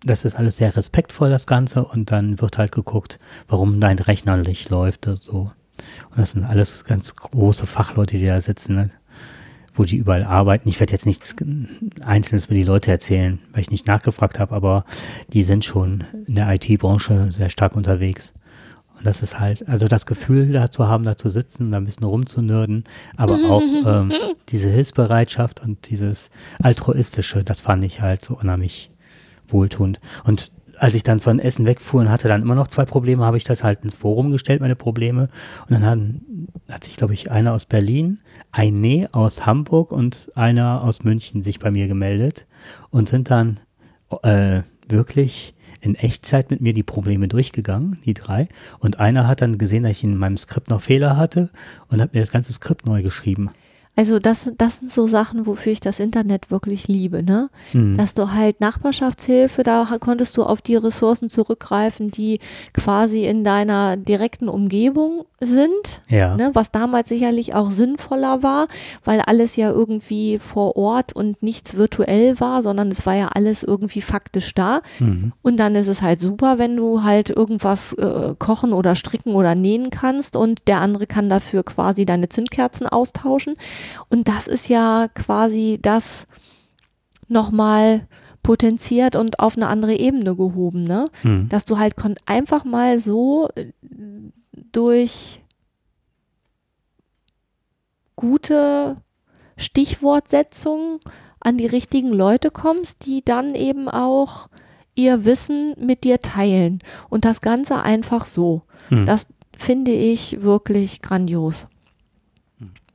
das 0.04 0.24
ist 0.24 0.36
alles 0.36 0.58
sehr 0.58 0.76
respektvoll, 0.76 1.30
das 1.30 1.48
Ganze, 1.48 1.84
und 1.84 2.12
dann 2.12 2.40
wird 2.40 2.58
halt 2.58 2.72
geguckt, 2.72 3.20
warum 3.48 3.80
dein 3.80 3.98
Rechner 3.98 4.38
nicht 4.38 4.70
läuft. 4.70 5.10
So. 5.22 5.52
Und 6.10 6.18
das 6.18 6.34
sind 6.34 6.44
alles 6.44 6.86
ganz 6.86 7.16
große 7.16 7.66
Fachleute, 7.66 8.18
die 8.18 8.26
da 8.28 8.40
sitzen, 8.40 8.76
ne? 8.76 8.90
wo 9.74 9.84
die 9.84 9.98
überall 9.98 10.24
arbeiten. 10.24 10.70
Ich 10.70 10.80
werde 10.80 10.94
jetzt 10.94 11.06
nichts 11.06 11.36
Einzelnes 12.02 12.46
über 12.46 12.56
die 12.56 12.64
Leute 12.64 12.92
erzählen, 12.92 13.40
weil 13.52 13.62
ich 13.62 13.72
nicht 13.72 13.88
nachgefragt 13.88 14.40
habe, 14.40 14.56
aber 14.56 14.86
die 15.34 15.44
sind 15.44 15.66
schon 15.66 16.06
in 16.28 16.36
der 16.36 16.50
IT-Branche 16.54 17.32
sehr 17.32 17.50
stark 17.50 17.76
unterwegs. 17.76 18.34
Das 19.06 19.22
ist 19.22 19.40
halt, 19.40 19.68
also 19.68 19.88
das 19.88 20.06
Gefühl 20.06 20.52
da 20.52 20.72
zu 20.72 20.88
haben, 20.88 21.04
da 21.04 21.16
zu 21.16 21.30
sitzen, 21.30 21.72
da 21.72 21.78
ein 21.78 21.86
bisschen 21.86 22.06
rumzunörden, 22.06 22.84
aber 23.18 23.36
auch 23.36 23.62
ähm, 23.86 24.14
diese 24.50 24.70
Hilfsbereitschaft 24.70 25.62
und 25.62 25.90
dieses 25.90 26.30
Altruistische, 26.62 27.44
das 27.44 27.62
fand 27.62 27.84
ich 27.84 28.02
halt 28.02 28.22
so 28.22 28.36
unheimlich 28.36 28.92
wohltuend. 29.48 30.00
Und 30.24 30.52
als 30.78 30.96
ich 30.96 31.04
dann 31.04 31.20
von 31.20 31.40
Essen 31.40 31.66
wegfuhr 31.66 32.02
und 32.02 32.10
hatte 32.10 32.28
dann 32.28 32.42
immer 32.42 32.56
noch 32.56 32.68
zwei 32.68 32.86
Probleme, 32.86 33.24
habe 33.24 33.38
ich 33.38 33.44
das 33.44 33.64
halt 33.64 33.84
ins 33.84 33.96
Forum 33.96 34.32
gestellt, 34.32 34.62
meine 34.62 34.76
Probleme. 34.76 35.30
Und 35.62 35.72
dann 35.72 35.86
haben, 35.86 36.48
hat 36.70 36.84
sich, 36.84 36.98
glaube 36.98 37.14
ich, 37.14 37.32
einer 37.32 37.54
aus 37.54 37.66
Berlin, 37.66 38.20
eine 38.52 39.10
aus 39.12 39.46
Hamburg 39.46 39.92
und 39.92 40.30
einer 40.36 40.84
aus 40.84 41.04
München 41.04 41.44
sich 41.44 41.60
bei 41.60 41.72
mir 41.72 41.88
gemeldet 41.88 42.46
und 42.90 43.08
sind 43.08 43.30
dann 43.32 43.60
äh, 44.24 44.62
wirklich 44.88 45.55
in 45.86 45.96
Echtzeit 45.96 46.52
mit 46.52 46.62
mir 46.62 46.74
die 46.74 46.84
Probleme 46.84 47.28
durchgegangen, 47.28 48.00
die 48.06 48.14
drei. 48.14 48.48
Und 48.80 49.00
einer 49.00 49.28
hat 49.28 49.42
dann 49.42 49.58
gesehen, 49.58 49.84
dass 49.84 49.94
ich 49.94 50.04
in 50.04 50.18
meinem 50.18 50.38
Skript 50.38 50.70
noch 50.70 50.82
Fehler 50.82 51.18
hatte 51.18 51.50
und 51.90 52.02
hat 52.02 52.14
mir 52.14 52.20
das 52.20 52.32
ganze 52.32 52.54
Skript 52.54 52.86
neu 52.86 53.02
geschrieben. 53.02 53.50
Also 53.98 54.20
das, 54.20 54.52
das 54.58 54.78
sind 54.78 54.92
so 54.92 55.08
Sachen, 55.08 55.46
wofür 55.46 55.72
ich 55.72 55.80
das 55.80 56.00
Internet 56.00 56.52
wirklich 56.52 56.88
liebe, 56.88 57.24
ne? 57.24 57.50
Mhm. 57.74 57.96
Dass 57.96 58.14
du 58.14 58.32
halt 58.34 58.60
Nachbarschaftshilfe, 58.60 59.64
da 59.64 59.88
konntest 60.00 60.36
du 60.38 60.44
auf 60.44 60.62
die 60.62 60.76
Ressourcen 60.76 61.30
zurückgreifen, 61.30 62.12
die 62.12 62.40
quasi 62.74 63.26
in 63.26 63.44
deiner 63.44 63.96
direkten 63.98 64.50
Umgebung 64.50 65.26
sind, 65.40 66.02
Ja. 66.10 66.36
ne? 66.36 66.52
was 66.54 66.72
damals 66.72 67.10
sicherlich 67.10 67.54
auch 67.56 67.70
sinnvoller 67.70 68.42
war, 68.44 68.68
weil 69.04 69.22
alles 69.22 69.56
ja 69.56 69.70
irgendwie 69.72 70.40
vor 70.40 70.76
Ort 70.76 71.14
und 71.14 71.42
nichts 71.44 71.76
virtuell 71.78 72.40
war, 72.40 72.64
sondern 72.64 72.90
es 72.90 73.06
war 73.06 73.16
ja 73.16 73.30
alles 73.30 73.64
irgendwie 73.64 74.02
faktisch 74.02 74.54
da. 74.56 74.82
Mhm. 75.00 75.34
Und 75.42 75.58
dann 75.58 75.76
ist 75.76 75.88
es 75.88 76.02
halt 76.02 76.20
super, 76.20 76.58
wenn 76.58 76.76
du 76.76 77.04
halt 77.04 77.30
irgendwas 77.30 77.94
äh, 77.94 78.34
kochen 78.40 78.74
oder 78.74 78.96
stricken 78.96 79.36
oder 79.36 79.56
nähen 79.56 79.90
kannst 79.90 80.36
und 80.36 80.68
der 80.68 80.80
andere 80.82 81.06
kann 81.08 81.30
dafür 81.30 81.64
quasi 81.64 82.06
deine 82.06 82.30
Zündkerzen 82.30 82.88
austauschen. 82.88 83.56
Und 84.10 84.28
das 84.28 84.48
ist 84.48 84.70
ja 84.70 85.08
quasi 85.14 85.80
das 85.82 86.28
nochmal 87.28 88.08
potenziert 88.44 89.16
und 89.16 89.40
auf 89.40 89.58
eine 89.58 89.68
andere 89.68 89.96
Ebene 89.96 90.36
gehoben, 90.36 90.84
ne? 90.84 91.10
Mhm. 91.24 91.50
Dass 91.50 91.66
du 91.66 91.80
halt 91.80 91.96
einfach 92.26 92.64
mal 92.64 93.00
so 93.00 93.50
äh, 93.56 93.72
durch 94.72 95.42
gute 98.16 98.98
Stichwortsetzung 99.58 101.00
an 101.40 101.58
die 101.58 101.66
richtigen 101.66 102.10
Leute 102.10 102.52
kommst, 102.52 103.06
die 103.06 103.24
dann 103.24 103.56
eben 103.56 103.88
auch 103.88 104.48
ihr 104.96 105.26
Wissen 105.26 105.76
mit 105.80 106.04
dir 106.04 106.20
teilen. 106.20 106.80
Und 107.10 107.26
das 107.26 107.42
Ganze 107.42 107.82
einfach 107.82 108.26
so. 108.26 108.62
Mhm. 108.90 109.06
Das 109.06 109.28
finde 109.58 109.92
ich 109.92 110.42
wirklich 110.42 111.02
grandios. 111.02 111.68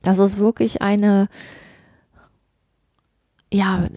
Das 0.01 0.19
ist 0.19 0.37
wirklich 0.37 0.81
eine, 0.81 1.27
ja, 3.53 3.87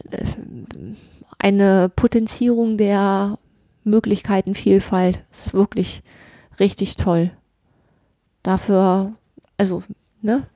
eine 1.38 1.88
Potenzierung 1.88 2.76
der 2.76 3.38
Möglichkeitenvielfalt. 3.84 5.24
Das 5.30 5.46
ist 5.46 5.54
wirklich 5.54 6.02
richtig 6.58 6.96
toll. 6.96 7.30
Dafür, 8.42 9.12
also, 9.56 9.82
ne, 10.22 10.46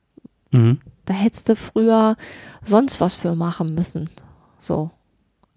Mhm. 0.51 0.79
da 1.05 1.15
hättest 1.15 1.49
du 1.49 1.57
früher 1.57 2.17
sonst 2.63 3.01
was 3.01 3.15
für 3.17 3.35
machen 3.35 3.75
müssen. 3.75 4.09
So. 4.59 4.91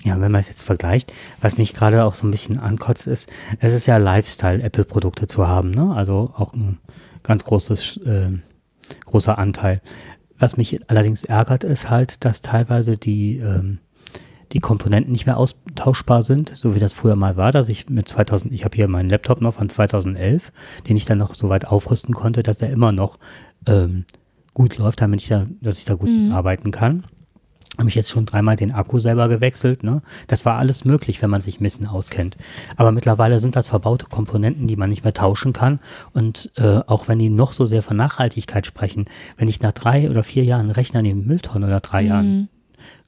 Ja, 0.03 0.19
wenn 0.19 0.31
man 0.31 0.41
es 0.41 0.47
jetzt 0.49 0.63
vergleicht, 0.63 1.13
was 1.41 1.57
mich 1.57 1.73
gerade 1.73 2.03
auch 2.05 2.15
so 2.15 2.25
ein 2.27 2.31
bisschen 2.31 2.59
ankotzt, 2.59 3.07
ist, 3.07 3.29
es 3.59 3.71
ist 3.71 3.85
ja 3.85 3.97
Lifestyle, 3.97 4.61
Apple-Produkte 4.63 5.27
zu 5.27 5.47
haben, 5.47 5.71
ne? 5.71 5.93
Also 5.93 6.33
auch 6.35 6.53
ein 6.53 6.79
ganz 7.23 7.45
großes, 7.45 7.97
äh, 7.97 8.31
großer 9.05 9.37
Anteil. 9.37 9.81
Was 10.37 10.57
mich 10.57 10.79
allerdings 10.89 11.23
ärgert, 11.23 11.63
ist 11.63 11.89
halt, 11.89 12.25
dass 12.25 12.41
teilweise 12.41 12.97
die, 12.97 13.37
ähm, 13.37 13.77
die 14.53 14.59
Komponenten 14.59 15.11
nicht 15.11 15.25
mehr 15.25 15.37
austauschbar 15.37 16.23
sind, 16.23 16.49
so 16.55 16.75
wie 16.75 16.79
das 16.79 16.93
früher 16.93 17.15
mal 17.15 17.37
war, 17.37 17.51
dass 17.51 17.69
ich 17.69 17.89
mit 17.89 18.07
2000, 18.07 18.53
ich 18.53 18.65
habe 18.65 18.75
hier 18.75 18.87
meinen 18.87 19.09
Laptop 19.09 19.39
noch 19.39 19.53
von 19.53 19.69
2011, 19.69 20.51
den 20.89 20.97
ich 20.97 21.05
dann 21.05 21.19
noch 21.19 21.35
so 21.35 21.49
weit 21.49 21.65
aufrüsten 21.67 22.13
konnte, 22.13 22.43
dass 22.43 22.61
er 22.61 22.69
immer 22.71 22.91
noch 22.91 23.17
ähm, 23.67 24.05
gut 24.53 24.77
läuft, 24.77 25.01
damit 25.01 25.21
ich 25.21 25.29
da, 25.29 25.45
dass 25.61 25.77
ich 25.77 25.85
da 25.85 25.93
gut 25.93 26.09
Mhm. 26.09 26.31
arbeiten 26.31 26.71
kann. 26.71 27.03
Habe 27.77 27.89
ich 27.89 27.95
jetzt 27.95 28.09
schon 28.09 28.25
dreimal 28.25 28.57
den 28.57 28.73
Akku 28.73 28.99
selber 28.99 29.27
gewechselt. 29.29 29.83
Ne? 29.83 30.01
Das 30.27 30.45
war 30.45 30.57
alles 30.57 30.83
möglich, 30.83 31.21
wenn 31.21 31.29
man 31.29 31.41
sich 31.41 31.59
ein 31.59 31.63
bisschen 31.63 31.87
auskennt. 31.87 32.35
Aber 32.75 32.91
mittlerweile 32.91 33.39
sind 33.39 33.55
das 33.55 33.67
verbaute 33.67 34.07
Komponenten, 34.07 34.67
die 34.67 34.75
man 34.75 34.89
nicht 34.89 35.03
mehr 35.03 35.13
tauschen 35.13 35.53
kann. 35.53 35.79
Und 36.13 36.51
äh, 36.57 36.79
auch 36.85 37.07
wenn 37.07 37.17
die 37.17 37.29
noch 37.29 37.53
so 37.53 37.65
sehr 37.65 37.81
von 37.81 37.95
Nachhaltigkeit 37.97 38.65
sprechen, 38.65 39.05
wenn 39.37 39.47
ich 39.47 39.61
nach 39.61 39.71
drei 39.71 40.09
oder 40.09 40.23
vier 40.23 40.43
Jahren 40.43 40.69
Rechner 40.69 41.01
neben 41.01 41.25
Mülltonne 41.25 41.67
oder 41.67 41.79
drei 41.79 42.03
Jahren 42.03 42.31
Mhm. 42.41 42.47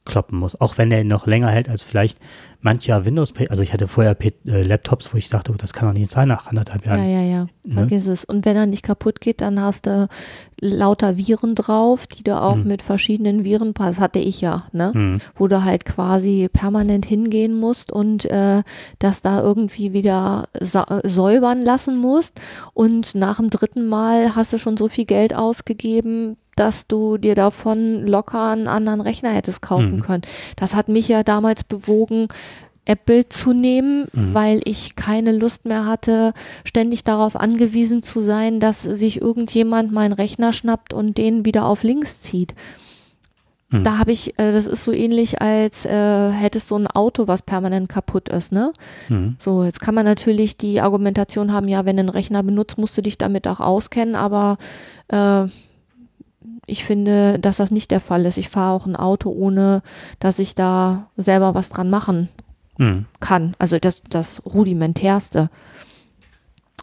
Kloppen 0.05 0.37
muss, 0.39 0.59
auch 0.59 0.77
wenn 0.77 0.89
der 0.89 1.03
noch 1.03 1.27
länger 1.27 1.49
hält 1.49 1.69
als 1.69 1.83
vielleicht 1.83 2.17
mancher 2.61 3.05
Windows, 3.05 3.33
also 3.49 3.61
ich 3.61 3.73
hatte 3.73 3.87
vorher 3.89 4.15
P 4.15 4.31
äh, 4.45 4.61
Laptops, 4.61 5.13
wo 5.13 5.17
ich 5.17 5.29
dachte, 5.29 5.51
oh, 5.51 5.55
das 5.57 5.73
kann 5.73 5.87
doch 5.87 5.93
nicht 5.93 6.11
sein 6.11 6.29
nach 6.29 6.47
anderthalb 6.47 6.85
Ja, 6.85 6.95
Jahren. 6.95 7.09
ja, 7.09 7.21
ja. 7.21 7.47
Ne? 7.65 7.73
Vergiss 7.73 8.07
es. 8.07 8.23
Und 8.23 8.45
wenn 8.45 8.55
er 8.55 8.65
nicht 8.65 8.83
kaputt 8.83 9.19
geht, 9.21 9.41
dann 9.41 9.59
hast 9.61 9.85
du 9.85 10.07
lauter 10.61 11.17
Viren 11.17 11.55
drauf, 11.55 12.07
die 12.07 12.23
du 12.23 12.41
auch 12.41 12.55
Mhm. 12.55 12.67
mit 12.67 12.81
verschiedenen 12.81 13.43
Viren, 13.43 13.73
das 13.73 13.99
hatte 13.99 14.19
ich 14.19 14.39
ja, 14.39 14.63
ne? 14.71 14.93
Hm. 14.93 15.21
Wo 15.35 15.47
du 15.47 15.63
halt 15.65 15.83
quasi 15.85 16.49
permanent 16.51 17.05
hingehen 17.05 17.53
musst 17.59 17.91
und 17.91 18.23
äh, 18.25 18.63
das 18.99 19.21
da 19.21 19.41
irgendwie 19.41 19.91
wieder 19.91 20.47
säubern 21.03 21.61
lassen 21.61 21.97
musst. 21.97 22.39
Und 22.73 23.13
nach 23.15 23.37
dem 23.37 23.49
dritten 23.49 23.87
Mal 23.87 24.35
hast 24.35 24.53
du 24.53 24.57
schon 24.57 24.77
so 24.77 24.87
viel 24.87 25.05
Geld 25.05 25.33
ausgegeben, 25.33 26.37
dass 26.55 26.87
du 26.87 27.17
dir 27.17 27.35
davon 27.35 28.05
locker 28.05 28.51
einen 28.51 28.67
anderen 28.67 29.01
Rechner 29.01 29.29
hättest 29.31 29.61
kaufen 29.61 29.97
Mhm. 29.97 30.01
können. 30.01 30.21
Das 30.55 30.75
hat 30.75 30.87
mich 30.87 31.07
ja 31.07 31.23
damals 31.23 31.63
bewogen, 31.63 32.27
Apple 32.85 33.29
zu 33.29 33.53
nehmen, 33.53 34.07
Mhm. 34.11 34.33
weil 34.33 34.61
ich 34.65 34.95
keine 34.97 35.31
Lust 35.31 35.65
mehr 35.65 35.85
hatte, 35.85 36.33
ständig 36.65 37.03
darauf 37.05 37.35
angewiesen 37.37 38.03
zu 38.03 38.19
sein, 38.19 38.59
dass 38.59 38.81
sich 38.83 39.21
irgendjemand 39.21 39.91
meinen 39.93 40.11
Rechner 40.13 40.51
schnappt 40.51 40.93
und 40.93 41.17
den 41.17 41.45
wieder 41.45 41.65
auf 41.65 41.83
links 41.83 42.19
zieht. 42.19 42.53
Mhm. 43.69 43.83
Da 43.85 43.97
habe 43.99 44.11
ich, 44.11 44.37
äh, 44.37 44.51
das 44.51 44.67
ist 44.67 44.83
so 44.83 44.91
ähnlich, 44.91 45.41
als 45.41 45.85
äh, 45.85 46.29
hättest 46.31 46.69
du 46.71 46.75
ein 46.75 46.87
Auto, 46.87 47.27
was 47.27 47.41
permanent 47.41 47.87
kaputt 47.87 48.27
ist, 48.27 48.51
ne? 48.51 48.73
Hm. 49.07 49.37
So, 49.39 49.63
jetzt 49.63 49.79
kann 49.79 49.95
man 49.95 50.05
natürlich 50.05 50.57
die 50.57 50.81
Argumentation 50.81 51.53
haben, 51.53 51.69
ja, 51.69 51.85
wenn 51.85 51.95
du 51.95 52.01
einen 52.01 52.09
Rechner 52.09 52.43
benutzt, 52.43 52.77
musst 52.77 52.97
du 52.97 53.01
dich 53.01 53.17
damit 53.17 53.47
auch 53.47 53.61
auskennen, 53.61 54.15
aber 54.15 54.57
äh, 55.07 55.45
ich 56.65 56.83
finde, 56.85 57.39
dass 57.39 57.57
das 57.57 57.71
nicht 57.71 57.91
der 57.91 57.99
Fall 57.99 58.25
ist. 58.25 58.37
Ich 58.37 58.49
fahre 58.49 58.73
auch 58.73 58.85
ein 58.85 58.95
Auto, 58.95 59.29
ohne 59.31 59.81
dass 60.19 60.39
ich 60.39 60.55
da 60.55 61.07
selber 61.17 61.53
was 61.55 61.69
dran 61.69 61.89
machen 61.89 62.29
Hm. 62.79 63.05
kann. 63.19 63.55
Also 63.59 63.77
das, 63.79 64.01
das 64.09 64.41
rudimentärste. 64.45 65.49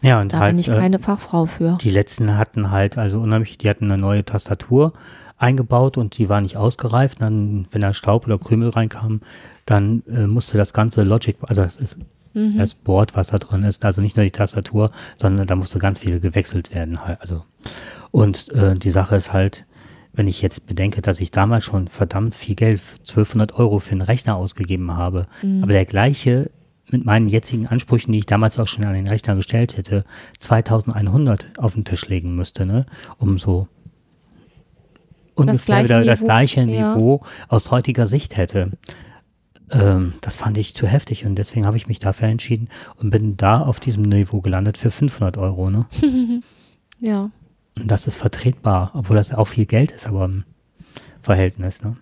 Ja, 0.01 0.21
und 0.21 0.33
Da 0.33 0.39
halt 0.39 0.51
bin 0.51 0.59
ich 0.59 0.69
äh, 0.69 0.73
keine 0.77 0.99
Fachfrau 0.99 1.45
für. 1.45 1.77
Die 1.81 1.89
letzten 1.91 2.37
hatten 2.37 2.71
halt, 2.71 2.97
also 2.97 3.19
unheimlich, 3.19 3.57
die 3.57 3.69
hatten 3.69 3.85
eine 3.85 3.97
neue 4.01 4.23
Tastatur 4.25 4.93
eingebaut 5.37 5.97
und 5.97 6.17
die 6.17 6.29
war 6.29 6.41
nicht 6.41 6.57
ausgereift. 6.57 7.21
Dann, 7.21 7.67
wenn 7.71 7.81
da 7.81 7.93
Staub 7.93 8.25
oder 8.25 8.39
Krümel 8.39 8.69
reinkam, 8.69 9.21
dann 9.65 10.03
äh, 10.07 10.27
musste 10.27 10.57
das 10.57 10.73
ganze 10.73 11.03
Logic, 11.03 11.35
also 11.47 11.61
das 11.63 11.77
ist 11.77 11.99
Mhm. 12.33 12.59
das 12.59 12.75
Board, 12.75 13.17
was 13.17 13.27
da 13.27 13.37
drin 13.39 13.63
ist, 13.63 13.83
also 13.83 13.99
nicht 14.01 14.15
nur 14.15 14.23
die 14.23 14.31
Tastatur, 14.31 14.91
sondern 15.17 15.47
da 15.47 15.55
musste 15.57 15.79
ganz 15.79 15.99
viel 15.99 16.21
gewechselt 16.21 16.73
werden. 16.73 17.03
halt. 17.03 17.19
Also 17.19 17.43
und 18.11 18.47
äh, 18.53 18.75
die 18.75 18.89
Sache 18.89 19.17
ist 19.17 19.33
halt, 19.33 19.65
wenn 20.13 20.27
ich 20.27 20.41
jetzt 20.41 20.67
bedenke, 20.67 21.01
dass 21.01 21.19
ich 21.21 21.31
damals 21.31 21.63
schon 21.63 21.87
verdammt 21.87 22.35
viel 22.35 22.55
Geld, 22.55 22.81
1200 23.01 23.53
Euro 23.55 23.79
für 23.79 23.91
einen 23.93 24.01
Rechner 24.01 24.35
ausgegeben 24.35 24.91
habe, 24.95 25.27
Mhm. 25.41 25.63
aber 25.63 25.71
der 25.73 25.85
gleiche 25.85 26.51
mit 26.89 27.05
meinen 27.05 27.29
jetzigen 27.29 27.67
Ansprüchen, 27.67 28.11
die 28.11 28.17
ich 28.17 28.25
damals 28.25 28.59
auch 28.59 28.67
schon 28.67 28.83
an 28.83 28.93
den 28.93 29.07
Rechner 29.07 29.35
gestellt 29.35 29.77
hätte, 29.77 30.03
2100 30.39 31.47
auf 31.57 31.73
den 31.75 31.85
Tisch 31.85 32.07
legen 32.09 32.35
müsste, 32.35 32.65
ne, 32.65 32.85
um 33.17 33.39
so 33.39 33.67
ungefähr 35.35 35.83
gleiche 35.83 35.83
wieder 35.85 36.03
das 36.05 36.19
Niveau, 36.19 36.27
gleiche 36.27 36.61
ja. 36.63 36.93
Niveau 36.95 37.21
aus 37.47 37.71
heutiger 37.71 38.07
Sicht 38.07 38.35
hätte. 38.35 38.71
Ähm, 39.71 40.13
das 40.19 40.35
fand 40.35 40.57
ich 40.57 40.75
zu 40.75 40.85
heftig 40.85 41.25
und 41.25 41.35
deswegen 41.35 41.65
habe 41.65 41.77
ich 41.77 41.87
mich 41.87 41.99
dafür 41.99 42.27
entschieden 42.27 42.67
und 42.97 43.09
bin 43.09 43.37
da 43.37 43.61
auf 43.61 43.79
diesem 43.79 44.03
Niveau 44.03 44.41
gelandet 44.41 44.77
für 44.77 44.91
500 44.91 45.37
Euro. 45.37 45.69
Ne? 45.69 45.85
Ja. 47.03 47.31
Und 47.77 47.89
das 47.89 48.07
ist 48.07 48.17
vertretbar, 48.17 48.91
obwohl 48.93 49.15
das 49.15 49.33
auch 49.33 49.47
viel 49.47 49.65
Geld 49.65 49.91
ist, 49.91 50.07
aber 50.07 50.25
im 50.25 50.43
Verhältnis. 51.21 51.83
Ne? 51.83 51.97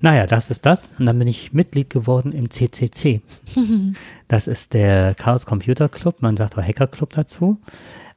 Naja, 0.00 0.26
das 0.26 0.50
ist 0.50 0.66
das. 0.66 0.92
Und 0.98 1.06
dann 1.06 1.18
bin 1.18 1.28
ich 1.28 1.52
Mitglied 1.52 1.90
geworden 1.90 2.32
im 2.32 2.50
CCC. 2.50 3.20
das 4.28 4.48
ist 4.48 4.72
der 4.74 5.14
Chaos 5.14 5.46
Computer 5.46 5.88
Club. 5.88 6.22
Man 6.22 6.36
sagt 6.36 6.58
auch 6.58 6.62
Hacker 6.62 6.86
Club 6.86 7.10
dazu. 7.14 7.58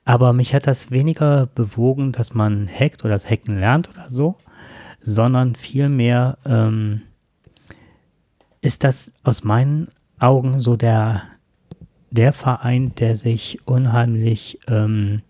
Aber 0.06 0.34
mich 0.34 0.54
hat 0.54 0.68
das 0.68 0.92
weniger 0.92 1.48
bewogen, 1.48 2.12
dass 2.12 2.34
man 2.34 2.68
hackt 2.68 3.06
oder 3.06 3.14
das 3.14 3.30
Hacken 3.30 3.60
lernt 3.60 3.90
oder 3.90 4.10
so, 4.10 4.36
sondern 5.02 5.56
vielmehr 5.56 6.38
ähm, 6.46 7.04
ist 8.62 8.84
das 8.84 9.14
aus 9.24 9.44
meinen 9.44 9.90
Augen 10.20 10.60
so 10.60 10.76
der, 10.76 11.24
der 12.12 12.34
Verein, 12.34 12.94
der 12.96 13.16
sich 13.16 13.60
unheimlich, 13.66 14.60
ähm, 14.68 15.22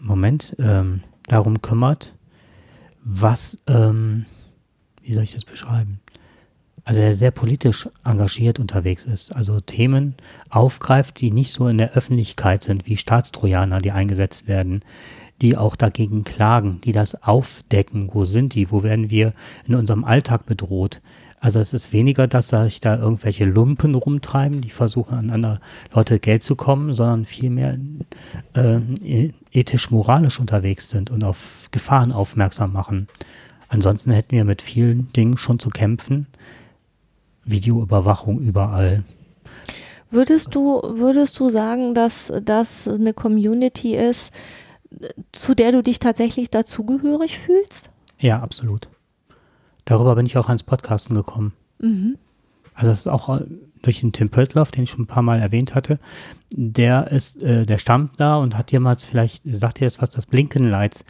Moment, 0.00 0.56
ähm, 0.58 1.02
darum 1.26 1.62
kümmert, 1.62 2.14
was, 3.04 3.56
ähm, 3.66 4.26
wie 5.02 5.14
soll 5.14 5.24
ich 5.24 5.34
das 5.34 5.44
beschreiben? 5.44 6.00
Also 6.84 7.02
er 7.02 7.14
sehr 7.14 7.30
politisch 7.30 7.88
engagiert 8.02 8.58
unterwegs 8.58 9.04
ist, 9.04 9.36
also 9.36 9.60
Themen 9.60 10.14
aufgreift, 10.48 11.20
die 11.20 11.30
nicht 11.30 11.52
so 11.52 11.68
in 11.68 11.76
der 11.76 11.92
Öffentlichkeit 11.92 12.62
sind, 12.62 12.86
wie 12.86 12.96
Staatstrojaner, 12.96 13.82
die 13.82 13.92
eingesetzt 13.92 14.48
werden, 14.48 14.82
die 15.42 15.56
auch 15.56 15.76
dagegen 15.76 16.24
klagen, 16.24 16.80
die 16.82 16.92
das 16.92 17.22
aufdecken, 17.22 18.08
wo 18.12 18.24
sind 18.24 18.54
die, 18.54 18.70
wo 18.70 18.82
werden 18.82 19.10
wir 19.10 19.34
in 19.66 19.74
unserem 19.74 20.04
Alltag 20.04 20.46
bedroht. 20.46 21.02
Also 21.40 21.60
es 21.60 21.72
ist 21.72 21.92
weniger, 21.92 22.26
dass 22.26 22.48
sich 22.48 22.80
da 22.80 22.96
irgendwelche 22.96 23.44
Lumpen 23.44 23.94
rumtreiben, 23.94 24.60
die 24.60 24.70
versuchen 24.70 25.16
an 25.16 25.30
andere 25.30 25.60
Leute 25.94 26.18
Geld 26.18 26.42
zu 26.42 26.56
kommen, 26.56 26.94
sondern 26.94 27.24
vielmehr 27.24 27.78
äh, 28.54 29.30
ethisch-moralisch 29.52 30.40
unterwegs 30.40 30.90
sind 30.90 31.10
und 31.10 31.22
auf 31.22 31.68
Gefahren 31.70 32.12
aufmerksam 32.12 32.72
machen. 32.72 33.06
Ansonsten 33.68 34.10
hätten 34.10 34.32
wir 34.32 34.44
mit 34.44 34.62
vielen 34.62 35.12
Dingen 35.12 35.36
schon 35.36 35.58
zu 35.58 35.70
kämpfen. 35.70 36.26
Videoüberwachung 37.44 38.40
überall. 38.40 39.04
Würdest 40.10 40.54
du, 40.54 40.80
würdest 40.82 41.38
du 41.38 41.50
sagen, 41.50 41.94
dass 41.94 42.32
das 42.42 42.88
eine 42.88 43.12
Community 43.12 43.94
ist, 43.94 44.34
zu 45.32 45.54
der 45.54 45.72
du 45.72 45.82
dich 45.82 45.98
tatsächlich 45.98 46.50
dazugehörig 46.50 47.38
fühlst? 47.38 47.90
Ja, 48.18 48.40
absolut. 48.40 48.88
Darüber 49.88 50.16
bin 50.16 50.26
ich 50.26 50.36
auch 50.36 50.48
ans 50.48 50.62
Podcasten 50.62 51.16
gekommen. 51.16 51.54
Also 52.74 52.90
das 52.90 52.98
ist 53.00 53.06
auch 53.06 53.34
äh, 53.34 53.44
durch 53.80 54.00
den 54.00 54.12
Tim 54.12 54.28
Pöttloff, 54.28 54.70
den 54.70 54.82
ich 54.82 54.90
schon 54.90 55.04
ein 55.04 55.06
paar 55.06 55.22
Mal 55.22 55.40
erwähnt 55.40 55.74
hatte. 55.74 55.98
Der 56.52 57.10
ist, 57.10 57.40
äh, 57.40 57.64
der 57.64 57.78
stammt 57.78 58.20
da 58.20 58.36
und 58.36 58.58
hat 58.58 58.70
jemals 58.70 59.06
vielleicht, 59.06 59.44
sagt 59.50 59.80
ihr 59.80 59.86
das 59.86 60.02
was, 60.02 60.10
das 60.10 60.26
Blinkenlights. 60.26 61.06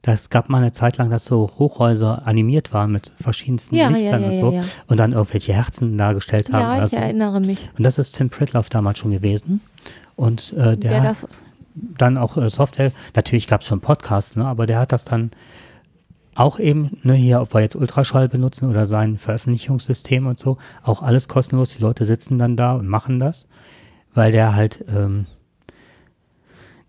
Das 0.00 0.30
gab 0.30 0.48
mal 0.48 0.58
eine 0.58 0.72
Zeit 0.72 0.96
lang, 0.96 1.10
dass 1.10 1.26
so 1.26 1.50
Hochhäuser 1.58 2.26
animiert 2.26 2.72
waren 2.72 2.90
mit 2.90 3.12
verschiedensten 3.20 3.76
Ja, 3.76 3.88
Lichtern 3.88 4.22
ja, 4.22 4.28
und 4.28 4.34
ja, 4.34 4.40
so 4.40 4.52
ja. 4.52 4.62
und 4.86 4.98
dann 4.98 5.12
irgendwelche 5.12 5.52
Herzen 5.52 5.98
dargestellt 5.98 6.50
haben. 6.54 6.78
Ja, 6.78 6.84
ich 6.86 6.90
so. 6.92 6.96
erinnere 6.96 7.38
mich. 7.40 7.68
Und 7.76 7.84
das 7.84 7.98
ist 7.98 8.16
Tim 8.16 8.30
Pritloff 8.30 8.70
damals 8.70 8.98
schon 8.98 9.10
gewesen. 9.10 9.60
Und 10.16 10.54
äh, 10.54 10.78
der, 10.78 10.90
Der 10.90 11.02
hat 11.02 11.28
dann 11.74 12.16
auch 12.16 12.38
äh, 12.38 12.48
Software, 12.48 12.92
natürlich 13.14 13.46
gab 13.46 13.60
es 13.60 13.66
schon 13.66 13.80
Podcasts, 13.80 14.36
ne, 14.36 14.46
aber 14.46 14.66
der 14.66 14.78
hat 14.78 14.92
das 14.92 15.04
dann 15.04 15.32
auch 16.34 16.58
eben, 16.58 16.98
ne, 17.02 17.14
hier, 17.14 17.40
ob 17.40 17.54
wir 17.54 17.60
jetzt 17.60 17.76
Ultraschall 17.76 18.28
benutzen 18.28 18.68
oder 18.70 18.86
sein 18.86 19.18
Veröffentlichungssystem 19.18 20.26
und 20.26 20.38
so, 20.38 20.58
auch 20.82 21.02
alles 21.02 21.28
kostenlos. 21.28 21.70
Die 21.70 21.82
Leute 21.82 22.04
sitzen 22.04 22.38
dann 22.38 22.56
da 22.56 22.74
und 22.74 22.88
machen 22.88 23.20
das, 23.20 23.48
weil 24.14 24.32
der 24.32 24.54
halt 24.54 24.84
ähm, 24.88 25.26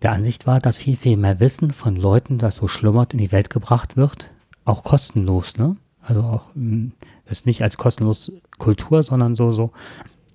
der 0.02 0.12
Ansicht 0.12 0.46
war, 0.46 0.60
dass 0.60 0.78
viel, 0.78 0.96
viel 0.96 1.16
mehr 1.16 1.40
Wissen 1.40 1.72
von 1.72 1.96
Leuten, 1.96 2.38
das 2.38 2.56
so 2.56 2.68
schlummert, 2.68 3.12
in 3.12 3.18
die 3.18 3.32
Welt 3.32 3.50
gebracht 3.50 3.96
wird, 3.96 4.30
auch 4.64 4.82
kostenlos, 4.82 5.56
ne? 5.56 5.76
Also 6.06 6.22
auch, 6.22 6.42
das 6.54 7.38
ist 7.38 7.46
nicht 7.46 7.62
als 7.62 7.78
kostenlos 7.78 8.30
Kultur, 8.58 9.02
sondern 9.02 9.34
so, 9.34 9.50
so, 9.50 9.72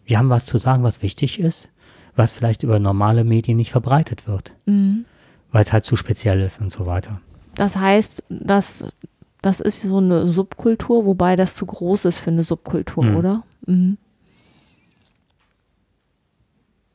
wir 0.06 0.18
haben 0.18 0.30
was 0.30 0.48
zu 0.48 0.58
sagen, 0.58 0.82
was 0.82 1.04
wichtig 1.04 1.40
ist, 1.40 1.70
was 2.16 2.32
vielleicht 2.32 2.64
über 2.64 2.80
normale 2.80 3.24
Medien 3.24 3.58
nicht 3.58 3.72
verbreitet 3.72 4.28
wird, 4.28 4.56
Mhm. 4.66 5.06
weil 5.52 5.64
es 5.64 5.72
halt 5.72 5.86
zu 5.86 5.96
speziell 5.96 6.42
ist 6.42 6.60
und 6.60 6.72
so 6.72 6.88
weiter. 6.88 7.22
Das 7.56 7.76
heißt, 7.78 8.24
dass 8.30 8.86
das 9.42 9.62
ist 9.62 9.82
so 9.84 9.98
eine 9.98 10.28
Subkultur, 10.28 11.06
wobei 11.06 11.36
das 11.38 11.56
zu 11.56 11.66
groß 11.66 12.06
ist 12.06 12.18
für 12.18 12.30
eine 12.32 12.44
Subkultur, 12.44 13.04
Mhm. 13.06 13.16
oder? 13.16 13.44
Mhm. 13.66 13.98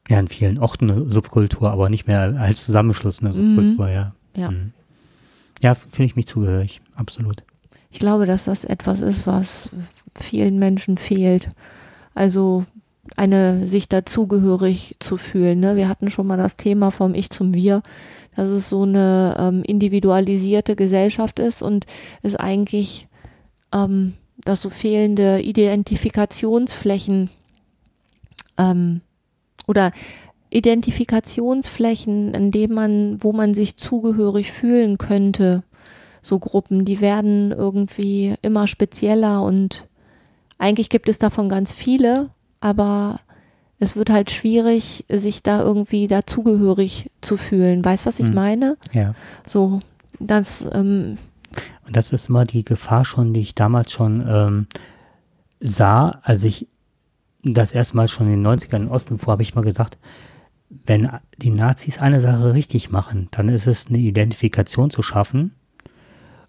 Ja, 0.09 0.21
in 0.21 0.29
vielen 0.29 0.59
Orten 0.59 0.91
eine 0.91 1.11
Subkultur, 1.11 1.71
aber 1.71 1.89
nicht 1.89 2.07
mehr 2.07 2.21
als 2.39 2.65
Zusammenschluss 2.65 3.21
eine 3.23 3.33
Subkultur, 3.33 3.89
ja. 3.89 4.15
Ja. 4.37 4.51
Mhm. 4.51 4.73
Ja, 5.63 5.75
fühle 5.75 6.05
ich 6.07 6.17
mich 6.17 6.27
zugehörig, 6.27 6.83
absolut. 6.95 7.43
Ich 7.91 7.99
glaube, 8.01 8.27
dass 8.27 8.45
das 8.45 8.65
etwas 8.65 9.01
ist, 9.01 9.27
was 9.27 9.71
vielen 10.15 10.59
Menschen 10.59 10.99
fehlt. 10.99 11.49
Also 12.15 12.67
eine 13.17 13.67
sich 13.67 13.89
dazugehörig 13.89 14.97
zu 14.99 15.17
fühlen. 15.17 15.61
Ne? 15.61 15.77
Wir 15.77 15.89
hatten 15.89 16.11
schon 16.11 16.27
mal 16.27 16.37
das 16.37 16.57
Thema 16.57 16.91
vom 16.91 17.15
Ich 17.15 17.31
zum 17.31 17.55
Wir, 17.55 17.83
dass 18.37 18.49
es 18.49 18.69
so 18.69 18.83
eine 18.83 19.37
ähm, 19.39 19.63
individualisierte 19.63 20.77
Gesellschaft 20.77 21.39
ist 21.39 21.63
und 21.63 21.87
es 22.23 22.37
eigentlich, 22.37 23.09
ähm, 23.73 24.15
dass 24.45 24.63
so 24.63 24.71
fehlende 24.71 25.41
Identifikationsflächen 25.41 27.31
ähm, 28.59 29.01
oder 29.67 29.93
Identifikationsflächen, 30.51 32.33
in 32.35 32.51
denen 32.51 32.75
man, 32.75 33.23
wo 33.23 33.33
man 33.33 33.55
sich 33.55 33.77
zugehörig 33.77 34.53
fühlen 34.53 34.99
könnte, 34.99 35.65
so 36.23 36.39
Gruppen, 36.39 36.85
die 36.85 37.01
werden 37.01 37.53
irgendwie 37.53 38.35
immer 38.41 38.67
spezieller 38.67 39.43
und 39.43 39.89
eigentlich 40.59 40.89
gibt 40.89 41.09
es 41.09 41.19
davon 41.19 41.49
ganz 41.49 41.73
viele, 41.73 42.31
aber 42.61 43.21
es 43.81 43.97
wird 43.97 44.11
halt 44.11 44.31
schwierig, 44.31 45.05
sich 45.09 45.43
da 45.43 45.63
irgendwie 45.63 46.07
dazugehörig 46.09 47.11
zu 47.21 47.37
fühlen. 47.37 47.85
Weißt 47.85 48.07
was 48.07 48.21
ich 48.21 48.27
Hm. 48.29 48.35
meine? 48.35 48.77
Ja. 48.93 49.15
So, 49.47 49.81
das, 50.21 50.65
ähm, 50.73 51.19
Und 51.87 51.97
das 51.97 52.13
ist 52.13 52.29
immer 52.29 52.45
die 52.45 52.65
Gefahr 52.65 53.05
schon, 53.05 53.35
die 53.35 53.41
ich 53.41 53.55
damals 53.55 53.93
schon 53.93 54.25
ähm, 54.27 54.67
sah, 55.61 56.21
als 56.23 56.45
ich 56.45 56.67
das 57.43 57.73
erste 57.73 57.97
Mal 57.97 58.09
schon 58.09 58.27
in 58.33 58.43
den 58.43 58.47
90ern 58.47 58.77
im 58.83 58.91
Osten 58.91 59.19
fuhr, 59.19 59.33
habe 59.33 59.43
ich 59.43 59.55
mal 59.55 59.65
gesagt, 59.65 59.99
wenn 60.87 61.11
die 61.37 61.51
Nazis 61.51 61.99
eine 61.99 62.21
Sache 62.21 62.55
richtig 62.55 62.91
machen, 62.91 63.29
dann 63.33 63.49
ist 63.49 63.67
es 63.67 63.87
eine 63.89 63.99
Identifikation 63.99 64.91
zu 64.91 65.03
schaffen, 65.03 65.55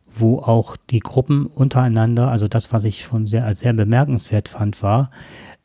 wo 0.09 0.39
auch 0.39 0.77
die 0.89 0.99
Gruppen 1.01 1.47
untereinander, 1.47 2.29
also 2.29 2.47
das, 2.47 2.71
was 2.71 2.85
ich 2.85 3.01
schon 3.03 3.27
sehr 3.27 3.45
als 3.45 3.59
sehr 3.59 3.73
bemerkenswert 3.73 4.47
fand, 4.49 4.81
war, 4.81 5.11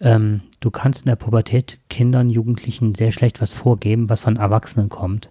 ähm, 0.00 0.40
du 0.60 0.70
kannst 0.70 1.04
in 1.04 1.08
der 1.10 1.16
Pubertät 1.16 1.78
Kindern, 1.88 2.30
Jugendlichen 2.30 2.94
sehr 2.94 3.12
schlecht 3.12 3.40
was 3.40 3.52
vorgeben, 3.52 4.08
was 4.08 4.20
von 4.20 4.36
Erwachsenen 4.36 4.88
kommt. 4.88 5.30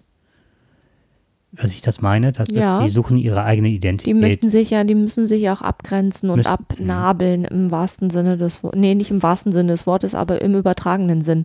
Was 1.52 1.72
ich 1.72 1.82
das 1.82 2.00
meine, 2.00 2.30
dass 2.30 2.50
Ja. 2.52 2.76
das, 2.78 2.84
die 2.84 2.90
suchen 2.90 3.16
ihre 3.18 3.42
eigene 3.42 3.68
die 3.68 3.74
Identität. 3.76 4.16
möchten 4.16 4.48
sich 4.48 4.70
ja, 4.70 4.84
die 4.84 4.94
müssen 4.94 5.26
sich 5.26 5.42
ja 5.42 5.52
auch 5.52 5.62
abgrenzen 5.62 6.30
und 6.30 6.36
Müssen- 6.38 6.48
abnabeln 6.48 7.44
im 7.44 7.72
wahrsten 7.72 8.08
Sinne 8.10 8.36
des 8.36 8.62
Wortes. 8.62 8.78
Nee, 8.80 8.94
nicht 8.94 9.10
im 9.10 9.20
wahrsten 9.22 9.50
Sinne 9.50 9.72
des 9.72 9.84
Wortes, 9.86 10.14
aber 10.14 10.40
im 10.42 10.54
übertragenen 10.54 11.20
Sinn. 11.22 11.44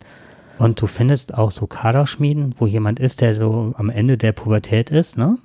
Und 0.59 0.79
du 0.79 0.85
findest 0.87 1.33
auch 1.33 1.49
so 1.51 1.65
Kaderschmieden, 1.65 2.53
wo 2.57 2.67
jemand 2.67 2.99
ist, 2.99 3.19
der 3.21 3.33
so 3.35 3.73
am 3.77 3.89
Ende 3.89 4.17
der 4.17 4.31
Pubertät 4.31 4.91
ist, 4.91 5.17
ne? 5.17 5.37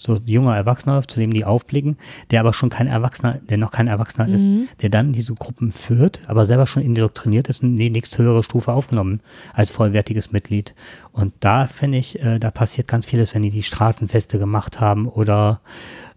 So 0.00 0.18
junger 0.24 0.56
Erwachsener, 0.56 1.06
zu 1.06 1.20
dem 1.20 1.30
die 1.30 1.44
aufblicken, 1.44 1.98
der 2.30 2.40
aber 2.40 2.54
schon 2.54 2.70
kein 2.70 2.86
Erwachsener, 2.86 3.34
der 3.34 3.58
noch 3.58 3.70
kein 3.70 3.86
Erwachsener 3.86 4.28
ist, 4.28 4.42
der 4.80 4.88
dann 4.88 5.12
diese 5.12 5.34
Gruppen 5.34 5.72
führt, 5.72 6.22
aber 6.26 6.46
selber 6.46 6.66
schon 6.66 6.82
indoktriniert 6.82 7.50
ist 7.50 7.62
und 7.62 7.72
in 7.72 7.76
die 7.76 7.90
nächste 7.90 8.22
höhere 8.22 8.42
Stufe 8.42 8.72
aufgenommen 8.72 9.20
als 9.52 9.70
vollwertiges 9.70 10.32
Mitglied. 10.32 10.74
Und 11.12 11.34
da 11.40 11.66
finde 11.66 11.98
ich, 11.98 12.18
äh, 12.22 12.38
da 12.38 12.50
passiert 12.50 12.88
ganz 12.88 13.04
vieles, 13.04 13.34
wenn 13.34 13.42
die 13.42 13.50
die 13.50 13.62
Straßenfeste 13.62 14.38
gemacht 14.38 14.80
haben 14.80 15.06
oder 15.06 15.60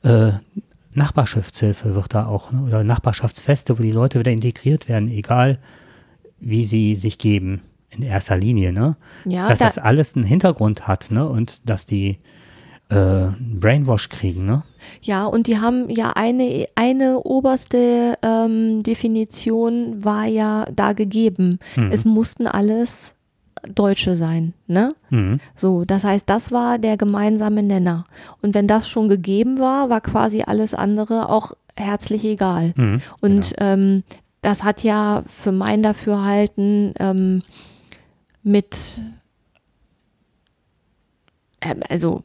äh, 0.03 0.31
Nachbarschaftshilfe 0.95 1.93
wird 1.93 2.13
da 2.13 2.25
auch, 2.27 2.53
ne? 2.53 2.61
oder 2.61 2.85
Nachbarschaftsfeste, 2.85 3.77
wo 3.77 3.83
die 3.83 3.91
Leute 3.91 4.17
wieder 4.17 4.31
integriert 4.31 4.87
werden, 4.87 5.09
egal 5.09 5.59
wie 6.39 6.63
sie 6.63 6.95
sich 6.95 7.17
geben 7.17 7.61
in 7.89 8.01
erster 8.01 8.37
Linie, 8.37 8.71
ne? 8.71 8.95
Ja, 9.25 9.49
dass 9.49 9.59
da, 9.59 9.65
das 9.65 9.77
alles 9.77 10.15
einen 10.15 10.23
Hintergrund 10.23 10.87
hat, 10.87 11.11
ne? 11.11 11.27
Und 11.27 11.69
dass 11.69 11.85
die 11.85 12.19
äh, 12.93 13.31
Brainwash 13.59 14.09
kriegen, 14.09 14.45
ne? 14.45 14.63
Ja, 15.01 15.25
und 15.25 15.47
die 15.47 15.59
haben 15.59 15.89
ja 15.89 16.11
eine, 16.11 16.67
eine 16.75 17.19
oberste 17.19 18.17
ähm, 18.21 18.83
Definition 18.83 20.03
war 20.03 20.25
ja 20.25 20.65
da 20.73 20.93
gegeben. 20.93 21.59
Mhm. 21.75 21.91
Es 21.91 22.05
mussten 22.05 22.47
alles 22.47 23.15
Deutsche 23.73 24.15
sein, 24.15 24.53
ne? 24.67 24.93
Mhm. 25.09 25.39
So, 25.55 25.85
das 25.85 26.03
heißt, 26.03 26.29
das 26.29 26.51
war 26.51 26.79
der 26.79 26.97
gemeinsame 26.97 27.63
Nenner. 27.63 28.05
Und 28.41 28.53
wenn 28.55 28.67
das 28.67 28.89
schon 28.89 29.09
gegeben 29.09 29.59
war, 29.59 29.89
war 29.89 30.01
quasi 30.01 30.43
alles 30.45 30.73
andere 30.73 31.29
auch 31.29 31.53
herzlich 31.75 32.25
egal. 32.25 32.73
Mhm. 32.75 33.01
Und 33.21 33.53
ähm, 33.59 34.03
das 34.41 34.63
hat 34.63 34.83
ja 34.83 35.23
für 35.27 35.51
mein 35.51 35.81
Dafürhalten 35.81 36.93
ähm, 36.99 37.43
mit, 38.43 39.01
ähm, 41.61 41.79
also 41.87 42.23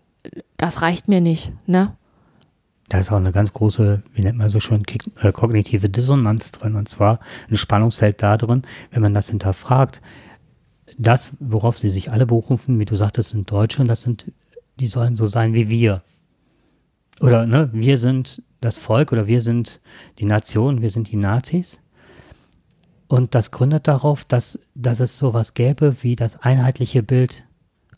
das 0.59 0.83
reicht 0.83 1.09
mir 1.09 1.23
nicht, 1.23 1.53
ne? 1.67 1.97
Da 2.89 2.99
ist 2.99 3.13
auch 3.13 3.17
eine 3.17 3.33
ganz 3.33 3.53
große, 3.53 4.03
wie 4.15 4.23
nennt 4.23 4.39
man 4.39 4.49
so 4.49 4.61
schön, 4.61 4.83
äh, 5.21 5.31
kognitive 5.31 5.89
Dissonanz 5.89 6.53
drin. 6.53 6.75
Und 6.75 6.89
zwar 6.89 7.21
ein 7.51 7.57
Spannungsfeld 7.57 8.23
da 8.23 8.37
drin, 8.37 8.63
wenn 8.91 9.03
man 9.03 9.15
das 9.15 9.29
hinterfragt. 9.29 10.01
Das, 10.97 11.35
worauf 11.39 11.79
sie 11.79 11.91
sich 11.91 12.11
alle 12.11 12.27
berufen, 12.27 12.81
wie 12.81 12.87
du 12.87 12.97
sagtest, 12.97 13.31
sind 13.31 13.51
Deutsche 13.51 13.83
und 13.83 13.89
das 13.89 14.01
sind, 14.01 14.33
die 14.81 14.87
sollen 14.87 15.17
so 15.17 15.27
sein 15.27 15.53
wie 15.53 15.69
wir. 15.69 16.03
Oder, 17.21 17.47
ne, 17.47 17.69
wir 17.73 17.99
sind 17.99 18.43
das 18.61 18.79
Volk 18.79 19.13
oder 19.13 19.27
wir 19.27 19.43
sind 19.43 19.81
die 20.19 20.25
Nation, 20.25 20.83
wir 20.83 20.91
sind 20.91 21.11
die 21.11 21.17
Nazis. 21.17 21.81
Und 23.07 23.35
das 23.35 23.51
gründet 23.51 23.87
darauf, 23.87 24.25
dass, 24.25 24.59
dass 24.75 25.01
es 25.01 25.19
sowas 25.19 25.55
gäbe 25.55 26.03
wie 26.03 26.17
das 26.17 26.43
einheitliche 26.43 27.03
Bild 27.03 27.45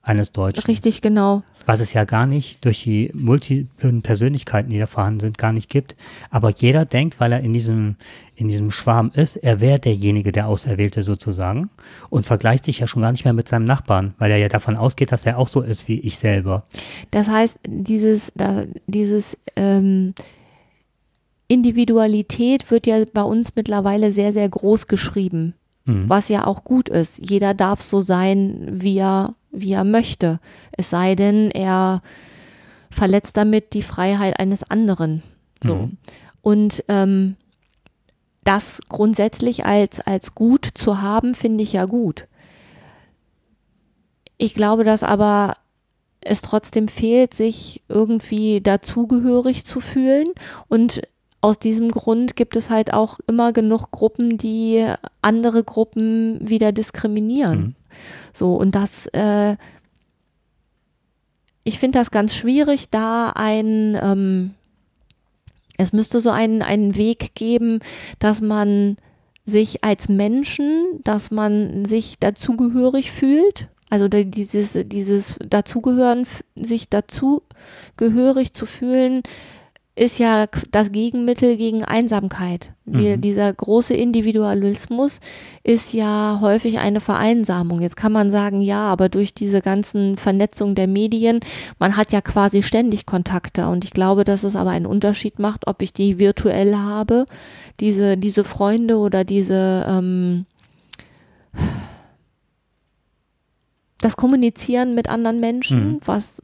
eines 0.02 0.32
Deutschen. 0.32 0.64
Richtig, 0.64 1.00
genau. 1.00 1.42
Was 1.66 1.80
es 1.80 1.92
ja 1.92 2.04
gar 2.04 2.26
nicht 2.26 2.64
durch 2.64 2.82
die 2.82 3.10
multiplen 3.14 4.02
Persönlichkeiten, 4.02 4.70
die 4.70 4.78
da 4.78 4.86
vorhanden 4.86 5.20
sind, 5.20 5.38
gar 5.38 5.52
nicht 5.52 5.68
gibt. 5.70 5.94
Aber 6.30 6.50
jeder 6.50 6.84
denkt, 6.84 7.20
weil 7.20 7.32
er 7.32 7.40
in 7.40 7.52
diesem, 7.52 7.96
in 8.34 8.48
diesem 8.48 8.70
Schwarm 8.70 9.10
ist, 9.14 9.36
er 9.36 9.60
wäre 9.60 9.78
derjenige, 9.78 10.32
der 10.32 10.48
Auserwählte 10.48 11.02
sozusagen 11.02 11.70
und 12.08 12.26
vergleicht 12.26 12.64
sich 12.64 12.78
ja 12.80 12.86
schon 12.86 13.02
gar 13.02 13.12
nicht 13.12 13.24
mehr 13.24 13.34
mit 13.34 13.48
seinem 13.48 13.64
Nachbarn, 13.64 14.14
weil 14.18 14.30
er 14.30 14.38
ja 14.38 14.48
davon 14.48 14.76
ausgeht, 14.76 15.12
dass 15.12 15.26
er 15.26 15.38
auch 15.38 15.48
so 15.48 15.60
ist 15.60 15.86
wie 15.88 16.00
ich 16.00 16.18
selber. 16.18 16.64
Das 17.10 17.28
heißt, 17.28 17.58
dieses, 17.66 18.32
dieses 18.86 19.36
ähm, 19.56 20.14
Individualität 21.48 22.70
wird 22.70 22.86
ja 22.86 23.04
bei 23.12 23.22
uns 23.22 23.54
mittlerweile 23.56 24.12
sehr, 24.12 24.32
sehr 24.32 24.48
groß 24.48 24.86
geschrieben, 24.86 25.54
Mhm. 25.86 26.08
was 26.08 26.28
ja 26.28 26.46
auch 26.46 26.62
gut 26.64 26.88
ist. 26.88 27.18
Jeder 27.18 27.54
darf 27.54 27.82
so 27.82 28.00
sein, 28.00 28.68
wie 28.70 28.98
er, 28.98 29.34
wie 29.50 29.72
er 29.72 29.84
möchte. 29.84 30.40
Es 30.72 30.90
sei 30.90 31.14
denn, 31.14 31.50
er 31.50 32.02
verletzt 32.90 33.36
damit 33.36 33.72
die 33.74 33.82
Freiheit 33.82 34.38
eines 34.38 34.68
anderen. 34.68 35.22
So. 35.62 35.74
Mhm. 35.74 35.96
Und 36.42 36.84
ähm, 36.88 37.36
das 38.44 38.80
grundsätzlich 38.88 39.64
als, 39.66 40.00
als 40.00 40.34
gut 40.34 40.66
zu 40.74 41.00
haben, 41.02 41.34
finde 41.34 41.62
ich 41.62 41.72
ja 41.72 41.84
gut. 41.84 42.26
Ich 44.38 44.54
glaube, 44.54 44.84
dass 44.84 45.02
aber 45.02 45.56
es 46.22 46.42
trotzdem 46.42 46.88
fehlt, 46.88 47.34
sich 47.34 47.82
irgendwie 47.88 48.60
dazugehörig 48.60 49.64
zu 49.64 49.80
fühlen. 49.80 50.28
Und 50.68 51.02
aus 51.40 51.58
diesem 51.58 51.90
Grund 51.90 52.36
gibt 52.36 52.56
es 52.56 52.70
halt 52.70 52.92
auch 52.92 53.18
immer 53.26 53.52
genug 53.52 53.90
Gruppen, 53.90 54.36
die 54.36 54.86
andere 55.22 55.64
Gruppen 55.64 56.38
wieder 56.46 56.72
diskriminieren. 56.72 57.60
Mhm. 57.60 57.74
So, 58.32 58.56
und 58.56 58.74
das, 58.74 59.06
äh, 59.08 59.56
ich 61.64 61.78
finde 61.78 61.98
das 61.98 62.10
ganz 62.10 62.34
schwierig, 62.34 62.90
da 62.90 63.30
ein, 63.30 63.98
ähm, 64.00 64.54
es 65.76 65.92
müsste 65.92 66.20
so 66.20 66.30
einen, 66.30 66.62
einen 66.62 66.96
Weg 66.96 67.34
geben, 67.34 67.80
dass 68.18 68.40
man 68.40 68.96
sich 69.46 69.82
als 69.84 70.08
Menschen, 70.08 71.00
dass 71.04 71.30
man 71.30 71.84
sich 71.84 72.18
dazugehörig 72.18 73.10
fühlt. 73.10 73.68
Also 73.88 74.06
dieses, 74.08 74.78
dieses 74.84 75.36
Dazugehören, 75.44 76.24
sich 76.54 76.88
dazugehörig 76.88 78.52
zu 78.52 78.66
fühlen, 78.66 79.22
ist 79.96 80.18
ja 80.18 80.46
das 80.70 80.92
Gegenmittel 80.92 81.56
gegen 81.56 81.84
Einsamkeit. 81.84 82.72
Wir, 82.84 83.16
Mhm. 83.16 83.20
Dieser 83.20 83.52
große 83.52 83.92
Individualismus 83.92 85.20
ist 85.62 85.92
ja 85.92 86.38
häufig 86.40 86.78
eine 86.78 87.00
Vereinsamung. 87.00 87.80
Jetzt 87.80 87.96
kann 87.96 88.12
man 88.12 88.30
sagen, 88.30 88.62
ja, 88.62 88.84
aber 88.84 89.08
durch 89.08 89.34
diese 89.34 89.60
ganzen 89.60 90.16
Vernetzung 90.16 90.74
der 90.74 90.86
Medien, 90.86 91.40
man 91.78 91.96
hat 91.96 92.12
ja 92.12 92.20
quasi 92.20 92.62
ständig 92.62 93.04
Kontakte. 93.04 93.66
Und 93.68 93.84
ich 93.84 93.90
glaube, 93.90 94.24
dass 94.24 94.42
es 94.44 94.56
aber 94.56 94.70
einen 94.70 94.86
Unterschied 94.86 95.38
macht, 95.38 95.66
ob 95.66 95.82
ich 95.82 95.92
die 95.92 96.18
virtuell 96.18 96.76
habe, 96.76 97.26
diese, 97.80 98.16
diese 98.16 98.44
Freunde 98.44 98.96
oder 98.96 99.24
diese, 99.24 99.84
ähm, 99.88 100.46
das 104.00 104.16
Kommunizieren 104.16 104.94
mit 104.94 105.08
anderen 105.10 105.40
Menschen, 105.40 105.88
Mhm. 105.94 106.00
was, 106.06 106.40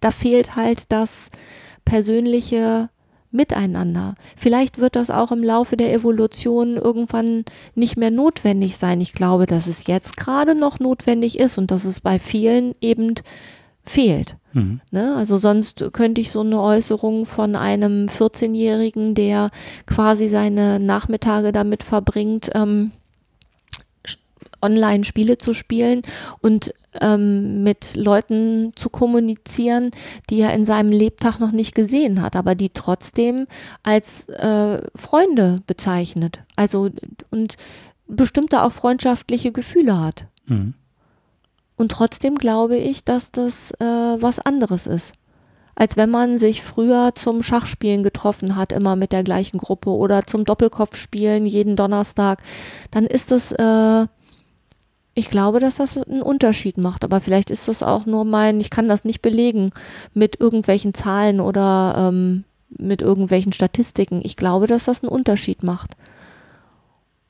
da 0.00 0.10
fehlt 0.10 0.54
halt 0.54 0.92
das 0.92 1.30
persönliche 1.84 2.88
Miteinander. 3.30 4.14
Vielleicht 4.36 4.78
wird 4.78 4.94
das 4.94 5.10
auch 5.10 5.32
im 5.32 5.42
Laufe 5.42 5.76
der 5.76 5.92
Evolution 5.92 6.76
irgendwann 6.76 7.44
nicht 7.74 7.96
mehr 7.96 8.12
notwendig 8.12 8.76
sein. 8.76 9.00
Ich 9.00 9.12
glaube, 9.12 9.46
dass 9.46 9.66
es 9.66 9.88
jetzt 9.88 10.16
gerade 10.16 10.54
noch 10.54 10.78
notwendig 10.78 11.38
ist 11.40 11.58
und 11.58 11.72
dass 11.72 11.84
es 11.84 12.00
bei 12.00 12.20
vielen 12.20 12.76
eben 12.80 13.14
fehlt. 13.84 14.36
Mhm. 14.52 14.80
Ne? 14.92 15.16
Also 15.16 15.38
sonst 15.38 15.84
könnte 15.92 16.20
ich 16.20 16.30
so 16.30 16.40
eine 16.40 16.60
Äußerung 16.60 17.26
von 17.26 17.56
einem 17.56 18.06
14-Jährigen, 18.06 19.16
der 19.16 19.50
quasi 19.86 20.28
seine 20.28 20.78
Nachmittage 20.78 21.50
damit 21.50 21.82
verbringt, 21.82 22.50
ähm, 22.54 22.92
Online-Spiele 24.62 25.38
zu 25.38 25.52
spielen 25.52 26.02
und 26.40 26.72
ähm, 27.00 27.62
mit 27.62 27.96
Leuten 27.96 28.72
zu 28.76 28.88
kommunizieren, 28.90 29.90
die 30.30 30.40
er 30.40 30.54
in 30.54 30.64
seinem 30.64 30.90
Lebtag 30.90 31.38
noch 31.40 31.52
nicht 31.52 31.74
gesehen 31.74 32.22
hat, 32.22 32.36
aber 32.36 32.54
die 32.54 32.70
trotzdem 32.70 33.46
als 33.82 34.28
äh, 34.28 34.80
Freunde 34.94 35.62
bezeichnet. 35.66 36.42
Also 36.56 36.90
und 37.30 37.56
bestimmte 38.06 38.62
auch 38.62 38.72
freundschaftliche 38.72 39.52
Gefühle 39.52 40.00
hat. 40.00 40.26
Mhm. 40.46 40.74
Und 41.76 41.90
trotzdem 41.90 42.36
glaube 42.36 42.76
ich, 42.76 43.04
dass 43.04 43.32
das 43.32 43.72
äh, 43.72 43.84
was 43.84 44.38
anderes 44.38 44.86
ist. 44.86 45.12
Als 45.76 45.96
wenn 45.96 46.10
man 46.10 46.38
sich 46.38 46.62
früher 46.62 47.12
zum 47.16 47.42
Schachspielen 47.42 48.04
getroffen 48.04 48.54
hat, 48.54 48.70
immer 48.70 48.94
mit 48.94 49.10
der 49.10 49.24
gleichen 49.24 49.58
Gruppe 49.58 49.90
oder 49.90 50.24
zum 50.24 50.44
Doppelkopfspielen 50.44 51.46
jeden 51.46 51.74
Donnerstag. 51.74 52.42
Dann 52.92 53.06
ist 53.06 53.32
das, 53.32 53.50
äh, 53.50 54.06
ich 55.14 55.30
glaube, 55.30 55.60
dass 55.60 55.76
das 55.76 55.96
einen 55.96 56.22
Unterschied 56.22 56.76
macht. 56.76 57.04
Aber 57.04 57.20
vielleicht 57.20 57.50
ist 57.50 57.68
das 57.68 57.82
auch 57.82 58.06
nur 58.06 58.24
mein, 58.24 58.60
ich 58.60 58.70
kann 58.70 58.88
das 58.88 59.04
nicht 59.04 59.22
belegen 59.22 59.70
mit 60.12 60.40
irgendwelchen 60.40 60.94
Zahlen 60.94 61.40
oder 61.40 61.94
ähm, 62.12 62.44
mit 62.76 63.00
irgendwelchen 63.00 63.52
Statistiken. 63.52 64.20
Ich 64.24 64.36
glaube, 64.36 64.66
dass 64.66 64.84
das 64.84 65.02
einen 65.02 65.12
Unterschied 65.12 65.62
macht. 65.62 65.92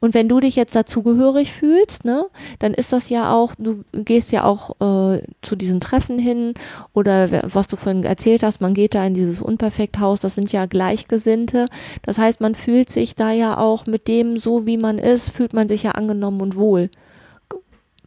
Und 0.01 0.12
wenn 0.12 0.28
du 0.28 0.39
dich 0.39 0.55
jetzt 0.55 0.74
dazugehörig 0.74 1.55
fühlst, 1.55 2.05
ne, 2.05 2.26
dann 2.59 2.74
ist 2.74 2.93
das 2.93 3.09
ja 3.09 3.32
auch, 3.32 3.55
du 3.59 3.82
gehst 3.93 4.32
ja 4.32 4.45
auch 4.45 4.72
äh, 4.80 5.22
zu 5.41 5.57
diesen 5.57 5.80
Treffen 5.80 6.18
hin 6.18 6.53
oder 6.93 7.43
was 7.55 7.68
du 7.68 7.76
vorhin 7.76 8.05
erzählt 8.05 8.43
hast, 8.43 8.61
man 8.61 8.74
geht 8.74 8.95
da 8.95 9.07
in 9.07 9.14
dieses 9.14 9.41
Unperfekthaus, 9.41 10.20
das 10.20 10.35
sind 10.35 10.53
ja 10.53 10.66
Gleichgesinnte. 10.66 11.68
Das 12.03 12.18
heißt, 12.18 12.43
man 12.43 12.55
fühlt 12.55 12.91
sich 12.91 13.14
da 13.14 13.32
ja 13.32 13.57
auch 13.57 13.87
mit 13.87 14.07
dem, 14.07 14.39
so 14.39 14.66
wie 14.66 14.76
man 14.76 14.99
ist, 14.99 15.30
fühlt 15.30 15.55
man 15.55 15.68
sich 15.68 15.85
ja 15.85 15.93
angenommen 15.93 16.43
und 16.43 16.55
wohl. 16.55 16.91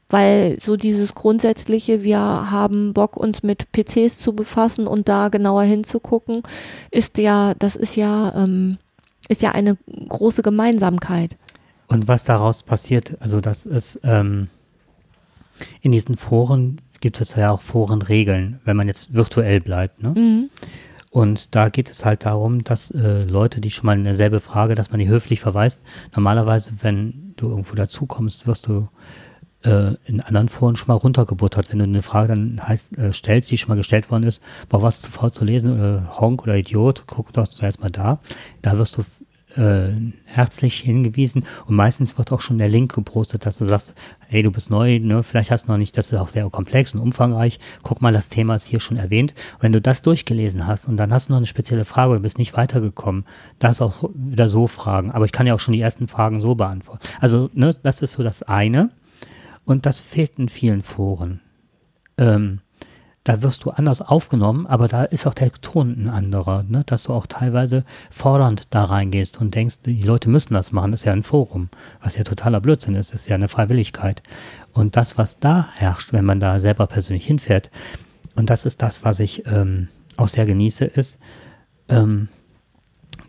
Weil 0.09 0.57
so 0.59 0.77
dieses 0.77 1.15
grundsätzliche, 1.15 2.03
wir 2.03 2.19
haben 2.19 2.93
Bock, 2.93 3.17
uns 3.17 3.43
mit 3.43 3.71
PCs 3.73 4.17
zu 4.17 4.33
befassen 4.33 4.87
und 4.87 5.09
da 5.09 5.27
genauer 5.27 5.63
hinzugucken, 5.63 6.43
ist 6.91 7.17
ja, 7.17 7.53
das 7.55 7.75
ist 7.75 7.95
ja, 7.95 8.33
ähm, 8.35 8.77
ist 9.27 9.41
ja 9.41 9.51
eine 9.51 9.77
große 10.07 10.43
Gemeinsamkeit. 10.43 11.35
Und 11.87 12.07
was 12.07 12.23
daraus 12.23 12.63
passiert, 12.63 13.17
also 13.19 13.41
das 13.41 13.65
ist, 13.65 14.01
ähm, 14.03 14.47
in 15.81 15.91
diesen 15.91 16.15
Foren 16.15 16.79
gibt 17.01 17.19
es 17.21 17.35
ja 17.35 17.51
auch 17.51 17.61
Forenregeln, 17.61 18.59
wenn 18.65 18.77
man 18.77 18.87
jetzt 18.87 19.13
virtuell 19.13 19.59
bleibt. 19.59 20.01
Ne? 20.01 20.09
Mhm. 20.09 20.49
Und 21.09 21.55
da 21.55 21.69
geht 21.69 21.89
es 21.89 22.05
halt 22.05 22.25
darum, 22.25 22.63
dass 22.63 22.91
äh, 22.91 23.23
Leute, 23.23 23.61
die 23.61 23.71
schon 23.71 23.85
mal 23.85 23.93
eine 23.93 24.15
selbe 24.15 24.39
Frage, 24.39 24.75
dass 24.75 24.91
man 24.91 24.99
die 24.99 25.07
höflich 25.07 25.39
verweist. 25.39 25.81
Normalerweise, 26.15 26.73
wenn 26.81 27.33
du 27.37 27.49
irgendwo 27.49 27.75
dazukommst, 27.75 28.45
wirst 28.45 28.67
du 28.67 28.87
äh, 29.67 29.95
in 30.05 30.21
anderen 30.21 30.49
Foren 30.49 30.75
schon 30.75 30.87
mal 30.87 30.95
runtergebuttert. 30.95 31.71
Wenn 31.71 31.79
du 31.79 31.85
eine 31.85 32.01
Frage 32.01 32.29
dann 32.29 32.61
heißt, 32.65 32.97
äh, 32.97 33.13
stellst, 33.13 33.51
die 33.51 33.57
schon 33.57 33.69
mal 33.69 33.75
gestellt 33.75 34.09
worden 34.09 34.23
ist, 34.23 34.41
boah, 34.69 34.81
was 34.81 35.01
zu 35.01 35.11
faul 35.11 35.31
zu 35.31 35.43
lesen, 35.43 35.77
oder 35.77 36.19
Honk 36.19 36.43
oder 36.43 36.55
Idiot, 36.55 37.03
guck 37.07 37.33
doch 37.33 37.47
zuerst 37.47 37.81
mal 37.81 37.91
da. 37.91 38.19
Da 38.61 38.79
wirst 38.79 38.97
du 38.97 39.03
äh, 39.57 39.89
herzlich 40.25 40.79
hingewiesen 40.79 41.43
und 41.65 41.75
meistens 41.75 42.17
wird 42.17 42.31
auch 42.31 42.41
schon 42.41 42.59
der 42.59 42.67
Link 42.67 42.93
gepostet, 42.93 43.45
dass 43.45 43.57
du 43.57 43.65
sagst, 43.65 43.95
hey, 44.27 44.43
du 44.43 44.51
bist 44.51 44.69
neu, 44.69 44.99
ne, 44.99 45.23
vielleicht 45.23 45.51
hast 45.51 45.67
du 45.67 45.71
noch 45.71 45.79
nicht, 45.79 45.97
das 45.97 46.11
ist 46.11 46.19
auch 46.19 46.29
sehr 46.29 46.47
komplex 46.49 46.93
und 46.93 47.01
umfangreich, 47.01 47.59
guck 47.81 48.01
mal, 48.01 48.13
das 48.13 48.29
Thema 48.29 48.55
ist 48.55 48.65
hier 48.65 48.79
schon 48.79 48.97
erwähnt. 48.97 49.33
Wenn 49.59 49.71
du 49.71 49.81
das 49.81 50.01
durchgelesen 50.03 50.67
hast 50.67 50.87
und 50.87 50.97
dann 50.97 51.11
hast 51.11 51.29
du 51.29 51.33
noch 51.33 51.37
eine 51.37 51.47
spezielle 51.47 51.85
Frage 51.85 52.11
oder 52.11 52.19
bist 52.19 52.37
nicht 52.37 52.55
weitergekommen, 52.55 53.25
darfst 53.59 53.81
auch 53.81 54.09
wieder 54.13 54.47
so 54.47 54.67
fragen, 54.67 55.11
aber 55.11 55.25
ich 55.25 55.31
kann 55.31 55.47
ja 55.47 55.55
auch 55.55 55.59
schon 55.59 55.73
die 55.73 55.81
ersten 55.81 56.07
Fragen 56.07 56.39
so 56.39 56.55
beantworten. 56.55 57.07
Also, 57.19 57.49
ne, 57.53 57.75
das 57.83 58.01
ist 58.01 58.13
so 58.13 58.23
das 58.23 58.43
eine. 58.43 58.89
Und 59.67 59.85
das 59.85 59.99
fehlt 59.99 60.39
in 60.39 60.47
vielen 60.47 60.81
Foren. 60.81 61.41
Ähm, 62.17 62.61
da 63.25 63.43
wirst 63.43 63.65
du 63.65 63.71
anders 63.71 64.01
aufgenommen, 64.01 64.65
aber 64.65 64.87
da 64.87 65.03
ist 65.03 65.27
auch 65.27 65.33
der 65.33 65.51
Ton 65.51 66.05
ein 66.05 66.09
anderer, 66.09 66.63
ne? 66.63 66.85
dass 66.85 67.03
du 67.03 67.13
auch 67.13 67.27
teilweise 67.27 67.83
fordernd 68.09 68.73
da 68.73 68.85
reingehst 68.85 69.41
und 69.41 69.53
denkst, 69.53 69.81
die 69.85 70.03
Leute 70.03 70.29
müssen 70.29 70.53
das 70.53 70.71
machen, 70.71 70.91
das 70.91 71.01
ist 71.01 71.05
ja 71.05 71.11
ein 71.11 71.23
Forum, 71.23 71.67
was 72.01 72.15
ja 72.15 72.23
totaler 72.23 72.61
Blödsinn 72.61 72.95
ist, 72.95 73.11
das 73.11 73.21
ist 73.21 73.27
ja 73.27 73.35
eine 73.35 73.49
Freiwilligkeit. 73.49 74.23
Und 74.71 74.95
das, 74.95 75.17
was 75.17 75.39
da 75.39 75.67
herrscht, 75.73 76.13
wenn 76.13 76.23
man 76.23 76.39
da 76.39 76.61
selber 76.61 76.87
persönlich 76.87 77.27
hinfährt, 77.27 77.69
und 78.35 78.49
das 78.49 78.65
ist 78.65 78.81
das, 78.81 79.03
was 79.03 79.19
ich 79.19 79.45
ähm, 79.47 79.89
auch 80.15 80.29
sehr 80.29 80.45
genieße, 80.45 80.85
ist 80.85 81.19
ähm, 81.89 82.29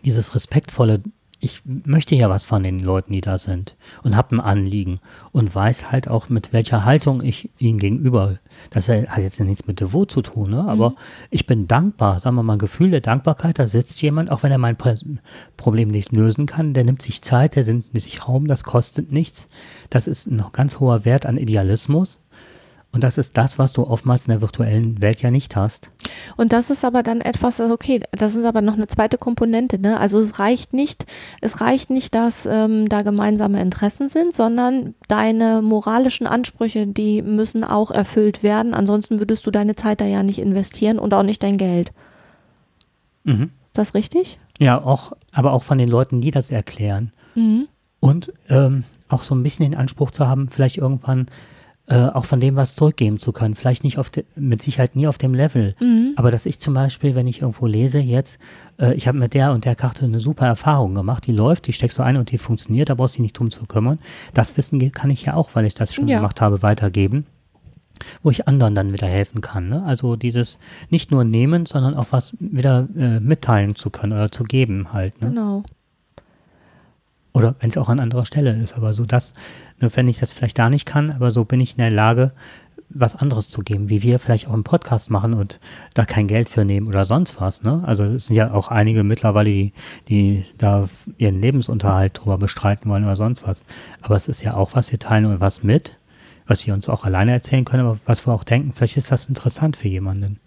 dieses 0.05 0.33
respektvolle 0.35 1.01
ich 1.41 1.61
möchte 1.65 2.15
ja 2.15 2.29
was 2.29 2.43
von 2.43 2.63
den 2.63 2.81
Leuten, 2.81 3.13
die 3.13 3.21
da 3.21 3.37
sind 3.37 3.77
und 4.03 4.15
habe 4.15 4.35
ein 4.35 4.41
Anliegen 4.41 4.99
und 5.31 5.53
weiß 5.53 5.89
halt 5.89 6.09
auch, 6.09 6.27
mit 6.27 6.51
welcher 6.51 6.83
Haltung 6.83 7.23
ich 7.23 7.49
ihnen 7.57 7.79
gegenüber, 7.79 8.39
das 8.71 8.89
hat 8.89 9.19
jetzt 9.19 9.39
nichts 9.39 9.65
mit 9.65 9.79
Devot 9.79 10.11
zu 10.11 10.21
tun, 10.21 10.49
ne? 10.49 10.65
aber 10.67 10.91
mhm. 10.91 10.95
ich 11.29 11.45
bin 11.45 11.67
dankbar, 11.67 12.19
sagen 12.19 12.35
wir 12.35 12.43
mal, 12.43 12.53
ein 12.53 12.59
Gefühl 12.59 12.91
der 12.91 12.99
Dankbarkeit, 12.99 13.57
da 13.57 13.67
sitzt 13.67 14.01
jemand, 14.01 14.31
auch 14.31 14.43
wenn 14.43 14.51
er 14.51 14.57
mein 14.57 14.77
Problem 15.55 15.89
nicht 15.89 16.11
lösen 16.11 16.45
kann, 16.45 16.73
der 16.73 16.83
nimmt 16.83 17.01
sich 17.01 17.21
Zeit, 17.21 17.55
der 17.55 17.65
nimmt 17.65 17.85
sich 17.93 18.27
Raum, 18.27 18.47
das 18.47 18.65
kostet 18.65 19.11
nichts, 19.11 19.47
das 19.89 20.07
ist 20.07 20.27
ein 20.27 20.43
ganz 20.51 20.79
hoher 20.79 21.05
Wert 21.05 21.25
an 21.25 21.37
Idealismus 21.37 22.21
und 22.91 23.03
das 23.03 23.19
ist 23.19 23.37
das, 23.37 23.59
was 23.59 23.71
du 23.71 23.85
oftmals 23.85 24.25
in 24.25 24.31
der 24.31 24.41
virtuellen 24.41 24.99
Welt 24.99 25.21
ja 25.21 25.29
nicht 25.29 25.55
hast. 25.55 25.91
Und 26.37 26.53
das 26.53 26.71
ist 26.71 26.83
aber 26.83 27.03
dann 27.03 27.21
etwas, 27.21 27.61
also 27.61 27.73
okay, 27.73 28.01
das 28.11 28.33
ist 28.33 28.45
aber 28.45 28.61
noch 28.61 28.73
eine 28.73 28.87
zweite 28.87 29.19
Komponente, 29.19 29.77
ne? 29.77 29.99
Also 29.99 30.19
es 30.19 30.39
reicht 30.39 30.73
nicht, 30.73 31.05
es 31.39 31.61
reicht 31.61 31.91
nicht, 31.91 32.15
dass 32.15 32.47
ähm, 32.47 32.89
da 32.89 33.03
gemeinsame 33.03 33.61
Interessen 33.61 34.09
sind, 34.09 34.33
sondern 34.33 34.95
deine 35.07 35.61
moralischen 35.61 36.25
Ansprüche, 36.25 36.87
die 36.87 37.21
müssen 37.21 37.63
auch 37.63 37.91
erfüllt 37.91 38.41
werden. 38.41 38.73
Ansonsten 38.73 39.19
würdest 39.19 39.45
du 39.45 39.51
deine 39.51 39.75
Zeit 39.75 40.01
da 40.01 40.05
ja 40.05 40.23
nicht 40.23 40.39
investieren 40.39 40.97
und 40.97 41.13
auch 41.13 41.23
nicht 41.23 41.43
dein 41.43 41.57
Geld. 41.57 41.91
Mhm. 43.23 43.51
Ist 43.67 43.77
das 43.77 43.93
richtig? 43.93 44.39
Ja, 44.57 44.83
auch, 44.83 45.13
aber 45.31 45.53
auch 45.53 45.63
von 45.63 45.77
den 45.77 45.89
Leuten, 45.89 46.21
die 46.21 46.31
das 46.31 46.49
erklären. 46.49 47.11
Mhm. 47.35 47.67
Und 47.99 48.33
ähm, 48.49 48.83
auch 49.09 49.23
so 49.23 49.35
ein 49.35 49.43
bisschen 49.43 49.69
den 49.69 49.79
Anspruch 49.79 50.09
zu 50.09 50.27
haben, 50.27 50.49
vielleicht 50.49 50.77
irgendwann 50.77 51.27
äh, 51.89 52.05
auch 52.05 52.25
von 52.25 52.39
dem 52.39 52.55
was 52.55 52.75
zurückgeben 52.75 53.19
zu 53.19 53.31
können. 53.31 53.55
Vielleicht 53.55 53.83
nicht 53.83 53.97
auf 53.97 54.09
de, 54.09 54.23
mit 54.35 54.61
Sicherheit 54.61 54.95
nie 54.95 55.07
auf 55.07 55.17
dem 55.17 55.33
Level, 55.33 55.75
mhm. 55.79 56.13
aber 56.15 56.29
dass 56.31 56.45
ich 56.45 56.59
zum 56.59 56.73
Beispiel, 56.73 57.15
wenn 57.15 57.27
ich 57.27 57.41
irgendwo 57.41 57.65
lese 57.65 57.99
jetzt, 57.99 58.39
äh, 58.79 58.93
ich 58.93 59.07
habe 59.07 59.17
mit 59.17 59.33
der 59.33 59.51
und 59.51 59.65
der 59.65 59.75
Karte 59.75 60.05
eine 60.05 60.19
super 60.19 60.45
Erfahrung 60.45 60.93
gemacht, 60.93 61.25
die 61.25 61.31
läuft, 61.31 61.67
die 61.67 61.73
steckst 61.73 61.97
du 61.97 62.03
ein 62.03 62.17
und 62.17 62.31
die 62.31 62.37
funktioniert, 62.37 62.89
da 62.89 62.95
brauchst 62.95 63.15
du 63.15 63.17
dich 63.17 63.23
nicht 63.23 63.39
drum 63.39 63.49
zu 63.49 63.65
kümmern. 63.65 63.99
Das 64.33 64.55
Wissen 64.55 64.91
kann 64.91 65.09
ich 65.09 65.25
ja 65.25 65.33
auch, 65.33 65.49
weil 65.53 65.65
ich 65.65 65.73
das 65.73 65.93
schon 65.93 66.07
ja. 66.07 66.17
gemacht 66.17 66.41
habe, 66.41 66.61
weitergeben 66.61 67.25
wo 68.23 68.29
ich 68.29 68.47
anderen 68.47 68.75
dann 68.75 68.93
wieder 68.93 69.07
helfen 69.07 69.41
kann. 69.41 69.67
Ne? 69.67 69.83
Also 69.83 70.15
dieses 70.15 70.57
nicht 70.89 71.11
nur 71.11 71.25
nehmen, 71.25 71.65
sondern 71.65 71.95
auch 71.95 72.07
was 72.11 72.33
wieder 72.39 72.87
äh, 72.97 73.19
mitteilen 73.19 73.75
zu 73.75 73.89
können 73.89 74.13
oder 74.13 74.31
zu 74.31 74.45
geben 74.45 74.93
halt. 74.93 75.21
Ne? 75.21 75.29
Genau. 75.29 75.63
Oder 77.33 77.55
wenn 77.59 77.69
es 77.69 77.77
auch 77.77 77.89
an 77.89 77.99
anderer 77.99 78.25
Stelle 78.25 78.55
ist. 78.55 78.75
Aber 78.75 78.93
so 78.93 79.05
das, 79.05 79.35
ne, 79.79 79.89
wenn 79.93 80.07
ich 80.07 80.19
das 80.19 80.33
vielleicht 80.33 80.57
da 80.57 80.69
nicht 80.69 80.85
kann, 80.85 81.11
aber 81.11 81.31
so 81.31 81.45
bin 81.45 81.61
ich 81.61 81.73
in 81.73 81.79
der 81.79 81.91
Lage, 81.91 82.31
was 82.89 83.15
anderes 83.15 83.49
zu 83.49 83.61
geben, 83.61 83.89
wie 83.89 84.01
wir 84.01 84.19
vielleicht 84.19 84.47
auch 84.47 84.53
einen 84.53 84.63
Podcast 84.63 85.11
machen 85.11 85.33
und 85.33 85.59
da 85.93 86.05
kein 86.05 86.27
Geld 86.27 86.49
für 86.49 86.65
nehmen 86.65 86.87
oder 86.87 87.05
sonst 87.05 87.39
was. 87.39 87.63
Ne? 87.63 87.83
Also 87.85 88.03
es 88.03 88.27
sind 88.27 88.35
ja 88.35 88.51
auch 88.51 88.69
einige 88.69 89.03
mittlerweile, 89.03 89.49
die, 89.49 89.73
die 90.07 90.45
da 90.57 90.89
ihren 91.17 91.39
Lebensunterhalt 91.39 92.19
drüber 92.19 92.37
bestreiten 92.37 92.89
wollen 92.89 93.03
oder 93.03 93.15
sonst 93.15 93.47
was. 93.47 93.63
Aber 94.01 94.15
es 94.15 94.27
ist 94.27 94.41
ja 94.41 94.55
auch 94.55 94.71
was, 94.73 94.91
wir 94.91 94.99
teilen 94.99 95.25
und 95.25 95.39
was 95.39 95.61
mit, 95.61 95.97
was 96.47 96.65
wir 96.65 96.73
uns 96.73 96.89
auch 96.89 97.05
alleine 97.05 97.31
erzählen 97.31 97.63
können, 97.63 97.85
aber 97.85 97.99
was 98.05 98.25
wir 98.25 98.33
auch 98.33 98.43
denken, 98.43 98.73
vielleicht 98.73 98.97
ist 98.97 99.11
das 99.11 99.27
interessant 99.27 99.77
für 99.77 99.87
jemanden. 99.87 100.39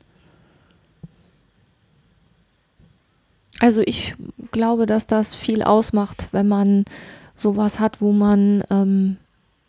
Also 3.60 3.82
ich 3.84 4.14
glaube, 4.50 4.86
dass 4.86 5.06
das 5.06 5.34
viel 5.34 5.62
ausmacht, 5.62 6.28
wenn 6.32 6.48
man 6.48 6.84
sowas 7.36 7.80
hat, 7.80 8.00
wo 8.00 8.12
man 8.12 8.64
ähm, 8.70 9.16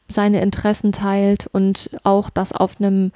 seine 0.10 0.42
Interessen 0.42 0.92
teilt 0.92 1.48
und 1.48 1.90
auch 2.04 2.30
das 2.30 2.54
auf 2.54 2.80
einem 2.80 3.12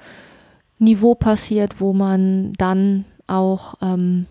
Niveau 0.78 1.14
passiert, 1.14 1.80
wo 1.80 1.92
man 1.92 2.52
dann 2.54 3.04
auch, 3.26 3.74
ähm, 3.82 4.26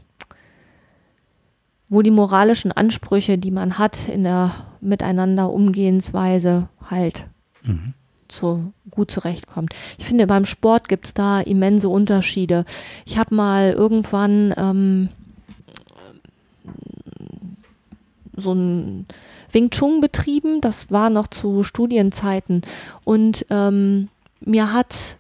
wo 1.90 2.02
die 2.02 2.12
moralischen 2.12 2.72
Ansprüche, 2.72 3.38
die 3.38 3.52
man 3.52 3.78
hat 3.78 4.08
in 4.08 4.24
der 4.24 4.52
Miteinander 4.82 5.52
Umgehensweise 5.52 6.70
halt 6.90 7.26
mhm. 7.64 7.94
zu, 8.28 8.74
gut 8.92 9.12
zurechtkommt. 9.12 9.74
Ich 9.98 10.06
finde, 10.06 10.28
beim 10.28 10.46
Sport 10.46 10.88
gibt 10.88 11.08
es 11.08 11.14
da 11.14 11.42
immense 11.42 11.90
Unterschiede. 11.90 12.66
Ich 13.06 13.18
habe 13.18 13.36
mal 13.36 13.72
irgendwann 13.72 14.54
ähm, 14.58 15.10
so 18.38 18.54
ein 18.54 19.08
Wing 19.52 19.70
Chun 19.70 20.00
betrieben. 20.00 20.62
Das 20.62 20.90
war 20.92 21.10
noch 21.10 21.28
zu 21.28 21.64
Studienzeiten. 21.64 22.62
Und 23.04 23.46
ähm, 23.50 24.08
mir 24.40 24.72
hat 24.72 25.18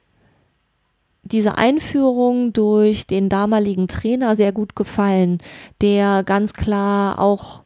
diese 1.23 1.57
Einführung 1.57 2.53
durch 2.53 3.05
den 3.05 3.27
damaligen 3.27 3.87
Trainer 3.87 4.35
sehr 4.35 4.53
gut 4.53 4.75
gefallen, 4.75 5.39
der 5.81 6.23
ganz 6.23 6.53
klar 6.53 7.19
auch 7.19 7.63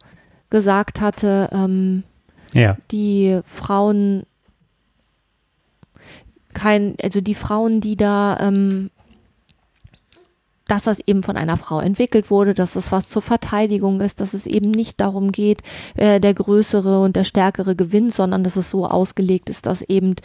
gesagt 0.50 1.00
hatte, 1.00 1.50
ähm, 1.52 2.04
ja. 2.54 2.78
die 2.90 3.40
Frauen 3.46 4.24
kein, 6.54 6.96
also 7.02 7.22
die 7.22 7.36
Frauen, 7.36 7.82
die 7.82 7.96
da 7.96 8.38
ähm, 8.42 8.90
dass 10.72 10.84
das 10.84 11.02
eben 11.06 11.22
von 11.22 11.36
einer 11.36 11.58
Frau 11.58 11.82
entwickelt 11.82 12.32
wurde, 12.32 12.54
dass 12.54 12.78
es 12.78 12.94
was 12.94 13.10
zur 13.10 13.22
Verteidigung 13.22 14.00
ist, 14.00 14.22
dass 14.22 14.34
es 14.34 14.48
eben 14.48 14.72
nicht 14.72 15.02
darum 15.02 15.34
geht, 15.34 15.64
äh, 15.98 16.22
der 16.22 16.34
Größere 16.34 17.02
und 17.02 17.18
der 17.18 17.26
Stärkere 17.26 17.76
gewinnt, 17.76 18.14
sondern 18.16 18.46
dass 18.46 18.56
es 18.56 18.70
so 18.70 18.88
ausgelegt 18.88 19.50
ist, 19.50 19.66
dass 19.66 19.82
eben 19.82 20.16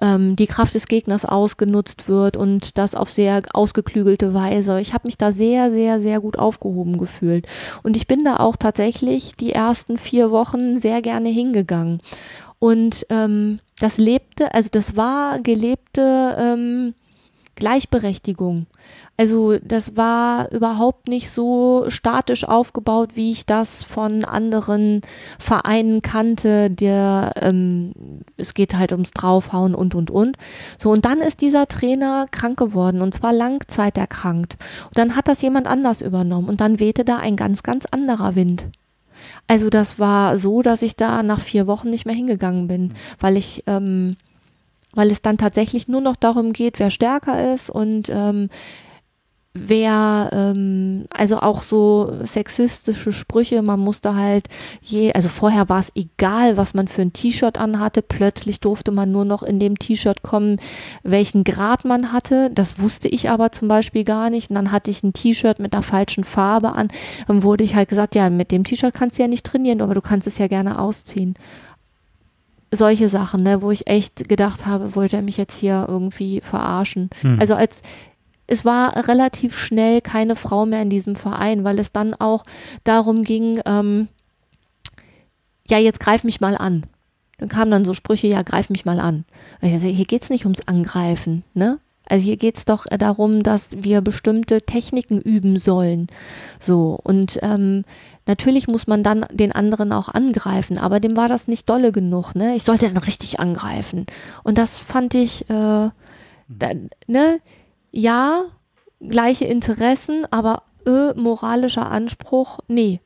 ähm, 0.00 0.36
die 0.36 0.46
Kraft 0.46 0.74
des 0.74 0.86
Gegners 0.86 1.26
ausgenutzt 1.26 2.08
wird 2.08 2.38
und 2.38 2.78
das 2.78 2.94
auf 2.94 3.10
sehr 3.10 3.42
ausgeklügelte 3.52 4.32
Weise. 4.32 4.80
Ich 4.80 4.94
habe 4.94 5.06
mich 5.06 5.18
da 5.18 5.32
sehr, 5.32 5.70
sehr, 5.70 6.00
sehr 6.00 6.18
gut 6.20 6.38
aufgehoben 6.38 6.96
gefühlt. 6.96 7.46
Und 7.82 7.94
ich 7.94 8.06
bin 8.06 8.24
da 8.24 8.38
auch 8.38 8.56
tatsächlich 8.56 9.36
die 9.36 9.52
ersten 9.52 9.98
vier 9.98 10.30
Wochen 10.30 10.80
sehr 10.80 11.02
gerne 11.02 11.28
hingegangen. 11.28 12.00
Und 12.58 13.04
ähm, 13.10 13.60
das 13.78 13.98
lebte, 13.98 14.54
also 14.54 14.70
das 14.72 14.96
war 14.96 15.40
gelebte 15.40 16.36
ähm, 16.38 16.94
Gleichberechtigung. 17.54 18.64
Also 19.20 19.58
das 19.58 19.98
war 19.98 20.50
überhaupt 20.50 21.08
nicht 21.08 21.30
so 21.30 21.84
statisch 21.88 22.44
aufgebaut, 22.44 23.10
wie 23.16 23.32
ich 23.32 23.44
das 23.44 23.84
von 23.84 24.24
anderen 24.24 25.02
Vereinen 25.38 26.00
kannte. 26.00 26.70
Der, 26.70 27.34
ähm, 27.38 27.92
es 28.38 28.54
geht 28.54 28.78
halt 28.78 28.92
ums 28.92 29.10
Draufhauen 29.10 29.74
und 29.74 29.94
und 29.94 30.10
und. 30.10 30.38
So 30.78 30.90
und 30.90 31.04
dann 31.04 31.18
ist 31.18 31.42
dieser 31.42 31.66
Trainer 31.66 32.28
krank 32.30 32.58
geworden 32.58 33.02
und 33.02 33.12
zwar 33.12 33.34
langzeiterkrankt. 33.34 34.56
Und 34.86 34.96
dann 34.96 35.14
hat 35.16 35.28
das 35.28 35.42
jemand 35.42 35.66
anders 35.66 36.00
übernommen 36.00 36.48
und 36.48 36.62
dann 36.62 36.80
wehte 36.80 37.04
da 37.04 37.18
ein 37.18 37.36
ganz 37.36 37.62
ganz 37.62 37.84
anderer 37.84 38.34
Wind. 38.36 38.68
Also 39.48 39.68
das 39.68 39.98
war 39.98 40.38
so, 40.38 40.62
dass 40.62 40.80
ich 40.80 40.96
da 40.96 41.22
nach 41.22 41.40
vier 41.40 41.66
Wochen 41.66 41.90
nicht 41.90 42.06
mehr 42.06 42.14
hingegangen 42.14 42.68
bin, 42.68 42.94
weil 43.18 43.36
ich 43.36 43.64
ähm, 43.66 44.16
weil 44.94 45.10
es 45.10 45.20
dann 45.20 45.36
tatsächlich 45.36 45.88
nur 45.88 46.00
noch 46.00 46.16
darum 46.16 46.54
geht, 46.54 46.78
wer 46.78 46.90
stärker 46.90 47.52
ist 47.52 47.68
und 47.68 48.08
ähm, 48.08 48.48
wer, 49.52 50.30
ähm, 50.32 51.06
also 51.10 51.40
auch 51.40 51.62
so 51.62 52.12
sexistische 52.22 53.12
Sprüche, 53.12 53.62
man 53.62 53.80
musste 53.80 54.14
halt 54.14 54.46
je, 54.80 55.12
also 55.12 55.28
vorher 55.28 55.68
war 55.68 55.80
es 55.80 55.90
egal, 55.96 56.56
was 56.56 56.72
man 56.72 56.86
für 56.86 57.02
ein 57.02 57.12
T-Shirt 57.12 57.58
anhatte, 57.58 58.00
plötzlich 58.00 58.60
durfte 58.60 58.92
man 58.92 59.10
nur 59.10 59.24
noch 59.24 59.42
in 59.42 59.58
dem 59.58 59.76
T-Shirt 59.76 60.22
kommen, 60.22 60.60
welchen 61.02 61.42
Grad 61.42 61.84
man 61.84 62.12
hatte, 62.12 62.50
das 62.54 62.78
wusste 62.78 63.08
ich 63.08 63.28
aber 63.28 63.50
zum 63.50 63.66
Beispiel 63.66 64.04
gar 64.04 64.30
nicht 64.30 64.50
und 64.50 64.54
dann 64.54 64.70
hatte 64.70 64.90
ich 64.90 65.02
ein 65.02 65.14
T-Shirt 65.14 65.58
mit 65.58 65.72
einer 65.72 65.82
falschen 65.82 66.22
Farbe 66.22 66.72
an, 66.72 66.86
dann 67.26 67.42
wurde 67.42 67.64
ich 67.64 67.74
halt 67.74 67.88
gesagt, 67.88 68.14
ja, 68.14 68.30
mit 68.30 68.52
dem 68.52 68.62
T-Shirt 68.62 68.94
kannst 68.94 69.18
du 69.18 69.22
ja 69.22 69.28
nicht 69.28 69.44
trainieren, 69.44 69.80
aber 69.80 69.94
du 69.94 70.00
kannst 70.00 70.28
es 70.28 70.38
ja 70.38 70.46
gerne 70.46 70.78
ausziehen 70.78 71.34
solche 72.72 73.08
Sachen, 73.08 73.42
ne, 73.42 73.62
wo 73.62 73.72
ich 73.72 73.88
echt 73.88 74.28
gedacht 74.28 74.64
habe, 74.64 74.94
wollte 74.94 75.16
er 75.16 75.22
mich 75.22 75.36
jetzt 75.36 75.58
hier 75.58 75.86
irgendwie 75.88 76.40
verarschen. 76.40 77.10
Hm. 77.20 77.40
Also 77.40 77.54
als 77.54 77.82
es 78.50 78.64
war 78.64 79.08
relativ 79.08 79.56
schnell 79.56 80.00
keine 80.00 80.34
Frau 80.34 80.66
mehr 80.66 80.82
in 80.82 80.90
diesem 80.90 81.14
Verein, 81.14 81.62
weil 81.62 81.78
es 81.78 81.92
dann 81.92 82.14
auch 82.14 82.44
darum 82.82 83.22
ging, 83.22 83.60
ähm, 83.64 84.08
ja, 85.68 85.78
jetzt 85.78 86.00
greif 86.00 86.24
mich 86.24 86.40
mal 86.40 86.56
an. 86.56 86.84
Dann 87.38 87.48
kamen 87.48 87.70
dann 87.70 87.84
so 87.84 87.94
Sprüche, 87.94 88.26
ja, 88.26 88.42
greif 88.42 88.68
mich 88.68 88.84
mal 88.84 88.98
an. 88.98 89.24
Also 89.60 89.86
hier 89.86 90.04
geht 90.04 90.22
es 90.22 90.30
nicht 90.30 90.44
ums 90.44 90.66
Angreifen, 90.66 91.44
ne? 91.54 91.78
Also 92.08 92.24
hier 92.24 92.36
geht 92.36 92.56
es 92.56 92.64
doch 92.64 92.86
äh, 92.90 92.98
darum, 92.98 93.44
dass 93.44 93.68
wir 93.70 94.00
bestimmte 94.00 94.62
Techniken 94.62 95.20
üben 95.20 95.56
sollen. 95.56 96.08
So, 96.58 96.98
und 97.00 97.38
ähm, 97.42 97.84
natürlich 98.26 98.66
muss 98.66 98.88
man 98.88 99.04
dann 99.04 99.26
den 99.30 99.52
anderen 99.52 99.92
auch 99.92 100.08
angreifen, 100.08 100.76
aber 100.76 100.98
dem 100.98 101.16
war 101.16 101.28
das 101.28 101.46
nicht 101.46 101.68
dolle 101.68 101.92
genug, 101.92 102.34
ne? 102.34 102.56
Ich 102.56 102.64
sollte 102.64 102.88
dann 102.88 102.96
richtig 102.96 103.38
angreifen. 103.38 104.06
Und 104.42 104.58
das 104.58 104.76
fand 104.76 105.14
ich, 105.14 105.48
äh, 105.48 105.90
da, 106.48 106.70
ne? 107.06 107.40
Ja, 107.90 108.44
gleiche 109.00 109.46
Interessen, 109.46 110.26
aber 110.30 110.62
äh, 110.86 111.12
moralischer 111.14 111.90
Anspruch, 111.90 112.60
nee. 112.68 113.00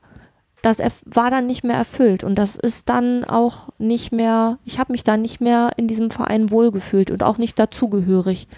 Das 0.63 0.79
war 1.05 1.31
dann 1.31 1.47
nicht 1.47 1.63
mehr 1.63 1.77
erfüllt 1.77 2.25
und 2.25 2.37
das 2.37 2.57
ist 2.57 2.89
dann 2.89 3.23
auch 3.25 3.69
nicht 3.77 4.13
mehr, 4.13 4.59
ich 4.65 4.79
habe 4.79 4.93
mich 4.93 5.05
da 5.05 5.19
nicht 5.19 5.41
mehr 5.43 5.73
in 5.77 5.89
diesem 5.89 6.11
Verein 6.11 6.51
wohlgefühlt 6.51 7.11
und 7.11 7.23
auch 7.23 7.37
nicht 7.37 7.59
dazugehörig. 7.59 8.49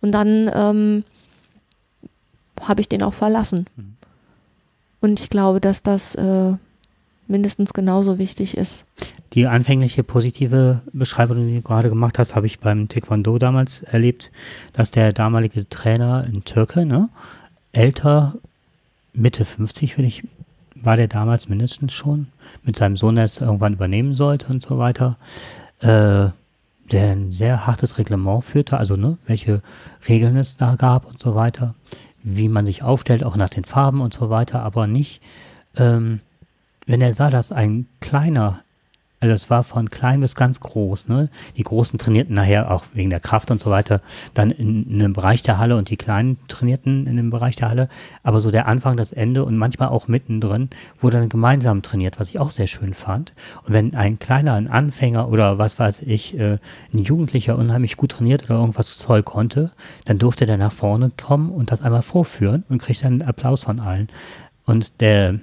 Und 0.00 0.10
dann 0.10 0.50
ähm, 0.52 1.04
habe 2.60 2.80
ich 2.80 2.88
den 2.88 3.04
auch 3.04 3.14
verlassen. 3.14 3.66
Und 5.00 5.20
ich 5.20 5.30
glaube, 5.30 5.60
dass 5.60 5.84
das 5.84 6.16
äh, 6.16 6.54
mindestens 7.30 7.72
genauso 7.72 8.18
wichtig 8.18 8.56
ist. 8.56 8.84
Die 9.32 9.46
anfängliche 9.46 10.02
positive 10.02 10.80
Beschreibung, 10.92 11.46
die 11.46 11.56
du 11.56 11.62
gerade 11.62 11.88
gemacht 11.88 12.18
hast, 12.18 12.34
habe 12.34 12.46
ich 12.46 12.58
beim 12.58 12.88
Taekwondo 12.88 13.38
damals 13.38 13.82
erlebt, 13.82 14.30
dass 14.72 14.90
der 14.90 15.12
damalige 15.12 15.68
Trainer, 15.68 16.24
ein 16.24 16.44
Türke, 16.44 16.84
ne, 16.84 17.08
älter, 17.72 18.34
Mitte 19.12 19.44
50, 19.44 19.96
würde 19.96 20.08
ich, 20.08 20.24
war 20.74 20.96
der 20.96 21.08
damals 21.08 21.48
mindestens 21.48 21.92
schon, 21.92 22.26
mit 22.64 22.76
seinem 22.76 22.96
Sohn, 22.96 23.14
der 23.14 23.24
es 23.24 23.40
irgendwann 23.40 23.74
übernehmen 23.74 24.14
sollte 24.14 24.48
und 24.48 24.62
so 24.62 24.78
weiter, 24.78 25.16
äh, 25.78 26.28
der 26.90 27.12
ein 27.12 27.30
sehr 27.30 27.66
hartes 27.66 27.98
Reglement 27.98 28.44
führte, 28.44 28.76
also 28.78 28.96
ne, 28.96 29.16
welche 29.26 29.62
Regeln 30.08 30.36
es 30.36 30.56
da 30.56 30.74
gab 30.74 31.06
und 31.06 31.20
so 31.20 31.36
weiter, 31.36 31.74
wie 32.22 32.48
man 32.48 32.66
sich 32.66 32.82
aufstellt, 32.82 33.22
auch 33.22 33.36
nach 33.36 33.48
den 33.48 33.64
Farben 33.64 34.00
und 34.00 34.12
so 34.12 34.28
weiter, 34.28 34.62
aber 34.62 34.88
nicht, 34.88 35.22
ähm, 35.76 36.20
wenn 36.86 37.00
er 37.00 37.12
sah, 37.12 37.30
dass 37.30 37.52
ein 37.52 37.86
kleiner, 38.00 38.62
also 39.20 39.34
es 39.34 39.50
war 39.50 39.64
von 39.64 39.90
klein 39.90 40.20
bis 40.20 40.34
ganz 40.34 40.60
groß, 40.60 41.08
ne? 41.08 41.28
Die 41.58 41.62
Großen 41.62 41.98
trainierten 41.98 42.34
nachher 42.34 42.70
auch 42.70 42.84
wegen 42.94 43.10
der 43.10 43.20
Kraft 43.20 43.50
und 43.50 43.60
so 43.60 43.70
weiter 43.70 44.00
dann 44.32 44.50
in, 44.50 44.88
in 44.88 44.94
einem 44.94 45.12
Bereich 45.12 45.42
der 45.42 45.58
Halle 45.58 45.76
und 45.76 45.90
die 45.90 45.98
Kleinen 45.98 46.38
trainierten 46.48 47.06
in 47.06 47.18
einem 47.18 47.28
Bereich 47.28 47.54
der 47.54 47.68
Halle. 47.68 47.88
Aber 48.22 48.40
so 48.40 48.50
der 48.50 48.66
Anfang, 48.66 48.96
das 48.96 49.12
Ende 49.12 49.44
und 49.44 49.58
manchmal 49.58 49.90
auch 49.90 50.08
mittendrin 50.08 50.70
wurde 51.00 51.18
dann 51.18 51.28
gemeinsam 51.28 51.82
trainiert, 51.82 52.18
was 52.18 52.30
ich 52.30 52.38
auch 52.38 52.50
sehr 52.50 52.66
schön 52.66 52.94
fand. 52.94 53.34
Und 53.66 53.74
wenn 53.74 53.94
ein 53.94 54.18
kleiner, 54.18 54.54
ein 54.54 54.68
Anfänger 54.68 55.28
oder 55.28 55.58
was 55.58 55.78
weiß 55.78 56.02
ich, 56.02 56.38
äh, 56.38 56.58
ein 56.92 56.98
Jugendlicher 56.98 57.58
unheimlich 57.58 57.98
gut 57.98 58.12
trainiert 58.12 58.44
oder 58.44 58.58
irgendwas 58.58 58.96
toll 58.96 59.22
konnte, 59.22 59.70
dann 60.06 60.18
durfte 60.18 60.46
der 60.46 60.56
nach 60.56 60.72
vorne 60.72 61.12
kommen 61.22 61.50
und 61.50 61.70
das 61.70 61.82
einmal 61.82 62.02
vorführen 62.02 62.64
und 62.70 62.80
kriegte 62.80 63.04
dann 63.04 63.20
Applaus 63.20 63.64
von 63.64 63.80
allen. 63.80 64.08
Und 64.64 65.00
der, 65.00 65.40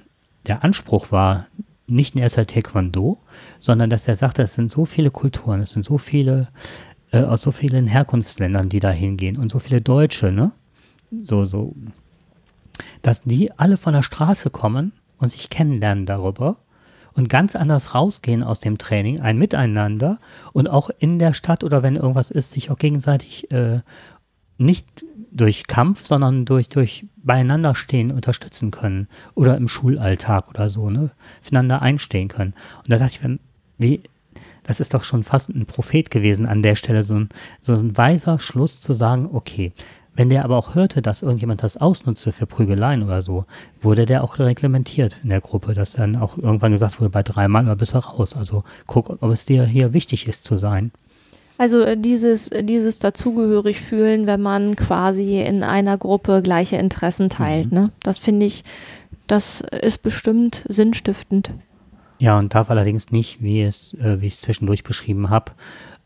der 0.48 0.64
Anspruch 0.64 1.12
war 1.12 1.46
nicht 1.86 2.14
in 2.14 2.20
erster 2.20 2.46
Taekwondo, 2.46 3.18
sondern 3.60 3.90
dass 3.90 4.08
er 4.08 4.16
sagte, 4.16 4.42
es 4.42 4.54
sind 4.54 4.70
so 4.70 4.84
viele 4.84 5.10
Kulturen, 5.10 5.60
es 5.60 5.72
sind 5.72 5.84
so 5.84 5.98
viele 5.98 6.48
äh, 7.12 7.22
aus 7.22 7.42
so 7.42 7.52
vielen 7.52 7.86
Herkunftsländern, 7.86 8.68
die 8.68 8.80
da 8.80 8.90
hingehen 8.90 9.38
und 9.38 9.50
so 9.50 9.58
viele 9.58 9.80
Deutsche, 9.80 10.32
ne? 10.32 10.52
So, 11.22 11.46
so, 11.46 11.74
dass 13.00 13.22
die 13.22 13.50
alle 13.52 13.78
von 13.78 13.94
der 13.94 14.02
Straße 14.02 14.50
kommen 14.50 14.92
und 15.18 15.32
sich 15.32 15.48
kennenlernen 15.48 16.04
darüber 16.04 16.58
und 17.14 17.30
ganz 17.30 17.56
anders 17.56 17.94
rausgehen 17.94 18.42
aus 18.42 18.60
dem 18.60 18.76
Training, 18.76 19.20
ein 19.20 19.38
Miteinander 19.38 20.18
und 20.52 20.68
auch 20.68 20.90
in 20.98 21.18
der 21.18 21.32
Stadt 21.32 21.64
oder 21.64 21.82
wenn 21.82 21.96
irgendwas 21.96 22.30
ist, 22.30 22.50
sich 22.50 22.70
auch 22.70 22.78
gegenseitig 22.78 23.50
äh, 23.50 23.80
nicht 24.58 25.04
durch 25.30 25.66
Kampf, 25.66 26.06
sondern 26.06 26.44
durch, 26.44 26.68
durch 26.68 27.06
beieinander 27.16 27.74
stehen, 27.74 28.10
unterstützen 28.10 28.70
können. 28.70 29.08
Oder 29.34 29.56
im 29.56 29.68
Schulalltag 29.68 30.48
oder 30.48 30.70
so, 30.70 30.90
ne? 30.90 31.10
Füreinander 31.42 31.82
einstehen 31.82 32.28
können. 32.28 32.54
Und 32.78 32.90
da 32.90 32.98
dachte 32.98 33.12
ich, 33.12 33.22
wenn, 33.22 33.40
wie, 33.78 34.02
das 34.62 34.80
ist 34.80 34.94
doch 34.94 35.04
schon 35.04 35.24
fast 35.24 35.50
ein 35.50 35.66
Prophet 35.66 36.10
gewesen 36.10 36.46
an 36.46 36.62
der 36.62 36.76
Stelle, 36.76 37.02
so 37.02 37.14
ein, 37.14 37.28
so 37.60 37.74
ein 37.74 37.96
weiser 37.96 38.38
Schluss 38.38 38.80
zu 38.80 38.94
sagen, 38.94 39.28
okay, 39.32 39.72
wenn 40.18 40.30
der 40.30 40.44
aber 40.44 40.56
auch 40.56 40.74
hörte, 40.74 41.00
dass 41.00 41.22
irgendjemand 41.22 41.62
das 41.62 41.76
ausnutzte 41.76 42.32
für 42.32 42.46
Prügeleien 42.46 43.04
oder 43.04 43.22
so, 43.22 43.44
wurde 43.80 44.04
der 44.04 44.24
auch 44.24 44.40
reglementiert 44.40 45.20
in 45.22 45.28
der 45.28 45.40
Gruppe, 45.40 45.74
dass 45.74 45.92
dann 45.92 46.16
auch 46.16 46.36
irgendwann 46.36 46.72
gesagt 46.72 47.00
wurde, 47.00 47.10
bei 47.10 47.22
drei 47.22 47.46
Mann 47.46 47.66
oder 47.66 47.76
bist 47.76 47.94
du 47.94 47.98
raus. 47.98 48.34
Also 48.34 48.64
guck, 48.88 49.22
ob 49.22 49.30
es 49.30 49.44
dir 49.44 49.64
hier 49.64 49.92
wichtig 49.94 50.26
ist 50.26 50.42
zu 50.44 50.56
sein. 50.56 50.90
Also 51.58 51.80
äh, 51.80 51.96
dieses, 51.96 52.48
äh, 52.48 52.62
dieses 52.62 53.00
dazugehörig 53.00 53.80
fühlen, 53.80 54.26
wenn 54.26 54.40
man 54.40 54.76
quasi 54.76 55.40
in 55.40 55.64
einer 55.64 55.98
Gruppe 55.98 56.40
gleiche 56.40 56.76
Interessen 56.76 57.28
teilt. 57.28 57.72
Ne? 57.72 57.90
Das 58.02 58.18
finde 58.18 58.46
ich, 58.46 58.62
das 59.26 59.60
ist 59.60 59.98
bestimmt 59.98 60.64
sinnstiftend. 60.68 61.50
Ja, 62.18 62.38
und 62.38 62.54
darf 62.54 62.70
allerdings 62.70 63.10
nicht, 63.10 63.42
wie 63.42 63.62
es, 63.62 63.94
äh, 63.94 64.20
wie 64.20 64.26
ich 64.26 64.34
es 64.34 64.40
zwischendurch 64.40 64.84
beschrieben 64.84 65.30
habe, 65.30 65.52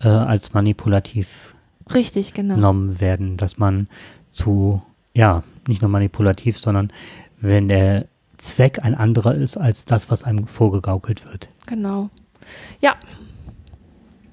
äh, 0.00 0.08
als 0.08 0.54
manipulativ 0.54 1.54
Richtig, 1.92 2.32
genau. 2.34 2.54
genommen 2.54 3.00
werden, 3.00 3.36
dass 3.36 3.58
man 3.58 3.88
zu, 4.30 4.82
ja, 5.14 5.42
nicht 5.68 5.82
nur 5.82 5.90
manipulativ, 5.90 6.58
sondern 6.58 6.92
wenn 7.40 7.68
der 7.68 8.06
Zweck 8.38 8.80
ein 8.82 8.94
anderer 8.94 9.34
ist 9.34 9.56
als 9.56 9.84
das, 9.84 10.10
was 10.10 10.24
einem 10.24 10.46
vorgegaukelt 10.46 11.26
wird. 11.26 11.48
Genau. 11.66 12.08
Ja, 12.80 12.96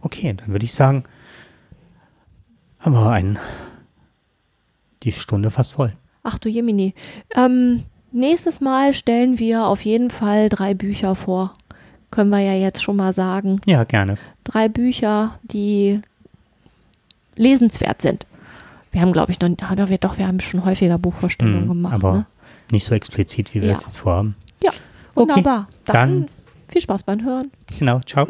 Okay, 0.01 0.33
dann 0.33 0.47
würde 0.49 0.65
ich 0.65 0.73
sagen, 0.73 1.03
haben 2.79 2.93
wir 2.93 3.09
einen, 3.11 3.37
die 5.03 5.11
Stunde 5.11 5.51
fast 5.51 5.73
voll. 5.73 5.93
ach 6.23 6.37
du 6.37 6.49
Jemini. 6.49 6.93
Ähm, 7.35 7.83
nächstes 8.11 8.61
Mal 8.61 8.93
stellen 8.93 9.39
wir 9.39 9.65
auf 9.65 9.81
jeden 9.81 10.09
Fall 10.11 10.49
drei 10.49 10.73
Bücher 10.73 11.15
vor. 11.15 11.53
Können 12.11 12.29
wir 12.29 12.39
ja 12.39 12.53
jetzt 12.53 12.81
schon 12.83 12.95
mal 12.97 13.13
sagen. 13.13 13.61
Ja, 13.65 13.83
gerne. 13.83 14.15
Drei 14.43 14.67
Bücher, 14.69 15.39
die 15.43 16.01
lesenswert 17.35 18.01
sind. 18.01 18.25
Wir 18.91 19.01
haben, 19.01 19.13
glaube 19.13 19.31
ich, 19.31 19.39
noch, 19.39 19.49
ah, 19.61 19.75
doch, 19.75 19.89
wir, 19.89 19.97
doch, 19.99 20.17
wir 20.17 20.27
haben 20.27 20.39
schon 20.39 20.65
häufiger 20.65 20.97
Buchvorstellungen 20.97 21.65
Mhm, 21.65 21.67
gemacht. 21.69 21.93
aber 21.93 22.11
ne? 22.13 22.25
nicht 22.71 22.85
so 22.85 22.95
explizit, 22.95 23.53
wie 23.53 23.61
wir 23.61 23.69
Ja. 23.69 23.75
es 23.75 23.85
jetzt 23.85 23.97
vorhaben. 23.97 24.35
Ja, 24.63 24.71
Okay, 25.15 25.29
wunderbar. 25.29 25.67
dann 25.85 25.93
dann- 25.95 26.29
viel 26.67 26.81
Spaß 26.81 27.03
beim 27.03 27.23
Hören. 27.23 27.51
Genau, 27.77 27.99
ciao. 28.01 28.27